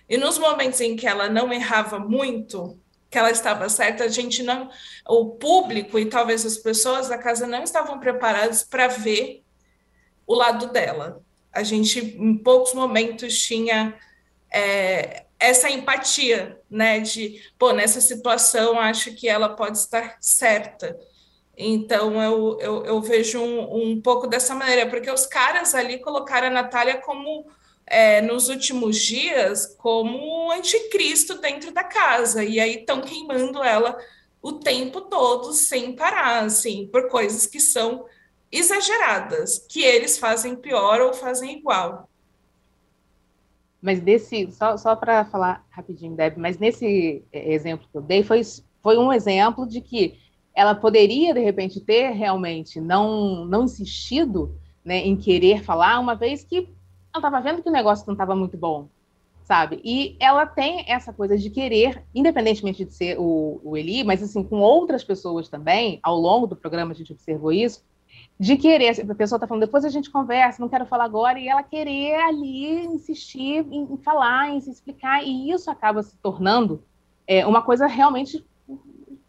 E 0.10 0.18
nos 0.18 0.38
momentos 0.38 0.80
em 0.80 0.96
que 0.96 1.06
ela 1.06 1.28
não 1.28 1.52
errava 1.52 2.00
muito, 2.00 2.80
que 3.10 3.18
ela 3.18 3.32
estava 3.32 3.70
certa, 3.70 4.04
a 4.04 4.08
gente 4.10 4.44
não, 4.44 4.70
o 5.08 5.32
público 5.32 5.98
e 5.98 6.06
talvez 6.06 6.46
as 6.46 6.58
pessoas 6.58 7.08
da 7.08 7.18
casa 7.18 7.48
não 7.48 7.64
estavam 7.64 8.00
preparados 8.00 8.64
para 8.64 8.88
ver 8.88 9.44
o 10.26 10.36
lado 10.36 10.68
dela. 10.68 11.22
A 11.54 11.64
gente, 11.64 12.00
em 12.00 12.38
poucos 12.38 12.74
momentos, 12.74 13.40
tinha 13.40 13.98
é, 14.54 15.26
essa 15.40 15.70
empatia, 15.70 16.60
né? 16.70 17.00
De, 17.00 17.42
pô, 17.58 17.72
nessa 17.72 18.02
situação, 18.02 18.80
acho 18.80 19.14
que 19.14 19.30
ela 19.30 19.50
pode 19.50 19.78
estar 19.78 20.18
certa. 20.20 21.00
Então, 21.58 22.22
eu, 22.22 22.58
eu, 22.60 22.86
eu 22.86 23.02
vejo 23.02 23.40
um, 23.40 23.94
um 23.94 24.02
pouco 24.02 24.28
dessa 24.28 24.54
maneira, 24.54 24.88
porque 24.90 25.10
os 25.10 25.26
caras 25.26 25.74
ali 25.74 26.00
colocaram 26.00 26.48
a 26.48 26.52
Natália 26.52 26.98
como 26.98 27.48
é, 27.88 28.22
nos 28.22 28.50
últimos 28.50 28.98
dias 28.98 29.66
como 29.78 30.52
anticristo 30.52 31.40
dentro 31.40 31.72
da 31.74 31.84
casa, 31.84 32.44
e 32.44 32.60
aí 32.60 32.80
estão 32.80 33.02
queimando 33.02 33.64
ela 33.64 33.98
o 34.42 34.54
tempo 34.54 35.02
todo 35.02 35.54
sem 35.54 35.94
parar, 35.96 36.44
assim, 36.44 36.88
por 36.88 37.10
coisas 37.10 37.46
que 37.46 37.60
são 37.60 38.06
exageradas, 38.52 39.66
que 39.70 39.82
eles 39.82 40.18
fazem 40.18 40.56
pior 40.56 41.02
ou 41.02 41.14
fazem 41.14 41.58
igual. 41.58 42.10
Mas 43.82 44.02
desse, 44.02 44.52
só, 44.52 44.76
só 44.76 44.96
para 44.96 45.26
falar 45.26 45.66
rapidinho, 45.70 46.16
Deb, 46.16 46.38
mas 46.38 46.58
nesse 46.58 47.24
é, 47.32 47.54
exemplo 47.54 47.88
que 47.90 47.98
eu 47.98 48.02
dei, 48.02 48.24
foi, 48.24 48.42
foi 48.82 48.98
um 48.98 49.14
exemplo 49.14 49.68
de 49.68 49.82
que 49.82 50.20
ela 50.54 50.76
poderia, 50.76 51.34
de 51.34 51.40
repente, 51.40 51.80
ter 51.80 52.10
realmente 52.12 52.82
não, 52.82 53.46
não 53.46 53.64
insistido 53.64 54.58
né, 54.84 55.00
em 55.06 55.16
querer 55.16 55.64
falar, 55.64 56.00
uma 56.00 56.16
vez 56.16 56.44
que 56.44 56.70
ela 57.14 57.28
estava 57.28 57.42
vendo 57.42 57.62
que 57.62 57.70
o 57.70 57.72
negócio 57.72 58.06
não 58.08 58.14
estava 58.14 58.36
muito 58.36 58.58
bom, 58.58 58.88
sabe? 59.44 59.82
E 59.84 60.16
ela 60.20 60.46
tem 60.46 60.86
essa 60.88 61.14
coisa 61.14 61.38
de 61.38 61.50
querer, 61.50 62.04
independentemente 62.14 62.84
de 62.86 62.94
ser 62.94 63.18
o, 63.20 63.62
o 63.64 63.78
Eli, 63.78 64.04
mas 64.04 64.22
assim, 64.22 64.44
com 64.44 64.60
outras 64.60 65.04
pessoas 65.04 65.48
também, 65.50 66.00
ao 66.04 66.18
longo 66.18 66.48
do 66.48 66.56
programa 66.56 66.92
a 66.92 66.96
gente 66.96 67.14
observou 67.14 67.52
isso, 67.52 67.84
de 68.40 68.56
querer, 68.56 68.90
a 68.90 69.16
pessoa 69.16 69.38
está 69.38 69.48
falando, 69.48 69.66
depois 69.66 69.84
a 69.84 69.90
gente 69.90 70.12
conversa, 70.12 70.62
não 70.62 70.70
quero 70.70 70.86
falar 70.86 71.06
agora, 71.06 71.40
e 71.40 71.48
ela 71.48 71.64
querer 71.64 72.16
ali 72.16 72.86
insistir 72.86 73.66
em, 73.72 73.84
em 73.84 73.98
falar, 73.98 74.50
em 74.50 74.60
se 74.60 74.70
explicar, 74.70 75.24
e 75.24 75.52
isso 75.52 75.72
acaba 75.72 76.04
se 76.04 76.16
tornando 76.18 76.84
é, 77.26 77.46
uma 77.46 77.62
coisa 77.62 77.88
realmente 77.88 78.46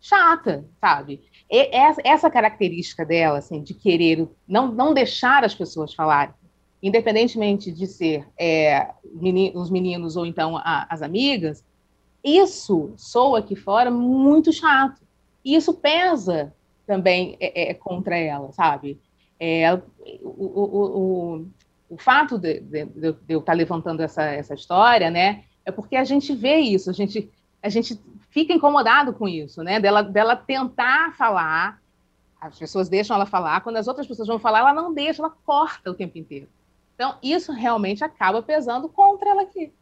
chata, 0.00 0.64
sabe? 0.80 1.22
E 1.50 1.70
essa 2.04 2.30
característica 2.30 3.04
dela, 3.04 3.38
assim, 3.38 3.62
de 3.62 3.74
querer 3.74 4.28
não, 4.46 4.70
não 4.70 4.92
deixar 4.92 5.44
as 5.44 5.54
pessoas 5.54 5.94
falarem, 5.94 6.34
independentemente 6.82 7.72
de 7.72 7.86
ser 7.86 8.26
é, 8.38 8.90
os 9.54 9.70
meninos 9.70 10.16
ou 10.16 10.24
então 10.24 10.56
a, 10.56 10.86
as 10.88 11.02
amigas, 11.02 11.64
isso 12.22 12.92
soa 12.96 13.40
aqui 13.40 13.56
fora 13.56 13.90
muito 13.90 14.52
chato. 14.52 15.00
E 15.44 15.54
isso 15.54 15.74
pesa 15.74 16.52
também 16.86 17.36
é, 17.40 17.70
é, 17.70 17.74
contra 17.74 18.16
ela, 18.16 18.52
sabe? 18.52 18.98
É, 19.38 19.72
o, 19.74 19.80
o, 20.22 21.38
o, 21.40 21.46
o, 21.90 21.98
fato 21.98 22.38
de, 22.38 22.60
de, 22.60 22.86
de, 22.86 23.14
eu 23.28 23.40
estar 23.40 23.52
levantando 23.52 24.02
essa, 24.02 24.22
essa 24.22 24.54
história, 24.54 25.10
né, 25.10 25.44
é 25.64 25.70
porque 25.70 25.94
a 25.94 26.02
gente 26.02 26.34
vê 26.34 26.56
isso, 26.56 26.90
a 26.90 26.92
gente, 26.92 27.30
a 27.62 27.68
gente 27.68 28.00
fica 28.30 28.52
incomodado 28.52 29.12
com 29.12 29.28
isso, 29.28 29.62
né, 29.62 29.78
dela, 29.78 30.02
dela 30.02 30.34
tentar 30.34 31.14
falar, 31.16 31.80
as 32.40 32.58
pessoas 32.58 32.88
deixam 32.88 33.14
ela 33.14 33.26
falar, 33.26 33.60
quando 33.60 33.76
as 33.76 33.86
outras 33.86 34.06
pessoas 34.06 34.26
vão 34.26 34.40
falar, 34.40 34.60
ela 34.60 34.72
não 34.72 34.92
deixa, 34.92 35.22
ela 35.22 35.30
corta 35.44 35.90
o 35.90 35.94
tempo 35.94 36.18
inteiro. 36.18 36.48
Então, 36.98 37.16
isso 37.22 37.52
realmente 37.52 38.02
acaba 38.02 38.42
pesando 38.42 38.88
contra 38.88 39.30
ela 39.30 39.42
aqui. 39.42 39.72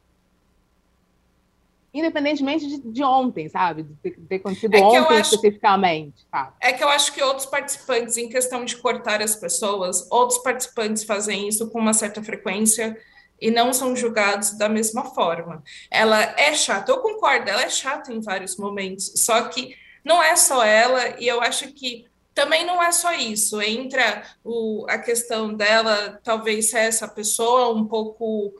Independentemente 1.95 2.67
de, 2.67 2.93
de 2.93 3.03
ontem, 3.03 3.49
sabe? 3.49 3.85
De 3.85 3.95
ter, 3.95 4.21
ter 4.29 4.35
acontecido 4.35 4.75
é 4.75 4.83
ontem 4.83 5.17
acho, 5.17 5.35
especificamente. 5.35 6.27
Sabe? 6.31 6.53
É 6.61 6.75
que 6.75 6.85
eu 6.85 6.91
acho 6.91 7.15
que 7.15 7.23
outros 7.23 7.47
participantes, 7.47 8.19
em 8.19 8.29
questão 8.29 8.67
de 8.67 8.77
cortar 8.77 9.23
as 9.23 9.35
pessoas, 9.35 10.07
outros 10.11 10.41
participantes 10.41 11.05
fazem 11.05 11.49
isso 11.49 11.71
com 11.71 11.79
uma 11.79 11.95
certa 11.95 12.23
frequência 12.23 12.95
e 13.41 13.51
não 13.51 13.73
são 13.73 13.97
julgados 13.97 14.59
da 14.59 14.69
mesma 14.69 15.07
forma. 15.07 15.65
Ela 15.91 16.21
é 16.39 16.53
chata, 16.53 16.93
eu 16.93 16.99
concordo, 16.99 17.49
ela 17.49 17.63
é 17.63 17.71
chata 17.71 18.13
em 18.13 18.21
vários 18.21 18.59
momentos, 18.59 19.15
só 19.17 19.49
que 19.49 19.75
não 20.05 20.23
é 20.23 20.37
só 20.37 20.63
ela, 20.63 21.19
e 21.19 21.27
eu 21.27 21.41
acho 21.41 21.69
que 21.73 22.05
também 22.37 22.67
não 22.67 22.83
é 22.83 22.93
só 22.93 23.15
isso, 23.15 23.63
entra 23.63 24.23
o, 24.45 24.85
a 24.91 24.99
questão 24.99 25.55
dela 25.55 26.21
talvez 26.23 26.69
ser 26.69 26.81
essa 26.81 27.09
pessoa 27.09 27.75
um 27.75 27.87
pouco 27.87 28.53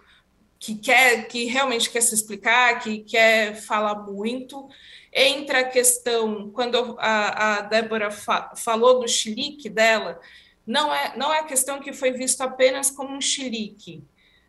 que 0.59 0.77
quer, 0.77 1.29
que 1.29 1.45
realmente 1.45 1.91
quer 1.91 2.01
se 2.01 2.15
explicar, 2.15 2.81
que 2.81 3.01
quer 3.01 3.55
falar 3.55 3.97
muito. 3.97 4.67
Entra 5.13 5.61
a 5.61 5.69
questão, 5.69 6.51
quando 6.53 6.97
a, 6.99 7.59
a 7.59 7.61
Débora 7.61 8.11
fa, 8.11 8.55
falou 8.57 9.01
do 9.01 9.07
chilique 9.07 9.69
dela, 9.69 10.19
não 10.67 10.93
é, 10.93 11.15
não 11.15 11.31
é 11.31 11.41
a 11.41 11.45
questão 11.45 11.79
que 11.79 11.93
foi 11.93 12.13
visto 12.13 12.41
apenas 12.41 12.91
como 12.91 13.15
um 13.15 13.21
chilique. 13.21 14.03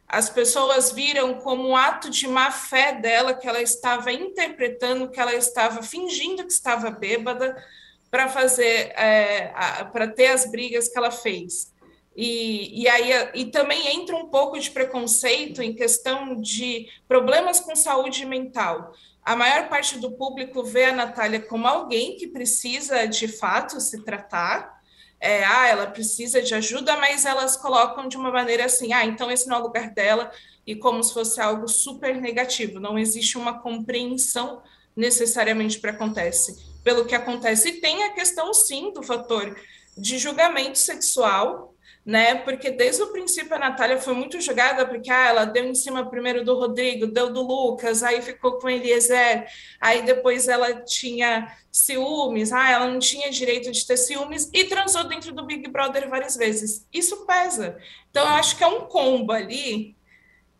As 0.07 0.29
pessoas 0.29 0.93
viram 0.93 1.33
como 1.33 1.67
um 1.67 1.75
ato 1.75 2.09
de 2.09 2.29
má 2.29 2.49
fé 2.49 2.93
dela, 2.93 3.33
que 3.33 3.45
ela 3.45 3.61
estava 3.61 4.09
interpretando, 4.09 5.09
que 5.09 5.19
ela 5.19 5.35
estava 5.35 5.83
fingindo 5.83 6.45
que 6.45 6.53
estava 6.53 6.89
bêbada, 6.89 7.61
para 8.09 8.29
fazer, 8.29 8.93
é, 8.95 9.51
para 9.91 10.07
ter 10.07 10.27
as 10.27 10.49
brigas 10.49 10.87
que 10.87 10.97
ela 10.97 11.11
fez. 11.11 11.73
E, 12.15 12.81
e 12.81 12.87
aí 12.87 13.11
e 13.35 13.45
também 13.45 13.95
entra 13.95 14.15
um 14.15 14.27
pouco 14.27 14.57
de 14.57 14.71
preconceito 14.71 15.61
em 15.61 15.75
questão 15.75 16.41
de 16.41 16.87
problemas 17.07 17.59
com 17.59 17.75
saúde 17.75 18.25
mental. 18.25 18.91
A 19.23 19.35
maior 19.35 19.69
parte 19.69 19.99
do 19.99 20.11
público 20.11 20.63
vê 20.63 20.85
a 20.85 20.95
Natália 20.95 21.39
como 21.39 21.67
alguém 21.67 22.15
que 22.17 22.27
precisa 22.27 23.05
de 23.05 23.27
fato 23.27 23.79
se 23.79 24.03
tratar. 24.03 24.81
É, 25.19 25.43
ah, 25.43 25.67
ela 25.67 25.87
precisa 25.87 26.41
de 26.41 26.55
ajuda, 26.55 26.95
mas 26.95 27.25
elas 27.25 27.55
colocam 27.57 28.07
de 28.07 28.17
uma 28.17 28.31
maneira 28.31 28.65
assim, 28.65 28.93
ah, 28.93 29.05
então 29.05 29.31
esse 29.31 29.47
não 29.47 29.57
é 29.57 29.59
o 29.59 29.63
lugar 29.63 29.91
dela, 29.91 30.31
e 30.65 30.75
como 30.75 31.03
se 31.03 31.13
fosse 31.13 31.41
algo 31.41 31.67
super 31.67 32.21
negativo. 32.21 32.79
Não 32.79 32.97
existe 32.97 33.37
uma 33.37 33.59
compreensão 33.59 34.61
necessariamente 34.95 35.79
para 35.79 35.91
acontece 35.91 36.66
pelo 36.87 37.03
que 37.03 37.13
acontece. 37.13 37.67
E 37.67 37.81
tem 37.81 38.05
a 38.05 38.13
questão, 38.13 38.53
sim, 38.53 38.93
do 38.93 39.03
fator 39.03 39.59
de 39.97 40.17
julgamento 40.17 40.79
sexual, 40.79 41.75
né? 42.05 42.35
Porque 42.35 42.71
desde 42.71 43.03
o 43.03 43.11
princípio 43.11 43.53
a 43.53 43.59
Natália 43.59 43.99
foi 43.99 44.13
muito 44.13 44.39
jogada, 44.39 44.87
porque 44.87 45.11
ah, 45.11 45.27
ela 45.27 45.43
deu 45.43 45.65
em 45.65 45.75
cima 45.75 46.09
primeiro 46.09 46.45
do 46.45 46.57
Rodrigo, 46.57 47.05
deu 47.05 47.29
do 47.29 47.41
Lucas, 47.41 48.03
aí 48.03 48.21
ficou 48.21 48.53
com 48.53 48.69
Eliezer, 48.69 49.45
aí 49.81 50.03
depois 50.03 50.47
ela 50.47 50.81
tinha 50.81 51.53
ciúmes, 51.69 52.53
ah, 52.53 52.71
ela 52.71 52.87
não 52.87 52.99
tinha 52.99 53.29
direito 53.29 53.69
de 53.69 53.85
ter 53.85 53.97
ciúmes 53.97 54.49
e 54.53 54.63
transou 54.63 55.03
dentro 55.03 55.33
do 55.33 55.45
Big 55.45 55.69
Brother 55.69 56.07
várias 56.07 56.37
vezes. 56.37 56.87
Isso 56.93 57.25
pesa. 57.25 57.77
Então, 58.09 58.23
eu 58.23 58.35
acho 58.35 58.55
que 58.55 58.63
é 58.63 58.67
um 58.67 58.85
combo 58.85 59.33
ali 59.33 59.97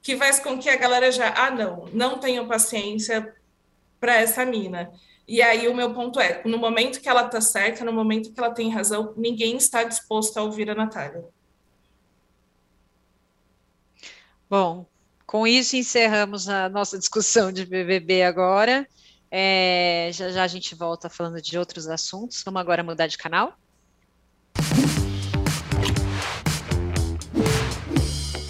que 0.02 0.18
faz 0.18 0.42
com 0.42 0.60
que 0.60 0.70
a 0.70 0.76
galera 0.76 1.10
já, 1.10 1.34
ah, 1.38 1.52
não, 1.52 1.86
não 1.94 2.20
tenho 2.20 2.46
paciência 2.50 3.34
para 3.98 4.18
essa 4.18 4.46
mina. 4.46 4.92
E 5.28 5.42
aí 5.42 5.68
o 5.68 5.76
meu 5.76 5.94
ponto 5.94 6.20
é, 6.20 6.42
no 6.46 6.58
momento 6.58 7.02
que 7.02 7.10
ela 7.10 7.26
está 7.26 7.42
certa, 7.42 7.84
no 7.84 7.92
momento 7.92 8.32
que 8.32 8.40
ela 8.40 8.52
tem 8.52 8.70
razão, 8.72 9.14
ninguém 9.18 9.58
está 9.58 9.84
disposto 9.84 10.38
a 10.38 10.44
ouvir 10.44 10.70
a 10.70 10.76
Natália. 10.76 11.26
Bom, 14.50 14.86
com 15.26 15.46
isso 15.46 15.76
encerramos 15.76 16.48
a 16.48 16.70
nossa 16.70 16.98
discussão 16.98 17.52
de 17.52 17.66
BBB 17.66 18.24
agora. 18.24 18.88
É, 19.30 20.10
já 20.14 20.30
já 20.30 20.44
a 20.44 20.48
gente 20.48 20.74
volta 20.74 21.10
falando 21.10 21.42
de 21.42 21.58
outros 21.58 21.88
assuntos. 21.88 22.42
Vamos 22.46 22.62
agora 22.62 22.82
mudar 22.82 23.08
de 23.08 23.18
canal? 23.18 23.58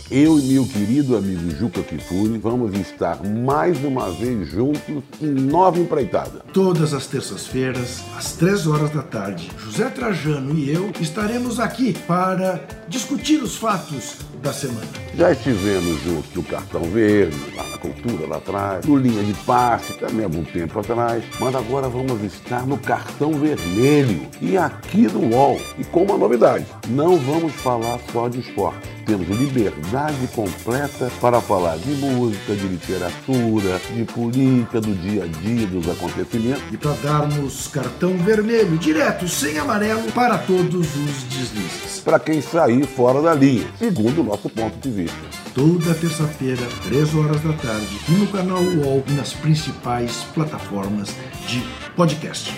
Eu 0.09 0.39
e 0.39 0.43
meu 0.43 0.65
querido 0.65 1.17
amigo 1.17 1.51
Juca 1.51 1.83
Kifuri 1.83 2.37
vamos 2.37 2.73
estar 2.79 3.21
mais 3.25 3.83
uma 3.83 4.09
vez 4.09 4.47
juntos 4.47 5.03
em 5.21 5.27
nova 5.27 5.79
empreitada. 5.79 6.45
Todas 6.53 6.93
as 6.93 7.07
terças-feiras, 7.07 8.01
às 8.17 8.31
três 8.31 8.65
horas 8.67 8.89
da 8.91 9.01
tarde, 9.01 9.51
José 9.59 9.89
Trajano 9.89 10.57
e 10.57 10.71
eu 10.71 10.93
estaremos 11.01 11.59
aqui 11.59 11.91
para 12.07 12.65
discutir 12.87 13.43
os 13.43 13.57
fatos 13.57 14.15
da 14.41 14.53
semana. 14.53 14.87
Já 15.13 15.33
estivemos 15.33 16.01
juntos 16.01 16.33
no 16.33 16.43
Cartão 16.43 16.83
Verde, 16.83 17.35
lá 17.53 17.67
na 17.67 17.77
Cultura, 17.77 18.27
lá 18.27 18.37
atrás, 18.37 18.85
no 18.85 18.95
Linha 18.95 19.23
de 19.23 19.33
Passe, 19.41 19.91
também 19.95 20.21
há 20.21 20.27
algum 20.27 20.45
tempo 20.45 20.79
atrás, 20.79 21.21
mas 21.37 21.53
agora 21.53 21.89
vamos 21.89 22.23
estar 22.23 22.65
no 22.65 22.77
Cartão 22.77 23.33
Vermelho 23.33 24.25
e 24.41 24.57
aqui 24.57 25.01
no 25.01 25.35
UOL. 25.35 25.59
E 25.77 25.83
com 25.83 26.03
uma 26.03 26.17
novidade, 26.17 26.65
não 26.87 27.17
vamos 27.17 27.51
falar 27.55 27.99
só 28.13 28.29
de 28.29 28.39
esporte 28.39 28.96
temos 29.07 29.27
liberdade 29.29 30.27
completa 30.35 31.09
para 31.21 31.39
falar 31.39 31.77
de 31.77 31.91
música, 31.91 32.53
de 32.53 32.67
literatura, 32.67 33.79
de 33.95 34.03
política, 34.03 34.81
do 34.81 34.93
dia 34.93 35.23
a 35.23 35.27
dia, 35.27 35.65
dos 35.65 35.89
acontecimentos. 35.89 36.61
E 36.71 36.77
para 36.77 36.91
darmos 36.95 37.67
cartão 37.69 38.17
vermelho, 38.17 38.77
direto, 38.77 39.27
sem 39.27 39.57
amarelo, 39.57 40.11
para 40.11 40.37
todos 40.37 40.85
os 40.95 41.23
deslizes. 41.23 42.01
Para 42.03 42.19
quem 42.19 42.41
sair 42.41 42.85
fora 42.85 43.21
da 43.21 43.33
linha, 43.33 43.65
segundo 43.79 44.19
o 44.19 44.23
nosso 44.25 44.49
ponto 44.49 44.77
de 44.77 44.89
vista. 44.89 45.17
Toda 45.55 45.95
terça-feira, 45.95 46.61
3 46.83 47.15
horas 47.15 47.41
da 47.41 47.53
tarde, 47.53 47.99
no 48.09 48.27
canal 48.27 48.61
UOL 48.61 49.03
e 49.07 49.13
nas 49.13 49.33
principais 49.33 50.23
plataformas 50.33 51.09
de 51.47 51.63
podcast. 51.95 52.53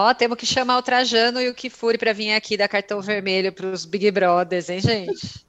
Ó, 0.00 0.14
temos 0.14 0.38
que 0.38 0.46
chamar 0.46 0.78
o 0.78 0.82
Trajano 0.82 1.42
e 1.42 1.50
o 1.50 1.54
Kifuri 1.54 1.98
para 1.98 2.14
vir 2.14 2.32
aqui 2.32 2.56
dar 2.56 2.68
cartão 2.68 3.02
vermelho 3.02 3.52
para 3.52 3.66
os 3.66 3.84
Big 3.84 4.10
Brothers, 4.10 4.70
hein, 4.70 4.80
gente? 4.80 5.44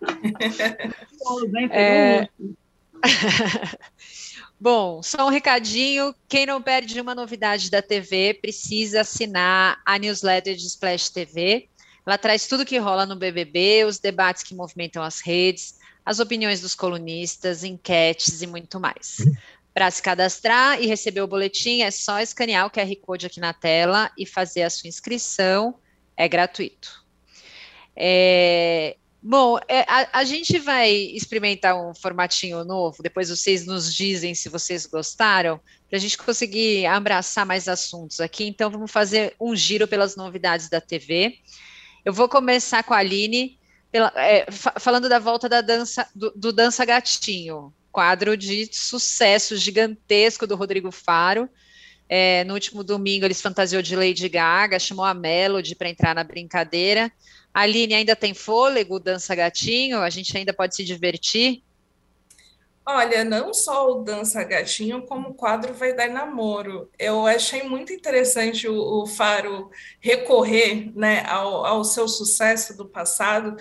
é... 1.72 2.28
Bom, 4.60 5.02
só 5.02 5.26
um 5.26 5.30
recadinho. 5.30 6.14
Quem 6.28 6.46
não 6.46 6.62
perde 6.62 7.00
uma 7.00 7.16
novidade 7.16 7.68
da 7.68 7.82
TV 7.82 8.34
precisa 8.40 9.00
assinar 9.00 9.82
a 9.84 9.98
newsletter 9.98 10.54
de 10.54 10.66
Splash 10.66 11.10
TV. 11.10 11.68
Ela 12.06 12.16
traz 12.16 12.46
tudo 12.46 12.64
que 12.64 12.78
rola 12.78 13.04
no 13.06 13.16
BBB, 13.16 13.84
os 13.84 13.98
debates 13.98 14.44
que 14.44 14.54
movimentam 14.54 15.02
as 15.02 15.20
redes, 15.20 15.80
as 16.04 16.20
opiniões 16.20 16.60
dos 16.60 16.76
colunistas, 16.76 17.64
enquetes 17.64 18.40
e 18.40 18.46
muito 18.46 18.78
mais. 18.78 19.16
Para 19.76 19.90
se 19.90 20.00
cadastrar 20.00 20.82
e 20.82 20.86
receber 20.86 21.20
o 21.20 21.26
boletim, 21.26 21.82
é 21.82 21.90
só 21.90 22.18
escanear 22.18 22.64
o 22.64 22.70
QR 22.70 22.96
Code 23.02 23.26
aqui 23.26 23.38
na 23.38 23.52
tela 23.52 24.10
e 24.16 24.24
fazer 24.24 24.62
a 24.62 24.70
sua 24.70 24.88
inscrição. 24.88 25.78
É 26.16 26.26
gratuito. 26.26 27.04
É, 27.94 28.96
bom, 29.22 29.58
é, 29.68 29.80
a, 29.80 30.20
a, 30.20 30.24
gente 30.24 30.58
vai 30.58 30.90
experimentar 30.90 31.78
um 31.78 31.94
formatinho 31.94 32.64
novo, 32.64 33.02
depois 33.02 33.28
vocês 33.28 33.66
nos 33.66 33.94
dizem 33.94 34.34
se 34.34 34.48
vocês 34.48 34.86
gostaram, 34.86 35.60
para 35.90 35.98
a 35.98 36.00
gente 36.00 36.16
conseguir 36.16 36.86
abraçar 36.86 37.44
mais 37.44 37.68
assuntos 37.68 38.18
aqui. 38.18 38.44
Então, 38.44 38.70
vamos 38.70 38.90
fazer 38.90 39.36
um 39.38 39.54
giro 39.54 39.86
pelas 39.86 40.16
novidades 40.16 40.70
da 40.70 40.80
TV. 40.80 41.36
Eu 42.02 42.14
vou 42.14 42.30
começar 42.30 42.82
com 42.82 42.94
a 42.94 42.98
Aline, 42.98 43.58
pela, 43.92 44.10
é, 44.16 44.46
falando 44.80 45.06
da 45.06 45.18
volta 45.18 45.50
da 45.50 45.60
dança, 45.60 46.08
do, 46.14 46.32
do 46.34 46.50
Dança 46.50 46.82
Gatinho 46.82 47.74
quadro 47.96 48.36
de 48.36 48.68
sucesso 48.70 49.56
gigantesco 49.56 50.46
do 50.46 50.54
Rodrigo 50.54 50.92
Faro. 50.92 51.48
É, 52.06 52.44
no 52.44 52.52
último 52.52 52.84
domingo, 52.84 53.24
eles 53.24 53.40
fantasiou 53.40 53.80
de 53.80 53.96
Lady 53.96 54.28
Gaga, 54.28 54.78
chamou 54.78 55.06
a 55.06 55.14
Melody 55.14 55.74
para 55.74 55.88
entrar 55.88 56.14
na 56.14 56.22
brincadeira. 56.22 57.10
A 57.54 57.62
Aline 57.62 57.94
ainda 57.94 58.14
tem 58.14 58.34
fôlego, 58.34 59.00
dança 59.00 59.34
gatinho, 59.34 60.00
a 60.00 60.10
gente 60.10 60.36
ainda 60.36 60.52
pode 60.52 60.76
se 60.76 60.84
divertir. 60.84 61.62
Olha, 62.84 63.24
não 63.24 63.54
só 63.54 63.90
o 63.90 64.04
Dança 64.04 64.44
Gatinho, 64.44 65.02
como 65.06 65.30
o 65.30 65.34
quadro 65.34 65.74
vai 65.74 65.92
dar 65.92 66.08
namoro. 66.08 66.88
Eu 66.96 67.26
achei 67.26 67.64
muito 67.64 67.92
interessante 67.92 68.68
o, 68.68 69.02
o 69.02 69.06
Faro 69.06 69.70
recorrer 69.98 70.92
né, 70.94 71.24
ao, 71.26 71.66
ao 71.66 71.82
seu 71.82 72.06
sucesso 72.06 72.76
do 72.76 72.86
passado, 72.86 73.56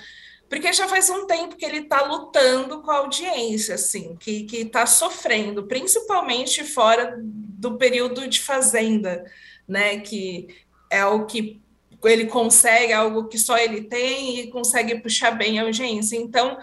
porque 0.50 0.72
já 0.72 0.88
faz 0.88 1.10
um 1.10 1.26
tempo 1.26 1.56
que 1.56 1.66
ele 1.66 1.80
está 1.80 2.04
lutando 2.04 2.82
com 2.82 2.92
a 2.92 2.98
audiência, 2.98 3.76
assim, 3.76 4.16
que 4.16 4.48
está 4.52 4.86
sofrendo, 4.86 5.64
principalmente 5.64 6.64
fora 6.64 7.16
do 7.20 7.78
período 7.78 8.28
de 8.28 8.42
fazenda, 8.42 9.26
né? 9.68 10.00
Que 10.00 10.48
é 10.90 11.04
o 11.06 11.26
que 11.26 11.62
ele 12.04 12.28
consegue, 12.28 12.92
é 12.92 12.96
algo 12.96 13.28
que 13.28 13.38
só 13.38 13.58
ele 13.58 13.82
tem 13.82 14.40
e 14.40 14.52
consegue 14.52 15.00
puxar 15.00 15.32
bem 15.32 15.58
a 15.58 15.64
audiência. 15.64 16.16
Então, 16.16 16.58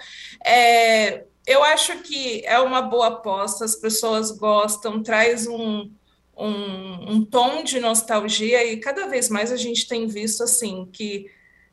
é, 0.45 1.25
eu 1.45 1.65
acho 1.65 1.99
que 2.03 2.45
é 2.47 2.61
uma 2.61 2.81
boa 2.81 3.09
aposta, 3.09 3.65
as 3.65 3.75
pessoas 3.75 4.31
gostam, 4.31 5.03
traz 5.03 5.49
um, 5.49 5.91
um, 6.37 7.15
um 7.15 7.25
tom 7.25 7.65
de 7.65 7.81
nostalgia, 7.81 8.65
e 8.65 8.77
cada 8.77 9.09
vez 9.09 9.29
mais 9.29 9.51
a 9.51 9.57
gente 9.57 9.89
tem 9.89 10.07
visto 10.07 10.45
assim 10.45 10.89
que 10.93 11.29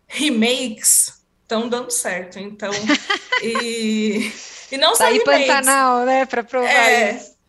remakes 0.08 1.19
estão 1.50 1.68
dando 1.68 1.90
certo. 1.90 2.38
Então, 2.38 2.72
e, 3.42 4.32
e 4.72 4.78
não 4.78 4.92
só 4.92 5.06
tá 5.06 5.08
aí 5.08 5.24
Pantanal, 5.24 6.06
né, 6.06 6.26
para 6.28 6.44
provar 6.44 6.70
é, 6.70 7.16
isso. 7.16 7.40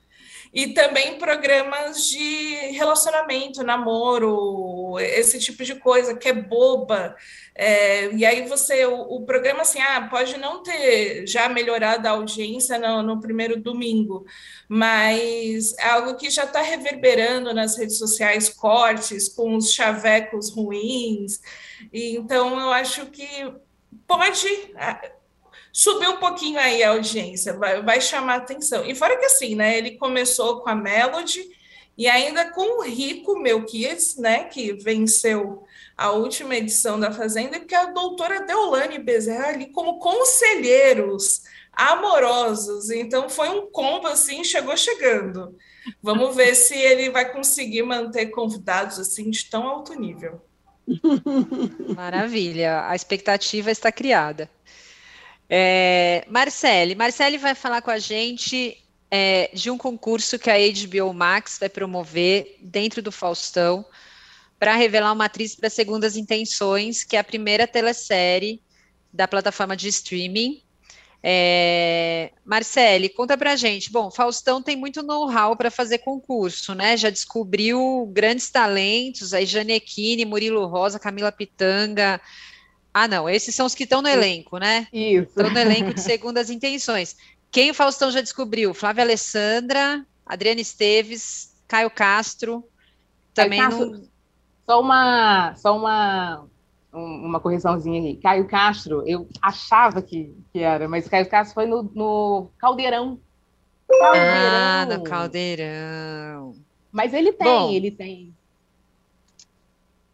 E 0.53 0.69
também 0.69 1.17
programas 1.17 2.09
de 2.09 2.55
relacionamento, 2.73 3.63
namoro, 3.63 4.99
esse 4.99 5.39
tipo 5.39 5.63
de 5.63 5.77
coisa 5.77 6.17
que 6.17 6.29
é 6.29 6.33
boba. 6.33 7.15
É, 7.55 8.11
e 8.13 8.27
aí 8.27 8.49
você, 8.49 8.85
o, 8.85 9.01
o, 9.03 9.25
programa 9.25 9.63
assim, 9.63 9.81
ah, 9.81 10.09
pode 10.11 10.37
não 10.39 10.61
ter 10.61 11.25
já 11.25 11.49
melhorado 11.49 12.09
a 12.09 12.13
audiência 12.13 12.79
no, 12.79 13.01
no 13.03 13.21
primeiro 13.21 13.61
domingo, 13.61 14.25
mas 14.69 15.77
é 15.79 15.91
algo 15.91 16.17
que 16.17 16.31
já 16.31 16.45
está 16.45 16.63
reverberando 16.63 17.55
nas 17.55 17.79
redes 17.79 17.99
sociais, 17.99 18.49
cortes 18.49 19.29
com 19.29 19.55
os 19.55 19.73
chavecos 19.73 20.51
ruins. 20.53 21.41
E, 21.93 22.17
então 22.17 22.59
eu 22.59 22.73
acho 22.73 23.07
que 23.07 23.53
pode 24.07 24.47
é, 24.77 25.13
subir 25.73 26.09
um 26.09 26.17
pouquinho 26.19 26.59
aí 26.59 26.83
a 26.83 26.91
audiência, 26.91 27.53
vai, 27.53 27.83
vai 27.83 28.01
chamar 28.01 28.37
atenção. 28.37 28.85
E 28.85 28.95
fora 28.95 29.17
que 29.19 29.25
assim, 29.25 29.55
né? 29.55 29.79
Ele 29.79 29.93
começou 29.93 30.61
com 30.61 30.69
a 30.69 30.75
Melody 30.75 31.45
e 31.97 32.09
ainda 32.09 32.51
com 32.51 32.81
o 32.81 32.83
Rico 32.83 33.39
Melquias, 33.39 34.17
né? 34.17 34.45
Que 34.45 34.73
venceu 34.73 35.65
a 35.97 36.11
última 36.13 36.57
edição 36.57 36.99
da 36.99 37.13
Fazenda, 37.13 37.61
que 37.61 37.75
a 37.75 37.87
doutora 37.87 38.41
Deolane 38.41 38.99
Bezerra 38.99 39.49
ali 39.49 39.67
como 39.67 39.99
conselheiros 39.99 41.43
amorosos. 41.73 42.91
Então 42.91 43.29
foi 43.29 43.49
um 43.49 43.71
combo 43.71 44.07
assim, 44.07 44.43
chegou 44.43 44.77
chegando. 44.77 45.57
Vamos 46.03 46.35
ver 46.35 46.55
se 46.55 46.75
ele 46.75 47.11
vai 47.11 47.31
conseguir 47.33 47.83
manter 47.83 48.27
convidados 48.27 48.99
assim 48.99 49.31
de 49.31 49.49
tão 49.49 49.67
alto 49.67 49.95
nível. 49.95 50.41
Maravilha, 51.95 52.87
a 52.89 52.95
expectativa 52.95 53.71
está 53.71 53.93
criada. 53.93 54.51
É, 55.49 56.25
Marcele, 56.29 56.95
Marcele 56.95 57.39
vai 57.39 57.55
falar 57.55 57.83
com 57.83 57.91
a 57.91 57.99
gente 57.99 58.77
é, 59.11 59.51
de 59.53 59.71
um 59.71 59.77
concurso 59.77 60.39
que 60.39 60.49
a 60.49 60.57
HBO 60.57 61.13
Max 61.13 61.59
vai 61.59 61.69
promover 61.69 62.57
dentro 62.61 63.03
do 63.03 63.11
Faustão 63.11 63.85
para 64.59 64.77
revelar 64.77 65.13
uma 65.13 65.25
atriz 65.25 65.57
para 65.57 65.71
Segundas 65.71 66.17
Intenções, 66.17 67.03
que 67.03 67.17
é 67.17 67.19
a 67.19 67.25
primeira 67.25 67.67
telesérie 67.67 68.63
da 69.13 69.27
plataforma 69.27 69.77
de 69.77 69.89
streaming. 69.89 70.63
É, 71.23 72.33
Marcele, 72.45 73.09
conta 73.09 73.37
pra 73.37 73.57
gente. 73.57 73.93
Bom, 73.93 74.11
Faustão 74.11 74.63
tem 74.63 74.77
muito 74.77 75.03
know-how 75.03 75.55
para 75.57 75.71
fazer 75.71 75.99
concurso, 75.99 76.75
né? 76.75 76.97
Já 76.97 77.11
descobriu 77.11 78.09
grandes 78.13 78.51
talentos, 78.51 79.35
aí 79.35 79.45
Janequine, 79.45 80.25
Murilo 80.25 80.67
Rosa, 80.67 80.99
Camila 80.99 81.31
Pitanga. 81.31 82.21
Ah, 82.93 83.07
não, 83.07 83.29
esses 83.29 83.55
são 83.55 83.67
os 83.67 83.75
que 83.75 83.85
estão 83.85 84.03
no 84.03 84.09
elenco, 84.09 84.59
né? 84.59 84.89
Isso. 84.93 85.29
Estão 85.29 85.51
no 85.51 85.59
elenco 85.59 85.95
de 85.95 86.01
Segundas 86.01 86.51
Intenções. 86.51 87.17
Quem 87.51 87.71
o 87.71 87.75
Faustão 87.75 88.11
já 88.11 88.21
descobriu? 88.21 88.73
Flávia 88.73 89.05
Alessandra, 89.05 90.05
Adriana 90.25 90.61
Esteves, 90.61 91.55
Caio 91.69 91.91
Castro. 91.91 92.65
Também 93.35 93.61
Caio 93.61 93.71
Castro, 93.71 93.91
não... 93.91 94.11
Só 94.67 94.81
uma, 94.81 95.55
só 95.57 95.77
uma, 95.77 96.47
uma 96.93 97.41
correçãozinha 97.41 98.01
aqui. 98.01 98.21
Caio 98.21 98.47
Castro, 98.49 99.03
eu 99.07 99.29
achava 99.41 100.03
que, 100.03 100.35
que 100.53 100.61
era, 100.61 100.89
mas 100.89 101.09
Caio 101.09 101.29
Castro 101.29 101.55
foi 101.55 101.67
no, 101.67 101.83
no 101.95 102.51
Caldeirão. 102.59 103.21
Caldeirão. 103.89 104.31
Ah, 104.33 104.87
no 104.87 105.03
Caldeirão. 105.05 106.55
Mas 106.93 107.13
ele 107.15 107.33
tem, 107.33 107.47
Bom, 107.47 107.71
ele 107.71 107.91
tem. 107.91 108.35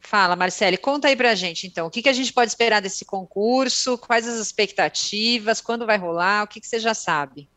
Fala, 0.01 0.37
Marcele, 0.37 0.77
conta 0.77 1.09
aí 1.09 1.16
pra 1.16 1.35
gente, 1.35 1.66
então, 1.66 1.89
o 1.89 1.91
que, 1.91 2.01
que 2.01 2.09
a 2.09 2.12
gente 2.12 2.33
pode 2.33 2.49
esperar 2.49 2.81
desse 2.81 3.05
concurso, 3.05 3.99
quais 3.99 4.29
as 4.29 4.39
expectativas, 4.39 5.61
quando 5.61 5.85
vai 5.85 5.99
rolar, 5.99 6.45
o 6.45 6.47
que, 6.47 6.61
que 6.61 6.66
você 6.66 6.79
já 6.79 6.95
sabe? 6.95 7.49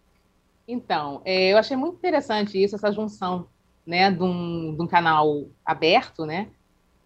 Então, 0.68 1.22
é, 1.26 1.54
eu 1.54 1.60
achei 1.60 1.78
muito 1.78 1.98
interessante 1.98 2.62
isso, 2.62 2.76
essa 2.76 2.92
junção, 2.92 3.48
né, 3.86 4.10
de 4.10 4.24
um, 4.24 4.76
de 4.76 4.82
um 4.82 4.88
canal 4.88 5.46
aberto, 5.64 6.26
né, 6.26 6.50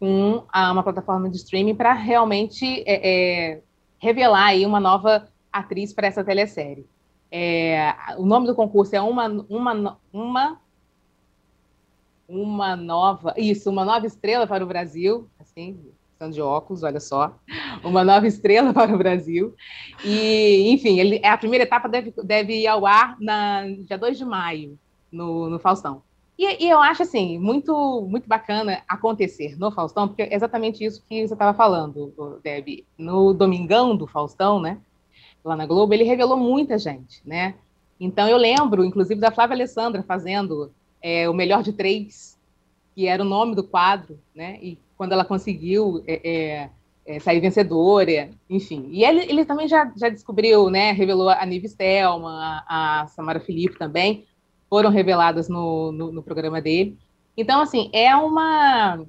com 0.04 0.44
uma 0.54 0.84
plataforma 0.84 1.30
de 1.30 1.38
streaming 1.38 1.76
para 1.76 1.94
realmente 1.94 2.84
é, 2.86 3.54
é, 3.54 3.62
revelar 3.98 4.48
aí 4.48 4.66
uma 4.66 4.78
nova 4.78 5.30
atriz 5.50 5.94
para 5.94 6.08
essa 6.08 6.22
telesérie. 6.26 6.86
É, 7.32 7.96
o 8.18 8.26
nome 8.26 8.46
do 8.46 8.54
concurso 8.54 8.94
é 8.94 9.00
uma, 9.00 9.28
uma, 9.48 9.98
uma, 10.12 10.60
uma 12.28 12.76
nova, 12.76 13.34
isso, 13.38 13.70
uma 13.70 13.86
nova 13.86 14.06
estrela 14.06 14.46
para 14.46 14.62
o 14.62 14.68
Brasil, 14.68 15.30
assim, 15.40 15.80
de 16.30 16.42
óculos, 16.42 16.84
olha 16.84 17.00
só, 17.00 17.34
uma 17.82 18.04
nova 18.04 18.28
estrela 18.28 18.74
para 18.76 18.94
o 18.94 18.98
Brasil. 18.98 19.56
E, 20.04 20.70
enfim, 20.70 21.00
ele, 21.00 21.26
a 21.26 21.38
primeira 21.38 21.64
etapa 21.64 21.88
deve, 21.88 22.14
deve 22.26 22.64
ir 22.64 22.68
ao 22.68 22.86
ar 22.86 23.16
na 23.22 23.66
dia 23.88 23.98
2 23.98 24.18
de 24.18 24.26
maio, 24.26 24.78
no, 25.10 25.50
no 25.50 25.60
Faustão. 25.60 26.02
E, 26.38 26.66
e, 26.66 26.70
eu 26.70 26.80
acho, 26.80 27.04
assim, 27.04 27.38
muito, 27.38 28.02
muito 28.10 28.28
bacana 28.28 28.82
acontecer 28.88 29.58
no 29.58 29.72
Faustão, 29.72 30.08
porque 30.08 30.24
é 30.24 30.36
exatamente 30.36 30.84
isso 30.84 31.04
que 31.08 31.28
você 31.28 31.34
estava 31.34 31.56
falando, 31.56 32.40
Deb. 32.44 32.86
No 32.98 33.34
Domingão 33.34 33.96
do 33.96 34.08
Faustão, 34.08 34.60
né, 34.60 34.80
lá 35.44 35.56
na 35.56 35.66
Globo, 35.66 35.94
ele 35.94 36.04
revelou 36.04 36.38
muita 36.38 36.78
gente, 36.78 37.22
né? 37.26 37.56
Então, 38.00 38.28
eu 38.28 38.38
lembro, 38.38 38.84
inclusive, 38.84 39.22
da 39.22 39.32
Flávia 39.32 39.56
Alessandra 39.56 40.04
fazendo 40.04 40.72
é, 41.02 41.30
o 41.30 41.34
Melhor 41.34 41.62
de 41.62 41.72
Três, 41.72 42.38
que 42.96 43.08
era 43.08 43.22
o 43.22 43.26
nome 43.26 43.56
do 43.56 43.64
quadro, 43.64 44.20
né? 44.34 44.58
E 44.62 44.78
quando 44.98 45.12
ela 45.12 45.26
conseguiu 45.26 46.04
é, 46.08 46.22
é, 46.24 46.70
é 47.06 47.20
sair 47.20 47.40
vencedora, 47.40 48.30
enfim. 48.50 48.88
E 48.90 49.04
ele, 49.04 49.22
ele 49.22 49.46
também 49.46 49.68
já, 49.68 49.92
já 49.96 50.10
descobriu, 50.10 50.70
né? 50.70 50.92
Revelou 50.92 51.30
a 51.30 51.46
Nive 51.46 51.68
Stelman, 51.70 52.36
a, 52.36 53.02
a 53.02 53.08
Samara 53.08 53.40
Filipe 53.40 53.78
também, 53.78 54.26
foram 54.74 54.90
reveladas 54.90 55.48
no, 55.48 55.92
no, 55.92 56.12
no, 56.12 56.24
programa 56.24 56.60
dele. 56.60 56.98
Então, 57.38 57.62
assim, 57.62 57.92
é 57.94 58.16
uma, 58.16 59.06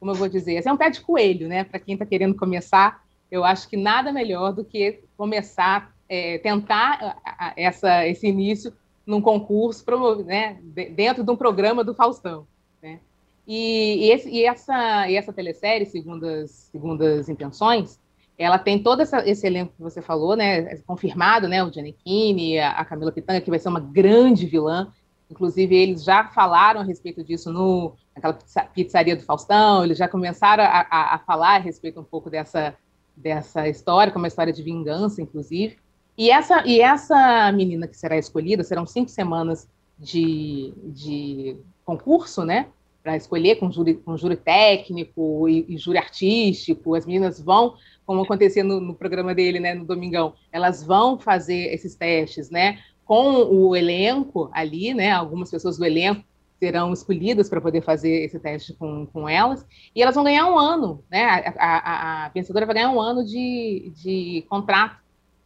como 0.00 0.10
eu 0.10 0.14
vou 0.14 0.26
dizer, 0.26 0.56
assim, 0.56 0.70
é 0.70 0.72
um 0.72 0.76
pé 0.78 0.88
de 0.88 1.02
coelho, 1.02 1.48
né? 1.48 1.64
Para 1.64 1.78
quem 1.78 1.92
está 1.92 2.06
querendo 2.06 2.34
começar, 2.34 3.04
eu 3.30 3.44
acho 3.44 3.68
que 3.68 3.76
nada 3.76 4.10
melhor 4.10 4.54
do 4.54 4.64
que 4.64 5.00
começar, 5.14 5.94
é, 6.08 6.38
tentar 6.38 7.20
essa, 7.58 8.08
esse 8.08 8.26
início 8.26 8.72
num 9.06 9.20
concurso, 9.20 9.84
né? 10.24 10.56
Dentro 10.96 11.22
de 11.22 11.30
um 11.30 11.36
programa 11.36 11.84
do 11.84 11.92
Faustão, 11.94 12.46
né? 12.82 12.98
E, 13.46 14.06
e, 14.06 14.10
esse, 14.12 14.30
e 14.30 14.46
essa, 14.46 15.10
e 15.10 15.16
essa 15.16 15.30
telesérie, 15.30 15.84
segundo 15.84 16.24
as, 16.24 16.70
segundo 16.72 17.02
as 17.02 17.28
intenções, 17.28 18.00
ela 18.38 18.58
tem 18.58 18.82
todo 18.82 19.02
essa, 19.02 19.28
esse 19.28 19.46
elenco 19.46 19.74
que 19.76 19.82
você 19.82 20.00
falou, 20.00 20.34
né? 20.34 20.76
Confirmado, 20.86 21.48
né? 21.48 21.62
O 21.62 21.70
Giannichini, 21.70 22.58
a, 22.58 22.70
a 22.70 22.84
Camila 22.86 23.12
Pitanga, 23.12 23.42
que 23.42 23.50
vai 23.50 23.58
ser 23.58 23.68
uma 23.68 23.78
grande 23.78 24.46
vilã. 24.46 24.90
Inclusive, 25.32 25.74
eles 25.74 26.04
já 26.04 26.24
falaram 26.24 26.82
a 26.82 26.84
respeito 26.84 27.24
disso 27.24 27.50
no, 27.50 27.94
naquela 28.14 28.38
pizzaria 28.74 29.16
do 29.16 29.22
Faustão, 29.22 29.82
eles 29.82 29.96
já 29.96 30.06
começaram 30.06 30.62
a, 30.62 30.86
a, 30.90 31.14
a 31.14 31.18
falar 31.20 31.56
a 31.56 31.58
respeito 31.58 31.98
um 31.98 32.04
pouco 32.04 32.28
dessa, 32.28 32.76
dessa 33.16 33.66
história, 33.66 34.12
como 34.12 34.24
uma 34.24 34.28
história 34.28 34.52
de 34.52 34.62
vingança, 34.62 35.22
inclusive. 35.22 35.78
E 36.18 36.30
essa, 36.30 36.66
e 36.66 36.80
essa 36.82 37.50
menina 37.50 37.88
que 37.88 37.96
será 37.96 38.18
escolhida, 38.18 38.62
serão 38.62 38.84
cinco 38.84 39.10
semanas 39.10 39.66
de, 39.98 40.74
de 40.84 41.56
concurso, 41.82 42.44
né? 42.44 42.68
Para 43.02 43.16
escolher 43.16 43.56
com 43.56 43.72
júri, 43.72 43.94
com 43.94 44.14
júri 44.14 44.36
técnico 44.36 45.48
e, 45.48 45.64
e, 45.66 45.78
júri 45.78 45.96
artístico. 45.96 46.94
As 46.94 47.06
meninas 47.06 47.40
vão, 47.40 47.74
como 48.04 48.20
acontecia 48.20 48.62
no, 48.62 48.82
no 48.82 48.94
programa 48.94 49.34
dele, 49.34 49.58
né, 49.58 49.74
no 49.74 49.86
Domingão, 49.86 50.34
elas 50.52 50.84
vão 50.84 51.18
fazer 51.18 51.72
esses 51.72 51.94
testes, 51.94 52.50
né? 52.50 52.78
Com 53.04 53.44
o 53.44 53.76
elenco 53.76 54.48
ali, 54.52 54.94
né? 54.94 55.12
Algumas 55.12 55.50
pessoas 55.50 55.76
do 55.76 55.84
elenco 55.84 56.24
serão 56.58 56.92
escolhidas 56.92 57.48
para 57.48 57.60
poder 57.60 57.82
fazer 57.82 58.24
esse 58.24 58.38
teste 58.38 58.72
com, 58.74 59.04
com 59.06 59.28
elas, 59.28 59.66
e 59.94 60.00
elas 60.00 60.14
vão 60.14 60.22
ganhar 60.22 60.46
um 60.46 60.56
ano, 60.56 61.02
né? 61.10 61.24
A, 61.24 61.54
a, 61.58 62.26
a 62.26 62.28
vencedora 62.28 62.64
vai 62.64 62.76
ganhar 62.76 62.90
um 62.90 63.00
ano 63.00 63.24
de, 63.24 63.92
de 63.96 64.44
contrato 64.48 64.96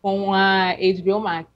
com 0.02 0.34
a 0.34 0.74
HBO 0.74 1.20
Max. 1.20 1.48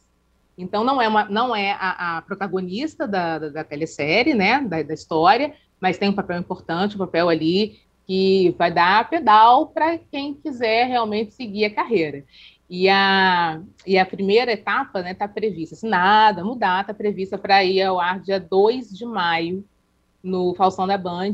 Então 0.57 0.83
não 0.83 1.01
é, 1.01 1.07
uma, 1.09 1.25
não 1.27 1.55
é 1.55 1.73
a, 1.73 2.17
a 2.19 2.23
protagonista 2.23 3.07
da, 3.07 3.39
da, 3.39 3.49
da, 3.51 3.65
telesérie, 3.65 4.35
né? 4.35 4.61
Da, 4.63 4.83
da 4.83 4.95
história, 4.95 5.55
mas 5.79 5.99
tem 5.99 6.09
um 6.09 6.15
papel 6.15 6.39
importante, 6.39 6.97
um 6.97 6.99
papel 6.99 7.29
ali 7.29 7.81
que 8.07 8.55
vai 8.59 8.73
dar 8.73 9.09
pedal 9.09 9.69
para 9.69 9.99
quem 10.11 10.35
quiser 10.35 10.87
realmente 10.87 11.35
seguir 11.35 11.67
a 11.67 11.75
carreira. 11.75 12.25
E 12.73 12.89
a, 12.89 13.61
e 13.85 13.99
a 13.99 14.07
primeira 14.07 14.53
etapa 14.53 15.01
está 15.01 15.03
né, 15.03 15.13
tá 15.13 15.27
prevista, 15.27 15.75
se 15.75 15.89
nada 15.89 16.45
mudar, 16.45 16.83
está 16.83 16.95
prevista 16.95 17.37
para 17.37 17.65
ir 17.65 17.83
ao 17.83 17.99
ar 17.99 18.21
dia 18.21 18.39
2 18.39 18.97
de 18.97 19.05
maio, 19.05 19.65
no 20.23 20.55
Falsão 20.55 20.87
da 20.87 20.97
Band. 20.97 21.33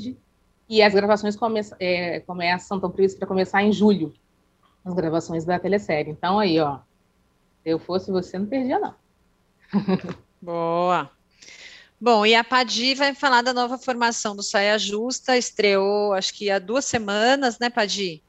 E 0.66 0.82
as 0.82 0.95
gravações 0.95 1.37
come, 1.37 1.61
é, 1.78 2.20
começam, 2.20 2.78
estão 2.78 2.91
previstas 2.91 3.18
para 3.18 3.28
começar 3.28 3.62
em 3.62 3.70
julho, 3.70 4.14
as 4.82 4.95
gravações 4.95 5.45
da 5.45 5.59
telesérie. 5.59 6.11
Então, 6.11 6.39
aí, 6.39 6.59
ó, 6.59 6.78
se 7.62 7.68
eu 7.68 7.78
fosse 7.78 8.11
você, 8.11 8.39
não 8.39 8.47
perdia, 8.47 8.78
não. 8.78 8.95
Boa. 10.41 11.11
Bom, 12.01 12.24
e 12.24 12.34
a 12.34 12.43
Padi 12.43 12.95
vai 12.95 13.14
falar 13.14 13.43
da 13.43 13.53
nova 13.53 13.76
formação 13.76 14.34
do 14.34 14.43
Saia 14.43 14.78
Justa, 14.78 15.37
estreou 15.37 16.14
acho 16.14 16.32
que 16.32 16.51
há 16.51 16.59
duas 16.59 16.87
semanas, 16.87 17.59
né, 17.59 17.68
Padi? 17.68 18.22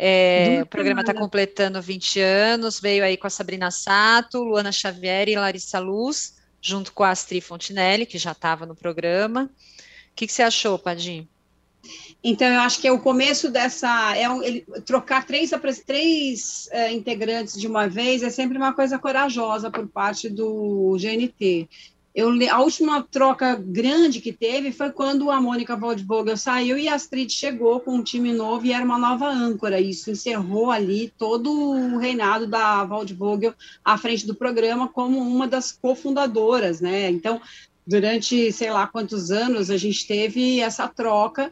É, 0.00 0.60
o 0.62 0.66
programa 0.66 1.00
está 1.00 1.12
completando 1.12 1.82
20 1.82 2.20
anos, 2.20 2.78
veio 2.78 3.02
aí 3.02 3.16
com 3.16 3.26
a 3.26 3.30
Sabrina 3.30 3.68
Sato, 3.72 4.44
Luana 4.44 4.70
Xavier 4.70 5.28
e 5.28 5.34
Larissa 5.34 5.80
Luz, 5.80 6.36
junto 6.62 6.92
com 6.92 7.02
a 7.02 7.10
Astrid 7.10 7.42
Fontinelli, 7.42 8.06
que 8.06 8.16
já 8.16 8.30
estava 8.30 8.64
no 8.64 8.76
programa. 8.76 9.50
O 9.50 10.14
que, 10.14 10.28
que, 10.28 10.32
você 10.32 10.42
achou, 10.42 10.78
Padim? 10.78 11.26
Então, 12.22 12.46
eu 12.46 12.60
acho 12.60 12.80
que 12.80 12.86
é 12.86 12.92
o 12.92 13.00
começo 13.00 13.50
dessa. 13.50 14.16
É 14.16 14.30
um, 14.30 14.40
ele, 14.40 14.64
trocar 14.86 15.26
três, 15.26 15.50
três 15.84 16.68
é, 16.70 16.92
integrantes 16.92 17.58
de 17.58 17.66
uma 17.66 17.88
vez 17.88 18.22
é 18.22 18.30
sempre 18.30 18.56
uma 18.56 18.72
coisa 18.72 19.00
corajosa 19.00 19.68
por 19.68 19.88
parte 19.88 20.28
do 20.28 20.96
GNT. 20.96 21.68
Eu, 22.14 22.30
a 22.50 22.60
última 22.60 23.02
troca 23.02 23.54
grande 23.54 24.20
que 24.20 24.32
teve 24.32 24.72
foi 24.72 24.90
quando 24.90 25.30
a 25.30 25.40
Mônica 25.40 25.76
Waldvogel 25.76 26.36
saiu 26.36 26.78
e 26.78 26.88
a 26.88 26.94
Astrid 26.94 27.30
chegou 27.30 27.80
com 27.80 27.96
um 27.96 28.02
time 28.02 28.32
novo 28.32 28.66
e 28.66 28.72
era 28.72 28.84
uma 28.84 28.98
nova 28.98 29.28
âncora. 29.28 29.80
Isso 29.80 30.10
encerrou 30.10 30.70
ali 30.70 31.12
todo 31.16 31.52
o 31.52 31.98
reinado 31.98 32.46
da 32.46 32.82
Waldvogel 32.84 33.54
à 33.84 33.96
frente 33.96 34.26
do 34.26 34.34
programa 34.34 34.88
como 34.88 35.18
uma 35.18 35.46
das 35.46 35.70
cofundadoras, 35.70 36.80
né? 36.80 37.10
Então, 37.10 37.40
durante 37.86 38.50
sei 38.52 38.70
lá 38.70 38.86
quantos 38.86 39.30
anos 39.30 39.70
a 39.70 39.76
gente 39.76 40.06
teve 40.06 40.60
essa 40.60 40.88
troca 40.88 41.50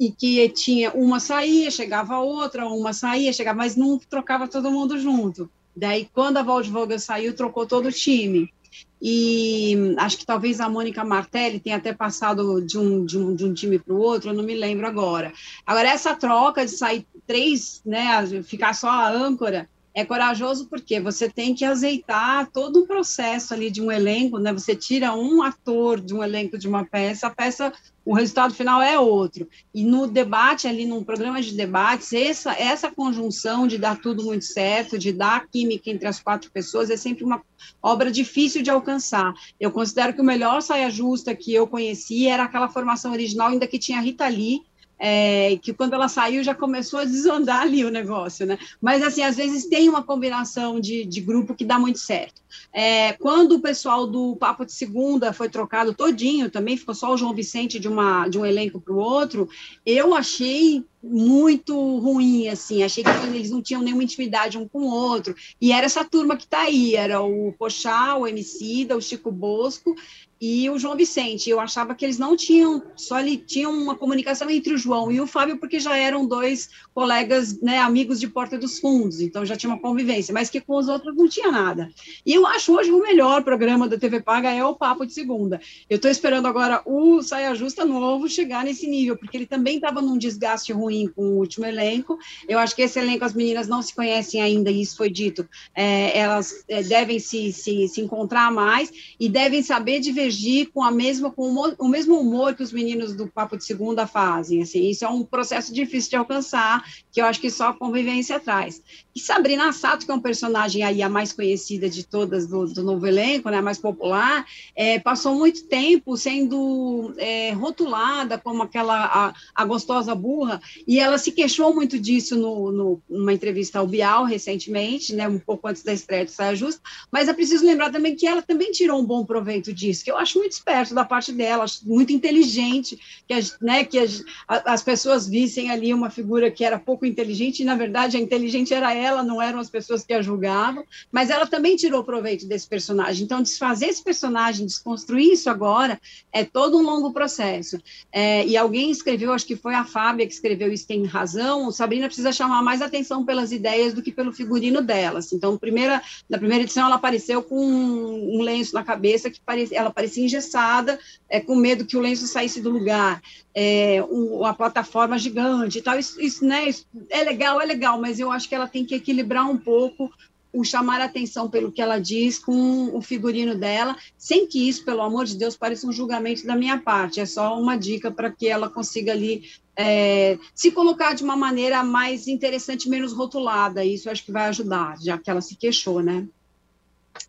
e 0.00 0.10
que 0.10 0.48
tinha 0.48 0.90
uma 0.92 1.20
saía, 1.20 1.70
chegava 1.70 2.18
outra, 2.18 2.66
uma 2.66 2.92
saía, 2.92 3.32
chegava, 3.32 3.58
mas 3.58 3.76
não 3.76 3.98
trocava 3.98 4.48
todo 4.48 4.70
mundo 4.70 4.98
junto. 4.98 5.50
Daí, 5.76 6.08
quando 6.12 6.38
a 6.38 6.42
Waldvogel 6.42 6.98
saiu, 6.98 7.36
trocou 7.36 7.66
todo 7.66 7.86
o 7.86 7.92
time 7.92 8.52
e 9.00 9.94
acho 9.98 10.18
que 10.18 10.26
talvez 10.26 10.60
a 10.60 10.68
Mônica 10.68 11.04
Martelli 11.04 11.60
tenha 11.60 11.76
até 11.76 11.92
passado 11.92 12.60
de 12.60 12.76
um, 12.78 13.04
de 13.04 13.16
um, 13.16 13.34
de 13.34 13.44
um 13.44 13.54
time 13.54 13.78
para 13.78 13.94
o 13.94 13.98
outro, 13.98 14.30
eu 14.30 14.34
não 14.34 14.42
me 14.42 14.54
lembro 14.54 14.86
agora. 14.86 15.32
Agora, 15.64 15.88
essa 15.88 16.16
troca 16.16 16.64
de 16.64 16.72
sair 16.72 17.06
três, 17.26 17.80
né, 17.84 18.26
ficar 18.42 18.74
só 18.74 18.88
a 18.88 19.08
âncora, 19.08 19.68
É 19.98 20.04
corajoso 20.04 20.68
porque 20.68 21.00
você 21.00 21.28
tem 21.28 21.52
que 21.56 21.64
azeitar 21.64 22.48
todo 22.52 22.82
o 22.82 22.86
processo 22.86 23.52
ali 23.52 23.68
de 23.68 23.82
um 23.82 23.90
elenco, 23.90 24.38
né? 24.38 24.52
Você 24.52 24.76
tira 24.76 25.12
um 25.12 25.42
ator 25.42 26.00
de 26.00 26.14
um 26.14 26.22
elenco 26.22 26.56
de 26.56 26.68
uma 26.68 26.84
peça, 26.84 27.26
a 27.26 27.30
peça 27.30 27.72
o 28.04 28.14
resultado 28.14 28.54
final 28.54 28.80
é 28.80 28.96
outro. 28.96 29.48
E 29.74 29.82
no 29.82 30.06
debate, 30.06 30.68
ali, 30.68 30.86
num 30.86 31.02
programa 31.02 31.42
de 31.42 31.52
debates, 31.52 32.12
essa, 32.12 32.52
essa 32.52 32.92
conjunção 32.92 33.66
de 33.66 33.76
dar 33.76 34.00
tudo 34.00 34.22
muito 34.22 34.44
certo, 34.44 34.96
de 34.96 35.12
dar 35.12 35.48
química 35.48 35.90
entre 35.90 36.06
as 36.06 36.20
quatro 36.20 36.48
pessoas, 36.52 36.90
é 36.90 36.96
sempre 36.96 37.24
uma 37.24 37.42
obra 37.82 38.08
difícil 38.08 38.62
de 38.62 38.70
alcançar. 38.70 39.34
Eu 39.58 39.72
considero 39.72 40.14
que 40.14 40.20
o 40.20 40.24
melhor 40.24 40.62
saia 40.62 40.88
justa 40.88 41.34
que 41.34 41.52
eu 41.52 41.66
conheci 41.66 42.28
era 42.28 42.44
aquela 42.44 42.68
formação 42.68 43.10
original, 43.10 43.48
ainda 43.48 43.66
que 43.66 43.80
tinha 43.80 44.00
Rita 44.00 44.28
Lee, 44.28 44.62
é, 44.98 45.58
que 45.62 45.72
quando 45.72 45.94
ela 45.94 46.08
saiu 46.08 46.42
já 46.42 46.54
começou 46.54 47.00
a 47.00 47.04
desandar 47.04 47.62
ali 47.62 47.84
o 47.84 47.90
negócio, 47.90 48.44
né? 48.46 48.58
Mas, 48.80 49.02
assim, 49.02 49.22
às 49.22 49.36
vezes 49.36 49.66
tem 49.66 49.88
uma 49.88 50.02
combinação 50.02 50.80
de, 50.80 51.04
de 51.04 51.20
grupo 51.20 51.54
que 51.54 51.64
dá 51.64 51.78
muito 51.78 51.98
certo. 51.98 52.42
É, 52.72 53.12
quando 53.14 53.52
o 53.52 53.60
pessoal 53.60 54.06
do 54.06 54.36
Papo 54.36 54.64
de 54.64 54.72
Segunda 54.72 55.32
foi 55.32 55.48
trocado 55.48 55.94
todinho, 55.94 56.50
também 56.50 56.76
ficou 56.76 56.94
só 56.94 57.12
o 57.12 57.16
João 57.16 57.34
Vicente 57.34 57.78
de, 57.78 57.88
uma, 57.88 58.28
de 58.28 58.38
um 58.38 58.44
elenco 58.44 58.80
para 58.80 58.92
o 58.92 58.98
outro, 58.98 59.48
eu 59.84 60.14
achei 60.14 60.84
muito 61.02 61.74
ruim, 61.98 62.48
assim, 62.48 62.82
achei 62.82 63.04
que 63.04 63.10
eles 63.10 63.50
não 63.50 63.62
tinham 63.62 63.82
nenhuma 63.82 64.02
intimidade 64.02 64.58
um 64.58 64.66
com 64.66 64.80
o 64.80 64.90
outro, 64.90 65.34
e 65.60 65.72
era 65.72 65.86
essa 65.86 66.04
turma 66.04 66.36
que 66.36 66.44
está 66.44 66.62
aí, 66.62 66.96
era 66.96 67.22
o 67.22 67.52
Pochá, 67.52 68.16
o 68.16 68.26
Emicida, 68.26 68.96
o 68.96 69.00
Chico 69.00 69.30
Bosco, 69.30 69.94
e 70.40 70.68
o 70.70 70.78
João 70.78 70.96
Vicente. 70.96 71.50
Eu 71.50 71.60
achava 71.60 71.94
que 71.94 72.04
eles 72.04 72.18
não 72.18 72.36
tinham, 72.36 72.82
só 72.96 73.18
ele 73.20 73.36
tinham 73.36 73.72
uma 73.72 73.96
comunicação 73.96 74.48
entre 74.50 74.74
o 74.74 74.78
João 74.78 75.10
e 75.10 75.20
o 75.20 75.26
Fábio, 75.26 75.58
porque 75.58 75.80
já 75.80 75.96
eram 75.96 76.26
dois 76.26 76.70
colegas, 76.94 77.60
né, 77.60 77.78
amigos 77.78 78.20
de 78.20 78.28
Porta 78.28 78.58
dos 78.58 78.78
Fundos, 78.78 79.20
então 79.20 79.44
já 79.44 79.56
tinha 79.56 79.70
uma 79.70 79.80
convivência, 79.80 80.32
mas 80.32 80.50
que 80.50 80.60
com 80.60 80.76
os 80.76 80.88
outros 80.88 81.16
não 81.16 81.28
tinha 81.28 81.50
nada. 81.50 81.90
E 82.24 82.34
eu 82.34 82.46
acho 82.46 82.74
hoje 82.74 82.90
o 82.90 83.02
melhor 83.02 83.42
programa 83.42 83.88
da 83.88 83.98
TV 83.98 84.20
Paga 84.20 84.50
é 84.50 84.64
o 84.64 84.74
Papo 84.74 85.04
de 85.04 85.12
Segunda. 85.12 85.60
Eu 85.88 85.96
estou 85.96 86.10
esperando 86.10 86.46
agora 86.46 86.82
o 86.84 87.22
Saia 87.22 87.54
Justa 87.54 87.84
novo 87.84 88.28
chegar 88.28 88.64
nesse 88.64 88.86
nível, 88.86 89.16
porque 89.16 89.36
ele 89.36 89.46
também 89.46 89.76
estava 89.76 90.00
num 90.00 90.18
desgaste 90.18 90.72
ruim 90.72 91.08
com 91.14 91.22
o 91.22 91.38
último 91.38 91.66
elenco. 91.66 92.18
Eu 92.48 92.58
acho 92.58 92.74
que 92.74 92.82
esse 92.82 92.98
elenco, 92.98 93.24
as 93.24 93.34
meninas 93.34 93.66
não 93.66 93.82
se 93.82 93.94
conhecem 93.94 94.40
ainda, 94.40 94.70
e 94.70 94.82
isso 94.82 94.96
foi 94.96 95.10
dito. 95.10 95.48
É, 95.74 96.18
elas 96.18 96.64
é, 96.68 96.82
devem 96.82 97.18
se, 97.18 97.52
se, 97.52 97.88
se 97.88 98.00
encontrar 98.00 98.52
mais 98.52 98.90
e 99.18 99.28
devem 99.28 99.62
saber 99.62 100.00
divergir 100.00 100.27
divergir 100.28 100.70
com 100.72 100.82
a 100.82 100.90
mesma 100.90 101.30
com 101.30 101.74
o, 101.78 101.88
mesmo 101.88 102.20
humor 102.20 102.54
que 102.54 102.62
os 102.62 102.72
meninos 102.72 103.14
do 103.14 103.26
Papo 103.26 103.56
de 103.56 103.64
Segunda 103.64 104.06
fazem. 104.06 104.62
Assim, 104.62 104.88
isso 104.88 105.04
é 105.04 105.08
um 105.08 105.24
processo 105.24 105.72
difícil 105.72 106.10
de 106.10 106.16
alcançar, 106.16 106.84
que 107.10 107.20
eu 107.20 107.24
acho 107.24 107.40
que 107.40 107.50
só 107.50 107.68
a 107.68 107.74
convivência 107.74 108.38
traz. 108.38 108.82
E 109.14 109.20
Sabrina 109.20 109.72
Sato, 109.72 110.04
que 110.04 110.12
é 110.12 110.14
um 110.14 110.20
personagem 110.20 110.82
aí 110.82 111.02
a 111.02 111.08
mais 111.08 111.32
conhecida 111.32 111.88
de 111.88 112.04
todas 112.04 112.46
do, 112.46 112.66
do 112.66 112.82
novo 112.82 113.06
elenco, 113.06 113.50
né, 113.50 113.58
a 113.58 113.62
mais 113.62 113.78
popular, 113.78 114.46
é, 114.76 114.98
passou 114.98 115.34
muito 115.34 115.64
tempo 115.66 116.16
sendo 116.16 117.14
é, 117.16 117.52
rotulada 117.52 118.38
como 118.38 118.62
aquela 118.62 119.06
a, 119.06 119.34
a, 119.54 119.64
gostosa 119.64 120.14
burra, 120.14 120.60
e 120.86 121.00
ela 121.00 121.18
se 121.18 121.32
queixou 121.32 121.74
muito 121.74 121.98
disso 121.98 122.36
no, 122.36 122.70
no, 122.70 123.02
numa 123.08 123.32
entrevista 123.32 123.78
ao 123.78 123.86
Bial 123.86 124.24
recentemente, 124.24 125.14
né, 125.14 125.28
um 125.28 125.38
pouco 125.38 125.68
antes 125.68 125.82
da 125.82 125.92
estreia 125.92 126.24
do 126.24 126.30
Saia 126.30 126.54
Justa, 126.54 126.80
mas 127.10 127.28
é 127.28 127.32
preciso 127.32 127.64
lembrar 127.64 127.90
também 127.90 128.14
que 128.14 128.26
ela 128.26 128.42
também 128.42 128.70
tirou 128.70 129.00
um 129.00 129.04
bom 129.04 129.24
proveito 129.24 129.72
disso, 129.72 130.04
que 130.04 130.10
eu 130.10 130.17
acho 130.18 130.38
muito 130.38 130.52
esperto 130.52 130.94
da 130.94 131.04
parte 131.04 131.32
dela, 131.32 131.64
acho 131.64 131.86
muito 131.86 132.12
inteligente 132.12 132.98
que, 133.26 133.34
as, 133.34 133.58
né, 133.60 133.84
que 133.84 133.98
as, 133.98 134.22
as 134.46 134.82
pessoas 134.82 135.28
vissem 135.28 135.70
ali 135.70 135.92
uma 135.94 136.10
figura 136.10 136.50
que 136.50 136.64
era 136.64 136.78
pouco 136.78 137.06
inteligente, 137.06 137.60
e 137.60 137.64
na 137.64 137.76
verdade 137.76 138.16
a 138.16 138.20
inteligente 138.20 138.74
era 138.74 138.94
ela, 138.94 139.22
não 139.22 139.40
eram 139.40 139.58
as 139.58 139.70
pessoas 139.70 140.04
que 140.04 140.12
a 140.12 140.22
julgavam, 140.22 140.84
mas 141.10 141.30
ela 141.30 141.46
também 141.46 141.76
tirou 141.76 142.04
proveito 142.04 142.46
desse 142.46 142.68
personagem. 142.68 143.24
Então, 143.24 143.42
desfazer 143.42 143.86
esse 143.86 144.02
personagem, 144.02 144.66
desconstruir 144.66 145.32
isso 145.32 145.48
agora, 145.48 146.00
é 146.32 146.44
todo 146.44 146.78
um 146.78 146.82
longo 146.82 147.12
processo. 147.12 147.78
É, 148.12 148.46
e 148.46 148.56
alguém 148.56 148.90
escreveu, 148.90 149.32
acho 149.32 149.46
que 149.46 149.56
foi 149.56 149.74
a 149.74 149.84
Fábia 149.84 150.26
que 150.26 150.32
escreveu 150.32 150.72
isso, 150.72 150.86
tem 150.86 151.04
razão, 151.04 151.70
Sabrina 151.70 152.06
precisa 152.06 152.32
chamar 152.32 152.62
mais 152.62 152.82
atenção 152.82 153.24
pelas 153.24 153.52
ideias 153.52 153.94
do 153.94 154.02
que 154.02 154.12
pelo 154.12 154.32
figurino 154.32 154.82
delas. 154.82 155.32
Então, 155.32 155.56
primeira, 155.56 156.02
na 156.28 156.38
primeira 156.38 156.64
edição, 156.64 156.86
ela 156.86 156.96
apareceu 156.96 157.42
com 157.42 157.58
um, 157.58 158.38
um 158.38 158.42
lenço 158.42 158.74
na 158.74 158.82
cabeça 158.82 159.30
que 159.30 159.40
parecia, 159.40 159.78
ela 159.78 159.90
parecia 159.90 160.07
parecia 160.08 160.24
engessada, 160.24 160.98
é, 161.28 161.38
com 161.38 161.54
medo 161.54 161.84
que 161.84 161.96
o 161.96 162.00
lenço 162.00 162.26
saísse 162.26 162.60
do 162.60 162.70
lugar, 162.70 163.22
é, 163.54 164.02
um, 164.10 164.38
uma 164.38 164.54
plataforma 164.54 165.18
gigante 165.18 165.78
e 165.78 165.82
tal. 165.82 165.98
Isso, 165.98 166.20
isso, 166.20 166.44
né, 166.44 166.68
isso 166.68 166.86
é 167.10 167.22
legal, 167.22 167.60
é 167.60 167.66
legal, 167.66 168.00
mas 168.00 168.18
eu 168.18 168.32
acho 168.32 168.48
que 168.48 168.54
ela 168.54 168.66
tem 168.66 168.84
que 168.84 168.94
equilibrar 168.94 169.48
um 169.48 169.58
pouco 169.58 170.10
o 170.50 170.64
chamar 170.64 170.98
a 171.02 171.04
atenção 171.04 171.48
pelo 171.50 171.70
que 171.70 171.82
ela 171.82 171.98
diz 171.98 172.38
com 172.38 172.96
o 172.96 173.02
figurino 173.02 173.54
dela, 173.54 173.94
sem 174.16 174.46
que 174.46 174.66
isso, 174.66 174.82
pelo 174.82 175.02
amor 175.02 175.26
de 175.26 175.36
Deus, 175.36 175.54
pareça 175.54 175.86
um 175.86 175.92
julgamento 175.92 176.46
da 176.46 176.56
minha 176.56 176.78
parte. 176.78 177.20
É 177.20 177.26
só 177.26 177.60
uma 177.60 177.76
dica 177.76 178.10
para 178.10 178.30
que 178.30 178.48
ela 178.48 178.70
consiga 178.70 179.12
ali 179.12 179.42
é, 179.76 180.38
se 180.54 180.70
colocar 180.70 181.14
de 181.14 181.22
uma 181.22 181.36
maneira 181.36 181.84
mais 181.84 182.26
interessante, 182.26 182.88
menos 182.88 183.12
rotulada. 183.12 183.84
Isso 183.84 184.08
acho 184.08 184.24
que 184.24 184.32
vai 184.32 184.46
ajudar, 184.46 184.96
já 185.02 185.18
que 185.18 185.30
ela 185.30 185.42
se 185.42 185.54
queixou, 185.54 186.02
né? 186.02 186.26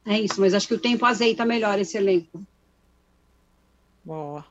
É 0.06 0.20
isso, 0.20 0.40
mas 0.40 0.54
acho 0.54 0.68
que 0.68 0.74
o 0.74 0.80
tempo 0.80 1.06
azeita 1.06 1.46
melhor 1.46 1.78
esse 1.80 1.98
elenco. 1.98 2.42
Boa. 4.10 4.44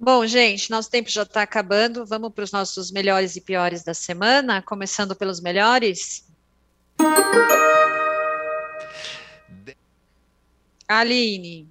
Bom, 0.00 0.26
gente, 0.26 0.70
nosso 0.70 0.90
tempo 0.90 1.10
já 1.10 1.24
está 1.24 1.42
acabando. 1.42 2.06
Vamos 2.06 2.32
para 2.32 2.44
os 2.44 2.50
nossos 2.50 2.90
melhores 2.90 3.36
e 3.36 3.40
piores 3.42 3.84
da 3.84 3.92
semana, 3.92 4.62
começando 4.62 5.14
pelos 5.14 5.40
melhores. 5.40 6.26
Aline. 10.88 11.68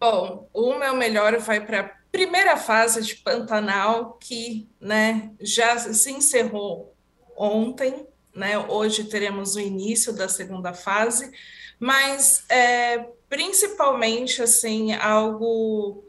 Bom, 0.00 0.48
o 0.54 0.78
meu 0.78 0.96
melhor 0.96 1.38
vai 1.38 1.66
para 1.66 1.80
a 1.80 1.90
primeira 2.10 2.56
fase 2.56 3.02
de 3.02 3.16
Pantanal, 3.16 4.14
que 4.14 4.66
né, 4.80 5.32
já 5.38 5.78
se 5.78 6.10
encerrou 6.10 6.94
ontem. 7.36 8.06
Né? 8.34 8.58
Hoje 8.58 9.04
teremos 9.04 9.56
o 9.56 9.60
início 9.60 10.12
da 10.12 10.28
segunda 10.28 10.72
fase, 10.72 11.30
mas 11.78 12.44
é, 12.48 13.06
principalmente 13.28 14.42
assim 14.42 14.92
algo 14.94 16.04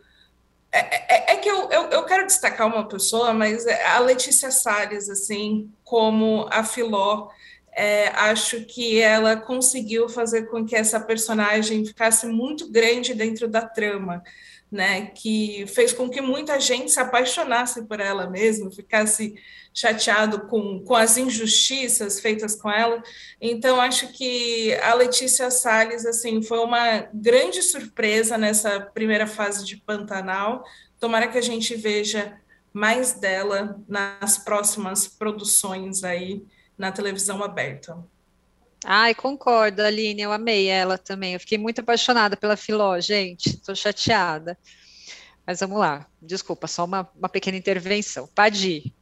é, 0.72 1.32
é, 1.32 1.34
é 1.34 1.36
que 1.38 1.50
eu, 1.50 1.70
eu, 1.70 1.84
eu, 1.90 2.06
quero 2.06 2.26
destacar 2.26 2.66
uma 2.68 2.88
pessoa, 2.88 3.34
mas 3.34 3.66
é 3.66 3.88
a 3.88 4.00
Letícia 4.00 4.50
Salles, 4.50 5.10
assim, 5.10 5.70
como 5.84 6.48
a 6.50 6.64
Filó, 6.64 7.30
é, 7.74 8.08
acho 8.10 8.64
que 8.66 9.02
ela 9.02 9.36
conseguiu 9.36 10.08
fazer 10.08 10.44
com 10.44 10.66
que 10.66 10.76
essa 10.76 11.00
personagem 11.00 11.86
ficasse 11.86 12.26
muito 12.26 12.72
grande 12.72 13.14
dentro 13.14 13.50
da 13.50 13.62
trama 13.62 14.24
né, 14.72 15.08
que 15.08 15.66
fez 15.68 15.92
com 15.92 16.10
que 16.10 16.22
muita 16.22 16.58
gente 16.60 16.92
se 16.92 17.00
apaixonasse 17.00 17.84
por 17.84 18.00
ela 18.00 18.30
mesma, 18.30 18.72
ficasse 18.72 19.36
chateado 19.74 20.48
com, 20.48 20.82
com 20.82 20.96
as 20.96 21.18
injustiças 21.18 22.22
feitas 22.22 22.56
com 22.56 22.72
ela. 22.72 23.04
Então, 23.40 23.82
acho 23.82 24.14
que 24.14 24.74
a 24.76 24.94
Letícia 24.94 25.52
Salles 25.52 26.06
assim, 26.06 26.42
foi 26.42 26.60
uma 26.60 27.10
grande 27.14 27.62
surpresa 27.62 28.38
nessa 28.38 28.80
primeira 28.80 29.28
fase 29.28 29.66
de 29.66 29.76
Pantanal. 29.76 30.64
Tomara 31.00 31.28
que 31.28 31.38
a 31.38 31.42
gente 31.44 31.76
veja 31.76 32.40
mais 32.74 33.14
dela 33.14 33.78
nas 33.90 34.38
próximas 34.38 35.06
produções 35.06 36.04
aí 36.06 36.44
na 36.78 36.92
televisão 36.92 37.44
aberta. 37.44 37.98
Ai, 38.84 39.14
concordo, 39.14 39.82
Aline, 39.82 40.24
eu 40.24 40.32
amei 40.32 40.68
ela 40.68 40.98
também. 40.98 41.34
Eu 41.34 41.40
fiquei 41.40 41.58
muito 41.58 41.80
apaixonada 41.80 42.36
pela 42.36 42.58
Filó, 42.58 43.00
gente. 43.00 43.50
Estou 43.50 43.76
chateada. 43.76 44.58
Mas 45.46 45.60
vamos 45.60 45.78
lá. 45.78 46.08
Desculpa, 46.22 46.68
só 46.68 46.86
uma, 46.86 47.08
uma 47.18 47.30
pequena 47.30 47.58
intervenção. 47.58 48.28
Pode 48.34 48.70
ir. 48.70 48.94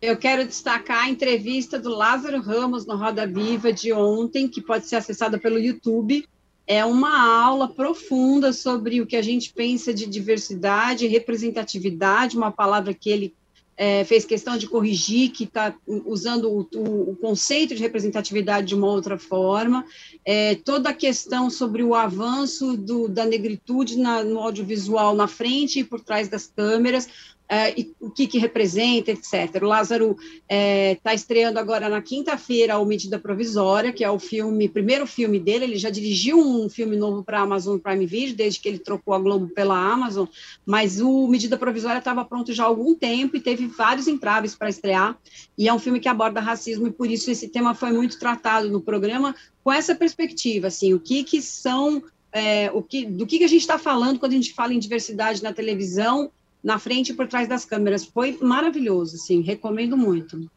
Eu 0.00 0.16
quero 0.16 0.46
destacar 0.46 1.04
a 1.04 1.10
entrevista 1.10 1.78
do 1.78 1.88
Lázaro 1.88 2.40
Ramos 2.40 2.86
no 2.86 2.96
Roda 2.96 3.26
Viva 3.26 3.72
de 3.72 3.92
ontem, 3.92 4.46
que 4.46 4.60
pode 4.60 4.86
ser 4.86 4.96
acessada 4.96 5.38
pelo 5.38 5.58
YouTube. 5.58 6.28
É 6.66 6.84
uma 6.84 7.42
aula 7.42 7.68
profunda 7.68 8.52
sobre 8.52 9.00
o 9.00 9.06
que 9.06 9.16
a 9.16 9.22
gente 9.22 9.52
pensa 9.52 9.92
de 9.92 10.06
diversidade, 10.06 11.06
representatividade, 11.06 12.36
uma 12.36 12.52
palavra 12.52 12.94
que 12.94 13.10
ele 13.10 13.34
é, 13.78 14.02
fez 14.02 14.24
questão 14.24 14.58
de 14.58 14.66
corrigir, 14.66 15.30
que 15.30 15.44
está 15.44 15.72
usando 15.86 16.50
o, 16.50 17.10
o, 17.10 17.14
conceito 17.14 17.76
de 17.76 17.80
representatividade 17.80 18.66
de 18.66 18.74
uma 18.74 18.88
outra 18.88 19.16
forma, 19.16 19.84
é, 20.24 20.56
toda 20.56 20.90
a 20.90 20.94
questão 20.94 21.48
sobre 21.48 21.84
o 21.84 21.94
avanço 21.94 22.76
do, 22.76 23.08
da 23.08 23.24
negritude 23.24 23.96
na, 23.96 24.24
no 24.24 24.40
audiovisual 24.40 25.14
na 25.14 25.28
frente 25.28 25.78
e 25.78 25.84
por 25.84 26.00
trás 26.00 26.28
das 26.28 26.52
câmeras, 26.54 27.08
é, 27.48 27.80
e 27.80 27.94
o 27.98 28.10
que, 28.10 28.26
que 28.26 28.38
representa, 28.38 29.10
etc. 29.10 29.62
O 29.62 29.66
Lázaro 29.66 30.10
está 30.10 30.44
é, 30.48 30.94
tá 30.96 31.14
estreando 31.14 31.58
agora 31.58 31.88
na 31.88 32.02
quinta-feira 32.02 32.78
o 32.78 32.84
Medida 32.84 33.18
Provisória, 33.18 33.92
que 33.92 34.04
é 34.04 34.10
o 34.10 34.18
filme, 34.18 34.68
primeiro 34.68 35.06
filme 35.06 35.40
dele, 35.40 35.64
ele 35.64 35.78
já 35.78 35.88
dirigiu 35.88 36.38
um 36.38 36.68
filme 36.68 36.94
novo 36.94 37.24
para 37.24 37.40
a 37.40 37.42
Amazon 37.42 37.78
Prime 37.78 38.04
Video, 38.04 38.36
desde 38.36 38.60
que 38.60 38.68
ele 38.68 38.78
trocou 38.78 39.14
a 39.14 39.18
Globo 39.18 39.48
pela 39.48 39.78
Amazon, 39.78 40.26
mas 40.66 41.00
o 41.00 41.26
Medida 41.26 41.56
Provisória 41.56 41.98
estava 41.98 42.22
pronto 42.24 42.52
já 42.52 42.64
há 42.64 42.66
algum 42.66 42.94
tempo 42.94 43.36
e 43.36 43.40
teve 43.40 43.66
vários 43.66 44.06
entraves 44.06 44.54
para 44.54 44.68
estrear, 44.68 45.16
e 45.56 45.68
é 45.68 45.72
um 45.72 45.78
filme 45.78 46.00
que 46.00 46.08
aborda 46.08 46.40
racismo, 46.40 46.86
e 46.86 46.90
por 46.90 47.10
isso 47.10 47.30
esse 47.30 47.48
tema 47.48 47.74
foi 47.74 47.92
muito 47.92 48.18
tratado 48.18 48.68
no 48.68 48.82
programa, 48.82 49.34
com 49.64 49.72
essa 49.72 49.94
perspectiva, 49.94 50.66
assim, 50.66 50.92
o 50.92 51.00
que, 51.00 51.24
que 51.24 51.40
são 51.40 52.02
é, 52.30 52.70
o 52.72 52.82
que, 52.82 53.06
do 53.06 53.26
que, 53.26 53.38
que 53.38 53.44
a 53.44 53.48
gente 53.48 53.62
está 53.62 53.78
falando 53.78 54.18
quando 54.18 54.32
a 54.32 54.34
gente 54.34 54.52
fala 54.52 54.74
em 54.74 54.78
diversidade 54.78 55.42
na 55.42 55.52
televisão 55.52 56.30
na 56.62 56.78
frente 56.78 57.12
e 57.12 57.14
por 57.14 57.26
trás 57.26 57.48
das 57.48 57.64
câmeras. 57.64 58.04
Foi 58.04 58.38
maravilhoso, 58.40 59.16
assim, 59.16 59.40
recomendo 59.40 59.96
muito. 59.96 60.50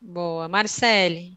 Boa. 0.00 0.48
Marcele? 0.48 1.36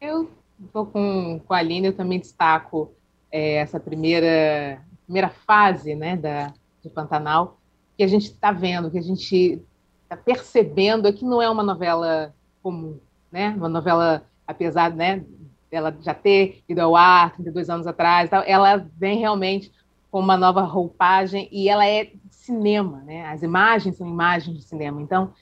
Eu 0.00 0.30
estou 0.64 0.86
com, 0.86 1.40
com 1.44 1.54
a 1.54 1.58
Aline, 1.58 1.88
eu 1.88 1.96
também 1.96 2.20
destaco 2.20 2.92
é, 3.30 3.54
essa 3.54 3.80
primeira, 3.80 4.82
primeira 5.04 5.28
fase 5.28 5.94
né, 5.94 6.16
da, 6.16 6.52
de 6.82 6.88
Pantanal, 6.88 7.58
que 7.96 8.02
a 8.02 8.08
gente 8.08 8.26
está 8.26 8.52
vendo, 8.52 8.90
que 8.90 8.98
a 8.98 9.02
gente 9.02 9.60
está 10.04 10.16
percebendo 10.16 11.08
é 11.08 11.12
que 11.12 11.24
não 11.24 11.42
é 11.42 11.50
uma 11.50 11.62
novela 11.62 12.34
comum, 12.62 12.98
né? 13.30 13.54
Uma 13.56 13.68
novela, 13.68 14.24
apesar 14.46 14.94
né, 14.94 15.24
dela 15.70 15.94
já 16.00 16.14
ter 16.14 16.62
ido 16.68 16.80
ao 16.80 16.96
ar 16.96 17.34
32 17.34 17.68
anos 17.68 17.86
atrás, 17.86 18.30
ela 18.46 18.86
vem 18.96 19.18
realmente 19.18 19.70
com 20.10 20.20
uma 20.20 20.36
nova 20.36 20.62
roupagem 20.62 21.48
e 21.52 21.68
ela 21.68 21.86
é 21.86 22.10
cinema, 22.48 23.02
né? 23.04 23.26
As 23.26 23.42
imagens 23.42 23.96
são 23.96 24.06
imagens 24.06 24.56
de 24.56 24.64
cinema. 24.64 25.02
Então, 25.02 25.32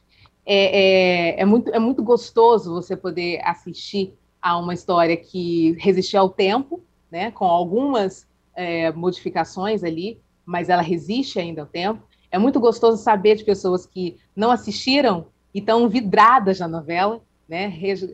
é, 0.44 1.36
é, 1.36 1.40
é, 1.40 1.44
muito, 1.44 1.70
é 1.70 1.78
muito 1.78 2.02
gostoso 2.02 2.72
você 2.72 2.96
poder 2.96 3.40
assistir 3.44 4.14
a 4.42 4.58
uma 4.58 4.74
história 4.74 5.16
que 5.16 5.76
resistiu 5.78 6.20
ao 6.20 6.28
tempo, 6.28 6.82
né? 7.10 7.30
Com 7.30 7.44
algumas 7.44 8.26
é, 8.54 8.90
modificações 8.92 9.84
ali, 9.84 10.20
mas 10.44 10.68
ela 10.68 10.82
resiste 10.82 11.38
ainda 11.38 11.62
ao 11.62 11.66
tempo. 11.66 12.02
É 12.30 12.38
muito 12.38 12.58
gostoso 12.58 13.02
saber 13.02 13.36
de 13.36 13.44
pessoas 13.44 13.86
que 13.86 14.16
não 14.34 14.50
assistiram 14.50 15.26
e 15.54 15.60
estão 15.60 15.88
vidradas 15.88 16.58
na 16.58 16.68
novela, 16.68 17.22
né? 17.48 17.68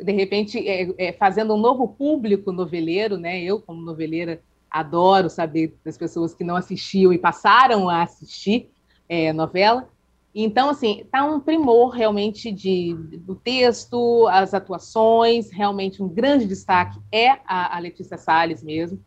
De 0.05 0.13
repente, 0.13 0.59
é, 0.69 1.09
é, 1.09 1.13
fazendo 1.13 1.55
um 1.55 1.59
novo 1.59 1.89
público 1.89 2.53
noveleiro, 2.53 3.17
né? 3.17 3.43
Eu, 3.43 3.61
como 3.61 3.81
noveleira, 3.81 4.41
adoro 4.71 5.29
saber 5.29 5.77
das 5.85 5.99
pessoas 5.99 6.35
que 6.35 6.45
não 6.45 6.57
assistiam 6.57 7.13
e 7.13 7.19
passaram 7.19 7.89
a 7.89 8.03
assistir 8.03 8.72
é, 9.13 9.31
novela. 9.31 9.91
Então, 10.35 10.71
assim, 10.71 11.05
tá 11.13 11.23
um 11.23 11.39
primor 11.39 11.91
realmente 11.91 12.51
de, 12.51 12.95
do 13.19 13.35
texto, 13.35 14.27
as 14.29 14.55
atuações, 14.55 15.51
realmente 15.51 16.03
um 16.03 16.09
grande 16.09 16.47
destaque 16.47 16.99
é 17.13 17.33
a, 17.47 17.77
a 17.77 17.79
Letícia 17.79 18.17
Salles 18.17 18.63
mesmo. 18.63 18.99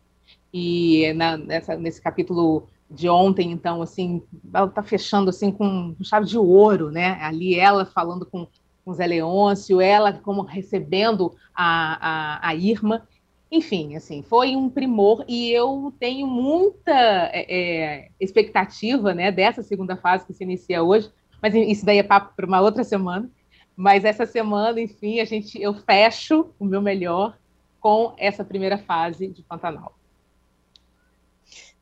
E 0.54 1.12
na, 1.14 1.36
nessa, 1.36 1.74
nesse 1.74 2.00
capítulo 2.00 2.68
de 2.88 3.08
ontem, 3.08 3.50
então, 3.50 3.82
assim, 3.82 4.22
ela 4.54 4.68
tá 4.68 4.80
fechando 4.80 5.28
assim 5.28 5.50
com 5.50 5.96
chave 6.02 6.24
de 6.24 6.38
ouro, 6.38 6.92
né? 6.92 7.18
Ali 7.20 7.58
ela 7.58 7.84
falando 7.84 8.24
com, 8.24 8.46
com 8.84 8.94
Zé 8.94 9.08
Leôncio, 9.08 9.80
ela 9.80 10.12
como 10.12 10.42
recebendo 10.42 11.34
a, 11.52 12.44
a, 12.44 12.48
a 12.50 12.54
Irma. 12.54 13.08
Enfim, 13.50 13.94
assim, 13.94 14.22
foi 14.22 14.56
um 14.56 14.68
primor 14.68 15.24
e 15.28 15.52
eu 15.52 15.94
tenho 16.00 16.26
muita 16.26 16.92
é, 17.32 17.46
é, 17.48 18.08
expectativa 18.18 19.14
né, 19.14 19.30
dessa 19.30 19.62
segunda 19.62 19.96
fase 19.96 20.26
que 20.26 20.34
se 20.34 20.42
inicia 20.42 20.82
hoje, 20.82 21.10
mas 21.40 21.54
isso 21.54 21.86
daí 21.86 21.98
é 21.98 22.02
papo 22.02 22.34
para 22.34 22.46
uma 22.46 22.60
outra 22.60 22.82
semana. 22.82 23.30
Mas 23.76 24.04
essa 24.04 24.24
semana, 24.26 24.80
enfim, 24.80 25.20
a 25.20 25.24
gente, 25.24 25.60
eu 25.60 25.74
fecho 25.74 26.50
o 26.58 26.64
meu 26.64 26.80
melhor 26.80 27.38
com 27.78 28.14
essa 28.16 28.42
primeira 28.42 28.78
fase 28.78 29.28
de 29.28 29.42
Pantanal. 29.42 29.96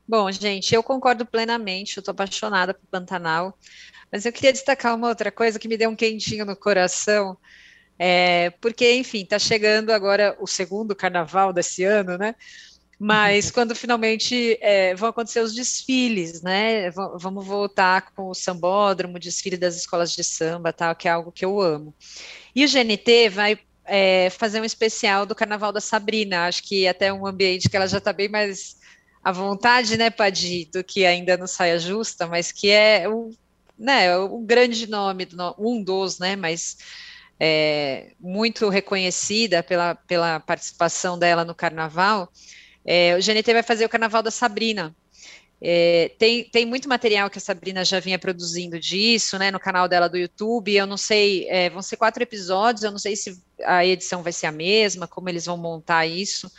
Bom, 0.06 0.30
gente, 0.30 0.74
eu 0.74 0.82
concordo 0.82 1.24
plenamente, 1.24 1.96
eu 1.96 2.00
estou 2.02 2.12
apaixonada 2.12 2.74
por 2.74 2.86
Pantanal, 2.88 3.56
mas 4.12 4.26
eu 4.26 4.32
queria 4.32 4.52
destacar 4.52 4.94
uma 4.94 5.08
outra 5.08 5.32
coisa 5.32 5.58
que 5.58 5.66
me 5.66 5.78
deu 5.78 5.88
um 5.88 5.96
quentinho 5.96 6.44
no 6.44 6.54
coração, 6.54 7.38
é, 7.98 8.50
porque, 8.60 8.94
enfim, 8.94 9.22
está 9.22 9.38
chegando 9.38 9.90
agora 9.90 10.36
o 10.40 10.46
segundo 10.46 10.94
carnaval 10.96 11.52
desse 11.52 11.84
ano, 11.84 12.18
né? 12.18 12.34
Mas 12.98 13.50
quando 13.50 13.74
finalmente 13.74 14.58
é, 14.60 14.94
vão 14.94 15.08
acontecer 15.08 15.40
os 15.40 15.54
desfiles, 15.54 16.42
né? 16.42 16.90
V 16.90 16.96
vamos 17.18 17.44
voltar 17.44 18.12
com 18.14 18.28
o 18.28 18.34
sambódromo, 18.34 19.16
o 19.16 19.20
desfile 19.20 19.56
das 19.56 19.76
escolas 19.76 20.12
de 20.12 20.24
samba, 20.24 20.72
tal, 20.72 20.94
que 20.94 21.08
é 21.08 21.10
algo 21.10 21.32
que 21.32 21.44
eu 21.44 21.60
amo. 21.60 21.94
E 22.54 22.64
o 22.64 22.68
GNT 22.68 23.28
vai 23.30 23.58
é, 23.84 24.30
fazer 24.30 24.60
um 24.60 24.64
especial 24.64 25.26
do 25.26 25.34
Carnaval 25.34 25.72
da 25.72 25.80
Sabrina. 25.80 26.46
Acho 26.46 26.62
que 26.62 26.86
até 26.86 27.12
um 27.12 27.26
ambiente 27.26 27.68
que 27.68 27.76
ela 27.76 27.86
já 27.86 27.98
está 27.98 28.12
bem 28.12 28.28
mais 28.28 28.76
à 29.22 29.32
vontade, 29.32 29.96
né, 29.96 30.10
Padi, 30.10 30.66
do 30.72 30.84
que 30.84 31.04
ainda 31.04 31.36
não 31.36 31.46
saia 31.46 31.78
justa, 31.78 32.26
mas 32.26 32.52
que 32.52 32.70
é 32.70 33.08
o, 33.08 33.30
né, 33.78 34.16
o 34.16 34.38
grande 34.40 34.86
nome, 34.86 35.24
do, 35.24 35.54
um 35.58 35.82
dos, 35.82 36.18
né, 36.18 36.36
mas 36.36 36.76
é, 37.38 38.12
muito 38.20 38.68
reconhecida 38.68 39.62
pela, 39.62 39.94
pela 39.94 40.40
participação 40.40 41.18
dela 41.18 41.44
no 41.44 41.54
carnaval, 41.54 42.30
é, 42.84 43.16
o 43.16 43.18
GNT 43.18 43.52
vai 43.52 43.62
fazer 43.62 43.84
o 43.84 43.88
Carnaval 43.88 44.22
da 44.22 44.30
Sabrina. 44.30 44.94
É, 45.66 46.10
tem, 46.18 46.44
tem 46.44 46.66
muito 46.66 46.88
material 46.88 47.30
que 47.30 47.38
a 47.38 47.40
Sabrina 47.40 47.84
já 47.84 47.98
vinha 47.98 48.18
produzindo 48.18 48.78
disso, 48.78 49.38
né, 49.38 49.50
no 49.50 49.58
canal 49.58 49.88
dela 49.88 50.08
do 50.08 50.18
YouTube. 50.18 50.74
Eu 50.74 50.86
não 50.86 50.98
sei, 50.98 51.48
é, 51.48 51.70
vão 51.70 51.80
ser 51.80 51.96
quatro 51.96 52.22
episódios, 52.22 52.84
eu 52.84 52.90
não 52.90 52.98
sei 52.98 53.16
se 53.16 53.40
a 53.64 53.84
edição 53.84 54.22
vai 54.22 54.32
ser 54.32 54.46
a 54.46 54.52
mesma, 54.52 55.08
como 55.08 55.28
eles 55.28 55.46
vão 55.46 55.56
montar 55.56 56.04
isso. 56.06 56.50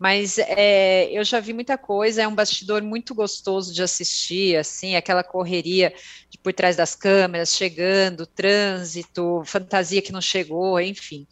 Mas 0.00 0.38
é, 0.38 1.10
eu 1.12 1.22
já 1.22 1.40
vi 1.40 1.52
muita 1.52 1.76
coisa, 1.76 2.22
é 2.22 2.26
um 2.26 2.34
bastidor 2.34 2.82
muito 2.82 3.14
gostoso 3.14 3.74
de 3.74 3.82
assistir, 3.82 4.56
assim, 4.56 4.96
aquela 4.96 5.22
correria 5.22 5.92
de 6.30 6.38
por 6.38 6.54
trás 6.54 6.74
das 6.74 6.94
câmeras, 6.96 7.54
chegando, 7.54 8.26
trânsito, 8.26 9.42
fantasia 9.44 10.00
que 10.00 10.10
não 10.10 10.22
chegou, 10.22 10.80
enfim. 10.80 11.26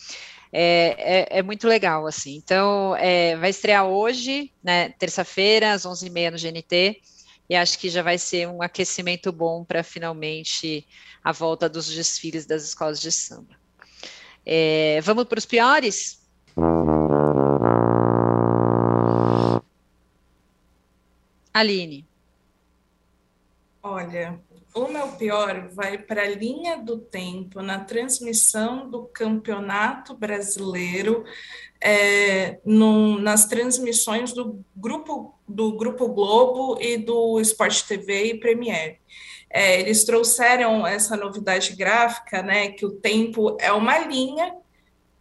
É, 0.52 0.96
é, 0.98 1.38
é, 1.38 1.42
muito 1.42 1.66
legal, 1.66 2.06
assim. 2.06 2.36
Então, 2.36 2.94
é, 2.96 3.36
vai 3.36 3.48
estrear 3.48 3.86
hoje, 3.86 4.52
né, 4.62 4.90
terça-feira, 4.98 5.72
às 5.72 5.86
11h30 5.86 6.30
no 6.32 6.36
GNT, 6.38 7.00
e 7.48 7.56
acho 7.56 7.78
que 7.78 7.88
já 7.88 8.02
vai 8.02 8.18
ser 8.18 8.48
um 8.48 8.60
aquecimento 8.60 9.32
bom 9.32 9.64
para 9.64 9.82
finalmente 9.82 10.86
a 11.24 11.32
volta 11.32 11.70
dos 11.70 11.88
desfiles 11.88 12.44
das 12.44 12.64
escolas 12.64 13.00
de 13.00 13.10
samba. 13.10 13.56
É, 14.44 15.00
vamos 15.00 15.24
para 15.24 15.38
os 15.38 15.46
piores? 15.46 16.18
Aline. 21.58 22.06
Olha, 23.82 24.40
o 24.74 24.86
meu 24.86 25.08
pior 25.12 25.68
vai 25.72 25.98
para 25.98 26.22
a 26.22 26.28
linha 26.28 26.76
do 26.76 26.98
tempo 26.98 27.62
na 27.62 27.80
transmissão 27.80 28.88
do 28.88 29.04
Campeonato 29.06 30.14
Brasileiro, 30.14 31.24
é, 31.80 32.60
no, 32.64 33.18
nas 33.18 33.46
transmissões 33.46 34.32
do 34.32 34.64
grupo, 34.76 35.34
do 35.48 35.76
grupo 35.76 36.08
Globo 36.08 36.80
e 36.80 36.96
do 36.96 37.40
Sport 37.40 37.82
TV 37.82 38.26
e 38.26 38.40
Premiere. 38.40 39.00
É, 39.50 39.80
eles 39.80 40.04
trouxeram 40.04 40.86
essa 40.86 41.16
novidade 41.16 41.74
gráfica, 41.74 42.42
né, 42.42 42.68
que 42.68 42.84
o 42.84 42.90
tempo 42.90 43.56
é 43.58 43.72
uma 43.72 43.98
linha 43.98 44.54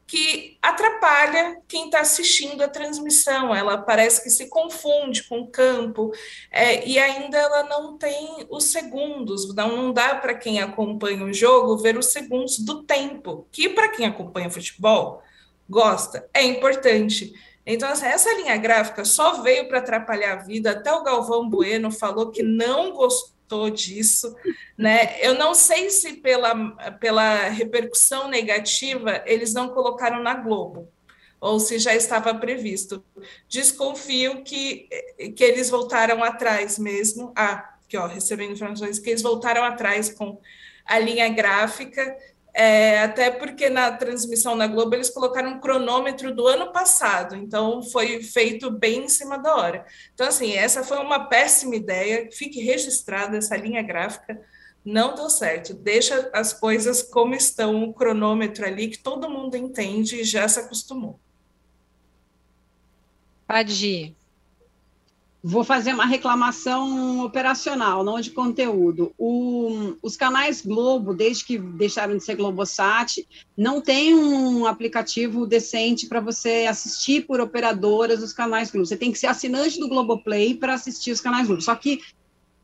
que 0.08 0.58
atrapalha 0.62 1.62
quem 1.68 1.86
está 1.86 2.00
assistindo 2.00 2.64
a 2.64 2.68
transmissão. 2.70 3.54
Ela 3.54 3.78
parece 3.78 4.24
que 4.24 4.30
se 4.30 4.48
confunde 4.48 5.24
com 5.24 5.42
o 5.42 5.48
campo 5.48 6.12
é, 6.50 6.88
e 6.88 6.98
ainda 6.98 7.38
ela 7.38 7.64
não 7.64 7.98
tem 7.98 8.48
os 8.50 8.72
segundos. 8.72 9.54
Não, 9.54 9.76
não 9.76 9.92
dá 9.92 10.16
para 10.16 10.34
quem 10.34 10.62
acompanha 10.62 11.26
o 11.26 11.34
jogo 11.34 11.78
ver 11.78 11.98
os 11.98 12.08
segundos 12.08 12.58
do 12.60 12.84
tempo, 12.84 13.46
que 13.52 13.68
para 13.68 13.90
quem 13.90 14.06
acompanha 14.06 14.50
futebol 14.50 15.22
gosta, 15.70 16.26
é 16.34 16.42
importante. 16.42 17.34
Então, 17.66 17.90
assim, 17.90 18.06
essa 18.06 18.34
linha 18.36 18.56
gráfica 18.56 19.04
só 19.04 19.42
veio 19.42 19.68
para 19.68 19.80
atrapalhar 19.80 20.34
a 20.40 20.44
vida. 20.44 20.72
Até 20.72 20.90
o 20.94 21.04
Galvão 21.04 21.50
Bueno 21.50 21.92
falou 21.92 22.32
que 22.32 22.42
não 22.42 22.94
gostou 22.94 23.37
gostou 23.48 23.70
disso, 23.70 24.36
né? 24.78 25.18
Eu 25.22 25.36
não 25.36 25.56
sei 25.56 25.90
se 25.90 26.18
pela, 26.18 26.54
pela 27.00 27.48
repercussão 27.48 28.28
negativa 28.28 29.24
eles 29.26 29.54
não 29.54 29.70
colocaram 29.70 30.22
na 30.22 30.34
Globo 30.34 30.92
ou 31.40 31.60
se 31.60 31.80
já 31.80 31.96
estava 31.96 32.34
previsto. 32.36 33.04
Desconfio 33.48 34.44
que, 34.44 34.90
que 35.36 35.44
eles 35.44 35.70
voltaram 35.70 36.24
atrás 36.24 36.78
mesmo. 36.78 37.32
Ah, 37.36 37.76
que 37.88 37.98
ó, 37.98 38.06
recebendo 38.06 38.52
informações 38.52 39.00
que 39.00 39.10
eles 39.10 39.22
voltaram 39.22 39.64
atrás 39.64 40.10
com 40.10 40.40
a 40.86 41.00
linha 41.00 41.30
gráfica 41.30 42.18
é, 42.60 43.04
até 43.04 43.30
porque 43.30 43.70
na 43.70 43.92
transmissão 43.92 44.56
na 44.56 44.66
Globo 44.66 44.96
eles 44.96 45.12
colocaram 45.12 45.52
um 45.52 45.60
cronômetro 45.60 46.34
do 46.34 46.48
ano 46.48 46.72
passado, 46.72 47.36
então 47.36 47.84
foi 47.84 48.24
feito 48.24 48.72
bem 48.72 49.06
em 49.06 49.10
cima 49.10 49.38
da 49.38 49.56
hora. 49.56 49.86
Então, 50.12 50.28
assim, 50.28 50.54
essa 50.54 50.84
foi 50.84 50.98
uma 50.98 51.26
péssima 51.26 51.76
ideia, 51.76 52.28
fique 52.32 52.60
registrada 52.60 53.38
essa 53.38 53.56
linha 53.56 53.84
gráfica, 53.84 54.42
não 54.84 55.14
deu 55.14 55.30
certo. 55.30 55.76
Deixa 55.76 56.32
as 56.34 56.52
coisas 56.52 57.04
como 57.04 57.36
estão, 57.36 57.84
o 57.84 57.94
cronômetro 57.94 58.66
ali, 58.66 58.88
que 58.88 58.98
todo 58.98 59.30
mundo 59.30 59.56
entende 59.56 60.22
e 60.22 60.24
já 60.24 60.48
se 60.48 60.60
acostumou. 60.60 61.20
Pode 63.48 64.17
Vou 65.50 65.64
fazer 65.64 65.94
uma 65.94 66.06
reclamação 66.06 67.24
operacional, 67.24 68.04
não 68.04 68.20
de 68.20 68.32
conteúdo. 68.32 69.14
O, 69.18 69.96
os 70.02 70.18
canais 70.18 70.62
Globo, 70.62 71.14
desde 71.14 71.46
que 71.46 71.58
deixaram 71.58 72.18
de 72.18 72.24
ser 72.26 72.36
Globosat, 72.36 73.26
não 73.56 73.80
tem 73.80 74.14
um 74.14 74.66
aplicativo 74.66 75.48
decente 75.48 76.06
para 76.06 76.20
você 76.20 76.66
assistir 76.70 77.26
por 77.26 77.40
operadoras 77.40 78.22
os 78.22 78.34
canais 78.34 78.70
Globo. 78.70 78.86
Você 78.86 78.98
tem 78.98 79.10
que 79.10 79.18
ser 79.18 79.28
assinante 79.28 79.80
do 79.80 79.88
Globoplay 79.88 80.54
para 80.54 80.74
assistir 80.74 81.14
os 81.14 81.22
canais 81.22 81.48
Globo. 81.48 81.62
Só 81.62 81.76
que 81.76 82.02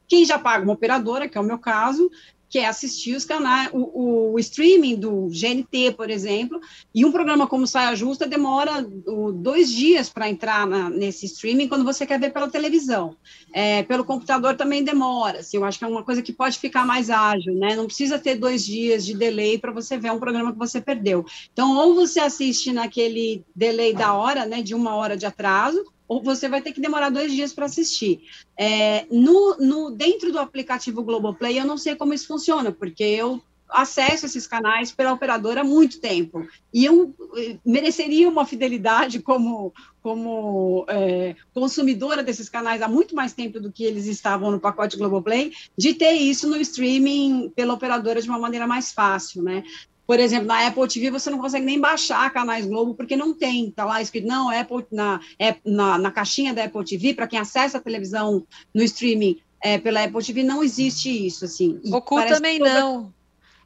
quem 0.05 0.25
já 0.25 0.37
paga 0.37 0.65
uma 0.65 0.73
operadora, 0.73 1.29
que 1.29 1.37
é 1.37 1.41
o 1.41 1.45
meu 1.45 1.59
caso, 1.59 2.11
que 2.53 2.59
é 2.59 2.67
assistir 2.67 3.15
os 3.15 3.25
canais, 3.25 3.71
o, 3.73 4.33
o, 4.33 4.37
streaming 4.37 4.95
do 4.95 5.27
GNT, 5.27 5.93
por 5.97 6.11
exemplo, 6.11 6.61
e 6.93 7.03
um 7.03 7.11
programa 7.11 7.47
como 7.47 7.65
Saia 7.65 7.95
Justa 7.95 8.27
demora 8.27 8.85
dois 9.33 9.71
dias 9.71 10.07
para 10.07 10.29
entrar 10.29 10.67
na, 10.67 10.87
nesse 10.87 11.25
streaming 11.25 11.67
quando 11.67 11.83
você 11.83 12.05
quer 12.05 12.19
ver 12.19 12.31
pela 12.31 12.47
televisão. 12.47 13.17
É, 13.51 13.81
pelo 13.81 14.05
computador 14.05 14.55
também 14.55 14.83
demora, 14.83 15.39
assim, 15.39 15.57
eu 15.57 15.65
acho 15.65 15.79
que 15.79 15.83
é 15.83 15.87
uma 15.87 16.03
coisa 16.03 16.21
que 16.21 16.31
pode 16.31 16.59
ficar 16.59 16.85
mais 16.85 17.09
ágil, 17.09 17.55
né? 17.55 17.75
Não 17.75 17.87
precisa 17.87 18.19
ter 18.19 18.35
dois 18.35 18.63
dias 18.63 19.03
de 19.03 19.15
delay 19.15 19.57
para 19.57 19.71
você 19.71 19.97
ver 19.97 20.11
um 20.11 20.19
programa 20.19 20.51
que 20.51 20.59
você 20.59 20.79
perdeu. 20.79 21.25
Então, 21.51 21.75
ou 21.75 21.95
você 21.95 22.19
assiste 22.19 22.71
naquele 22.71 23.43
delay 23.55 23.95
da 23.95 24.13
hora, 24.13 24.45
né, 24.45 24.61
de 24.61 24.75
uma 24.75 24.93
hora 24.93 25.17
de 25.17 25.25
atraso, 25.25 25.83
ou 26.13 26.21
você 26.21 26.47
vai 26.47 26.61
ter 26.61 26.71
que 26.71 26.81
demorar 26.81 27.09
dois 27.09 27.31
dias 27.31 27.53
para 27.53 27.65
assistir. 27.65 28.21
É, 28.57 29.05
no, 29.11 29.57
no, 29.57 29.91
dentro 29.91 30.31
do 30.31 30.39
aplicativo 30.39 31.03
Globoplay, 31.03 31.59
eu 31.59 31.65
não 31.65 31.77
sei 31.77 31.95
como 31.95 32.13
isso 32.13 32.27
funciona, 32.27 32.71
porque 32.71 33.03
eu 33.03 33.41
acesso 33.67 34.27
esses 34.27 34.45
canais 34.45 34.91
pela 34.91 35.13
operadora 35.13 35.61
há 35.61 35.63
muito 35.63 35.99
tempo. 35.99 36.47
E 36.71 36.85
eu 36.85 37.15
eh, 37.35 37.57
mereceria 37.65 38.29
uma 38.29 38.45
fidelidade 38.45 39.19
como, 39.19 39.73
como 39.99 40.85
é, 40.87 41.35
consumidora 41.55 42.21
desses 42.21 42.47
canais 42.47 42.83
há 42.83 42.87
muito 42.87 43.15
mais 43.15 43.33
tempo 43.33 43.59
do 43.59 43.71
que 43.71 43.83
eles 43.83 44.05
estavam 44.05 44.51
no 44.51 44.59
pacote 44.59 44.95
Globoplay, 44.95 45.51
de 45.75 45.95
ter 45.95 46.11
isso 46.11 46.47
no 46.47 46.57
streaming 46.57 47.51
pela 47.55 47.73
operadora 47.73 48.21
de 48.21 48.29
uma 48.29 48.37
maneira 48.37 48.67
mais 48.67 48.91
fácil, 48.91 49.41
né? 49.41 49.63
Por 50.05 50.19
exemplo, 50.19 50.47
na 50.47 50.67
Apple 50.67 50.87
TV 50.87 51.09
você 51.09 51.29
não 51.29 51.39
consegue 51.39 51.65
nem 51.65 51.79
baixar 51.79 52.31
canais 52.31 52.65
Globo, 52.65 52.93
porque 52.93 53.15
não 53.15 53.33
tem, 53.33 53.69
está 53.69 53.85
lá 53.85 54.01
escrito, 54.01 54.27
não, 54.27 54.49
Apple, 54.49 54.85
na, 54.91 55.19
é, 55.39 55.55
na, 55.65 55.97
na 55.97 56.11
caixinha 56.11 56.53
da 56.53 56.65
Apple 56.65 56.83
TV, 56.83 57.13
para 57.13 57.27
quem 57.27 57.39
acessa 57.39 57.77
a 57.77 57.81
televisão 57.81 58.45
no 58.73 58.83
streaming 58.83 59.39
é, 59.61 59.77
pela 59.77 60.03
Apple 60.03 60.23
TV, 60.23 60.43
não 60.43 60.61
existe 60.61 61.09
isso, 61.25 61.45
assim. 61.45 61.79
Goku 61.85 62.21
também 62.25 62.59
toda, 62.59 62.73
não, 62.73 63.13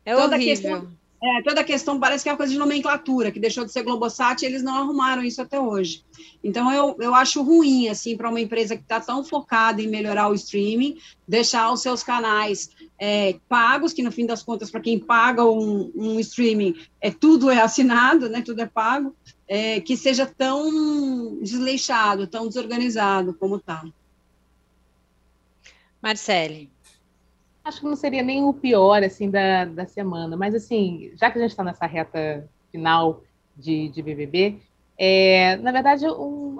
é 0.05 0.15
horrível. 0.15 0.38
Questão, 0.39 0.97
é, 1.21 1.41
toda 1.41 1.61
a 1.61 1.63
questão 1.63 1.99
parece 1.99 2.23
que 2.23 2.29
é 2.29 2.31
uma 2.31 2.38
coisa 2.38 2.53
de 2.53 2.59
nomenclatura, 2.59 3.31
que 3.31 3.39
deixou 3.39 3.65
de 3.65 3.71
ser 3.71 3.81
Globosat 3.81 4.43
e 4.43 4.45
eles 4.45 4.61
não 4.61 4.75
arrumaram 4.75 5.23
isso 5.23 5.41
até 5.41 5.59
hoje. 5.59 6.03
Então, 6.43 6.71
eu, 6.71 6.95
eu 6.99 7.15
acho 7.15 7.41
ruim, 7.41 7.89
assim, 7.89 8.15
para 8.15 8.29
uma 8.29 8.39
empresa 8.39 8.75
que 8.75 8.83
está 8.83 8.99
tão 8.99 9.23
focada 9.23 9.81
em 9.81 9.88
melhorar 9.88 10.29
o 10.29 10.35
streaming, 10.35 10.97
deixar 11.27 11.71
os 11.71 11.81
seus 11.81 12.03
canais 12.03 12.69
é, 12.99 13.39
pagos, 13.47 13.93
que 13.93 14.01
no 14.01 14.11
fim 14.11 14.25
das 14.25 14.41
contas, 14.41 14.71
para 14.71 14.81
quem 14.81 14.99
paga 14.99 15.43
um, 15.45 15.91
um, 15.95 16.19
streaming, 16.19 16.75
é, 16.99 17.11
tudo 17.11 17.49
é 17.51 17.61
assinado, 17.61 18.27
né, 18.29 18.41
tudo 18.41 18.61
é 18.61 18.65
pago, 18.65 19.15
é, 19.47 19.79
que 19.79 19.95
seja 19.95 20.25
tão 20.25 21.39
desleixado, 21.41 22.27
tão 22.27 22.47
desorganizado 22.47 23.33
como 23.33 23.57
está. 23.57 23.85
Marcele. 26.01 26.69
Acho 27.63 27.81
que 27.81 27.85
não 27.85 27.95
seria 27.95 28.23
nem 28.23 28.43
o 28.43 28.53
pior 28.53 29.03
assim 29.03 29.29
da, 29.29 29.65
da 29.65 29.85
semana, 29.85 30.37
mas 30.37 30.55
assim, 30.55 31.11
já 31.15 31.29
que 31.29 31.37
a 31.37 31.41
gente 31.41 31.51
está 31.51 31.63
nessa 31.63 31.85
reta 31.85 32.49
final 32.71 33.21
de, 33.55 33.89
de 33.89 34.01
BBB, 34.01 34.59
é, 34.97 35.57
na 35.57 35.71
verdade, 35.71 36.07
um, 36.07 36.59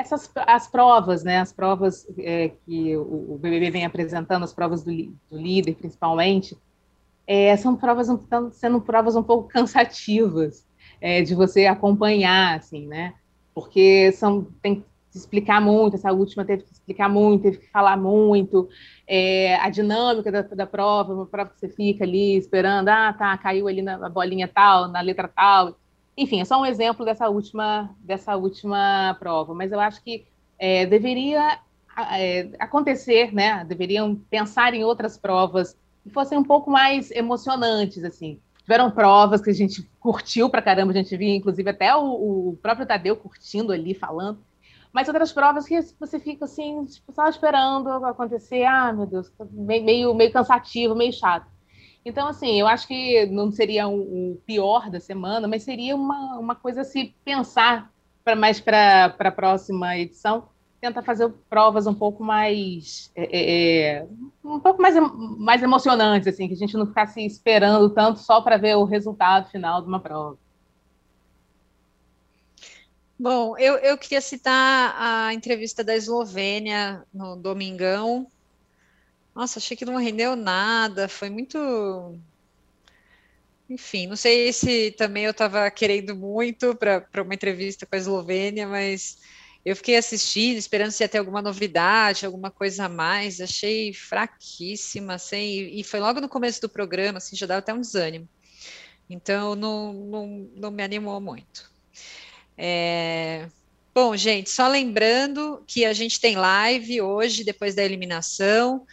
essas 0.00 0.30
as 0.34 0.66
provas, 0.66 1.22
né, 1.22 1.38
as 1.38 1.52
provas 1.52 2.06
é, 2.18 2.52
que 2.64 2.96
o, 2.96 3.34
o, 3.34 3.38
BBB 3.38 3.70
vem 3.70 3.84
apresentando, 3.84 4.42
as 4.42 4.52
provas 4.52 4.82
do, 4.82 4.92
do 5.30 5.36
líder, 5.36 5.74
principalmente, 5.74 6.56
é, 7.26 7.56
são 7.56 7.76
provas 7.76 8.08
estão 8.08 8.50
sendo 8.50 8.80
provas 8.80 9.14
um 9.14 9.22
pouco 9.22 9.48
cansativas 9.48 10.66
é, 11.00 11.22
de 11.22 11.34
você 11.34 11.66
acompanhar, 11.66 12.58
assim, 12.58 12.86
né? 12.86 13.14
Porque 13.54 14.10
são 14.12 14.46
tem 14.62 14.76
que 14.76 14.84
explicar 15.14 15.60
muito. 15.60 15.96
Essa 15.96 16.12
última 16.12 16.44
teve 16.44 16.64
que 16.64 16.72
explicar 16.72 17.08
muito, 17.08 17.42
teve 17.42 17.58
que 17.58 17.70
falar 17.70 17.96
muito 17.96 18.68
é, 19.06 19.56
a 19.56 19.68
dinâmica 19.68 20.30
da, 20.30 20.42
da 20.42 20.66
prova, 20.66 21.14
uma 21.14 21.26
prova 21.26 21.50
que 21.50 21.60
você 21.60 21.68
fica 21.68 22.04
ali 22.04 22.36
esperando, 22.36 22.88
ah, 22.88 23.12
tá, 23.12 23.36
caiu 23.38 23.68
ali 23.68 23.82
na, 23.82 24.08
bolinha 24.08 24.48
tal, 24.48 24.88
na 24.88 25.00
letra 25.00 25.28
tal. 25.28 25.76
Enfim, 26.16 26.40
é 26.40 26.44
só 26.44 26.60
um 26.60 26.66
exemplo 26.66 27.04
dessa 27.04 27.28
última, 27.28 27.94
dessa 28.00 28.36
última 28.36 29.16
prova, 29.18 29.54
mas 29.54 29.72
eu 29.72 29.80
acho 29.80 30.02
que 30.02 30.26
é, 30.58 30.84
deveria 30.86 31.58
é, 32.12 32.50
acontecer, 32.58 33.32
né? 33.32 33.64
Deveriam 33.64 34.14
pensar 34.28 34.74
em 34.74 34.84
outras 34.84 35.16
provas 35.16 35.76
que 36.02 36.10
fossem 36.10 36.38
um 36.38 36.44
pouco 36.44 36.70
mais 36.70 37.10
emocionantes, 37.10 38.04
assim. 38.04 38.38
Tiveram 38.58 38.90
provas 38.90 39.40
que 39.40 39.50
a 39.50 39.54
gente 39.54 39.82
curtiu 39.98 40.48
pra 40.48 40.62
caramba, 40.62 40.92
a 40.92 40.96
gente 40.96 41.16
via, 41.16 41.34
inclusive, 41.34 41.68
até 41.70 41.94
o, 41.96 42.50
o 42.50 42.58
próprio 42.62 42.86
Tadeu 42.86 43.16
curtindo 43.16 43.72
ali, 43.72 43.94
falando. 43.94 44.38
Mas 44.92 45.08
outras 45.08 45.32
provas 45.32 45.66
que 45.66 45.80
você 45.98 46.18
fica 46.18 46.44
assim, 46.44 46.84
tipo, 46.84 47.12
só 47.12 47.28
esperando 47.28 47.88
acontecer, 48.04 48.64
ah, 48.64 48.92
meu 48.92 49.06
Deus, 49.06 49.32
meio, 49.50 50.14
meio 50.14 50.32
cansativo, 50.32 50.94
meio 50.94 51.12
chato. 51.12 51.46
Então, 52.04 52.28
assim, 52.28 52.58
eu 52.58 52.66
acho 52.66 52.88
que 52.88 53.26
não 53.26 53.50
seria 53.52 53.86
o, 53.86 54.40
pior 54.46 54.90
da 54.90 54.98
semana, 54.98 55.46
mas 55.46 55.62
seria 55.62 55.94
uma, 55.94 56.38
uma 56.38 56.54
coisa 56.54 56.80
a 56.80 56.84
se 56.84 57.14
pensar 57.24 57.92
para 58.24 58.34
mais 58.34 58.60
para 58.60 59.14
a 59.18 59.30
próxima 59.30 59.96
edição, 59.98 60.48
tentar 60.80 61.02
fazer 61.02 61.28
provas 61.48 61.86
um 61.86 61.94
pouco 61.94 62.24
mais 62.24 63.12
é, 63.14 63.24
é, 63.24 63.98
é, 63.98 64.06
um 64.42 64.58
pouco 64.58 64.80
mais, 64.80 64.94
mais 65.38 65.62
emocionantes, 65.62 66.28
assim, 66.28 66.48
que 66.48 66.54
a 66.54 66.56
gente 66.56 66.76
não 66.76 66.86
ficasse 66.86 67.20
esperando 67.24 67.90
tanto 67.90 68.18
só 68.20 68.40
para 68.40 68.56
ver 68.56 68.76
o 68.76 68.84
resultado 68.84 69.50
final 69.50 69.82
de 69.82 69.88
uma 69.88 70.00
prova. 70.00 70.38
Bom, 73.18 73.58
eu, 73.58 73.74
eu 73.76 73.98
queria 73.98 74.22
citar 74.22 74.94
a 74.98 75.34
entrevista 75.34 75.84
da 75.84 75.94
Eslovênia 75.94 77.04
no 77.12 77.36
Domingão. 77.36 78.26
Nossa, 79.34 79.58
achei 79.58 79.76
que 79.76 79.84
não 79.84 79.96
rendeu 79.96 80.36
nada, 80.36 81.08
foi 81.08 81.30
muito. 81.30 82.18
Enfim, 83.68 84.06
não 84.06 84.16
sei 84.16 84.52
se 84.52 84.90
também 84.92 85.24
eu 85.24 85.30
estava 85.30 85.70
querendo 85.70 86.16
muito 86.16 86.74
para 86.74 87.22
uma 87.22 87.34
entrevista 87.34 87.86
com 87.86 87.94
a 87.94 87.98
Eslovênia, 87.98 88.66
mas 88.66 89.18
eu 89.64 89.76
fiquei 89.76 89.96
assistindo, 89.96 90.56
esperando 90.56 90.90
se 90.90 91.02
ia 91.04 91.08
ter 91.08 91.18
alguma 91.18 91.42
novidade, 91.42 92.26
alguma 92.26 92.50
coisa 92.50 92.86
a 92.86 92.88
mais. 92.88 93.40
Achei 93.40 93.92
fraquíssima, 93.92 95.14
assim, 95.14 95.70
e 95.72 95.84
foi 95.84 96.00
logo 96.00 96.20
no 96.20 96.28
começo 96.28 96.60
do 96.60 96.68
programa, 96.68 97.18
assim, 97.18 97.36
já 97.36 97.46
dava 97.46 97.60
até 97.60 97.72
um 97.72 97.80
desânimo. 97.80 98.28
Então, 99.08 99.54
não, 99.54 99.92
não, 99.92 100.50
não 100.54 100.70
me 100.70 100.82
animou 100.82 101.20
muito. 101.20 101.70
É... 102.56 103.48
Bom, 103.92 104.16
gente, 104.16 104.48
só 104.50 104.68
lembrando 104.68 105.62
que 105.66 105.84
a 105.84 105.92
gente 105.92 106.20
tem 106.20 106.36
live 106.36 107.02
hoje, 107.02 107.44
depois 107.44 107.74
da 107.74 107.84
eliminação, 107.84 108.86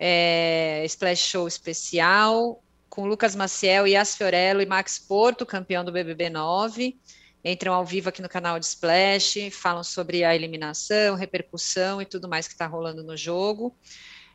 é... 0.00 0.82
Splash 0.86 1.28
Show 1.28 1.46
especial, 1.46 2.62
com 2.88 3.06
Lucas 3.06 3.36
Maciel, 3.36 3.86
Yas 3.86 4.16
Fiorello 4.16 4.62
e 4.62 4.66
Max 4.66 4.98
Porto, 4.98 5.44
campeão 5.44 5.84
do 5.84 5.92
BBB 5.92 6.30
9. 6.30 6.98
Entram 7.44 7.72
ao 7.72 7.84
vivo 7.84 8.08
aqui 8.08 8.20
no 8.20 8.28
canal 8.28 8.58
de 8.58 8.66
Splash, 8.66 9.50
falam 9.52 9.84
sobre 9.84 10.24
a 10.24 10.34
eliminação, 10.34 11.14
repercussão 11.14 12.00
e 12.00 12.06
tudo 12.06 12.28
mais 12.28 12.46
que 12.48 12.54
está 12.54 12.66
rolando 12.66 13.02
no 13.02 13.16
jogo. 13.16 13.74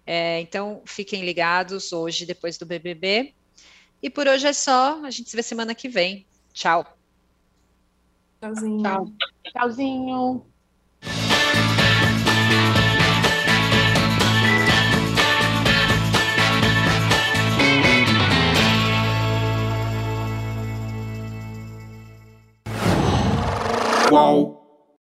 É, 0.06 0.40
então, 0.42 0.82
fiquem 0.86 1.26
ligados 1.26 1.92
hoje, 1.92 2.26
depois 2.26 2.58
do 2.58 2.66
BBB. 2.66 3.34
E 4.02 4.10
por 4.10 4.28
hoje 4.28 4.48
é 4.48 4.54
só. 4.54 5.04
A 5.04 5.10
gente 5.10 5.30
se 5.30 5.36
vê 5.36 5.42
semana 5.42 5.74
que 5.74 5.90
vem. 5.90 6.26
Tchau. 6.54 6.86
Tchauzinho. 8.40 8.84
Tchau. 8.84 9.12
Tchauzinho. 9.52 10.46
Whoa. 24.10 24.65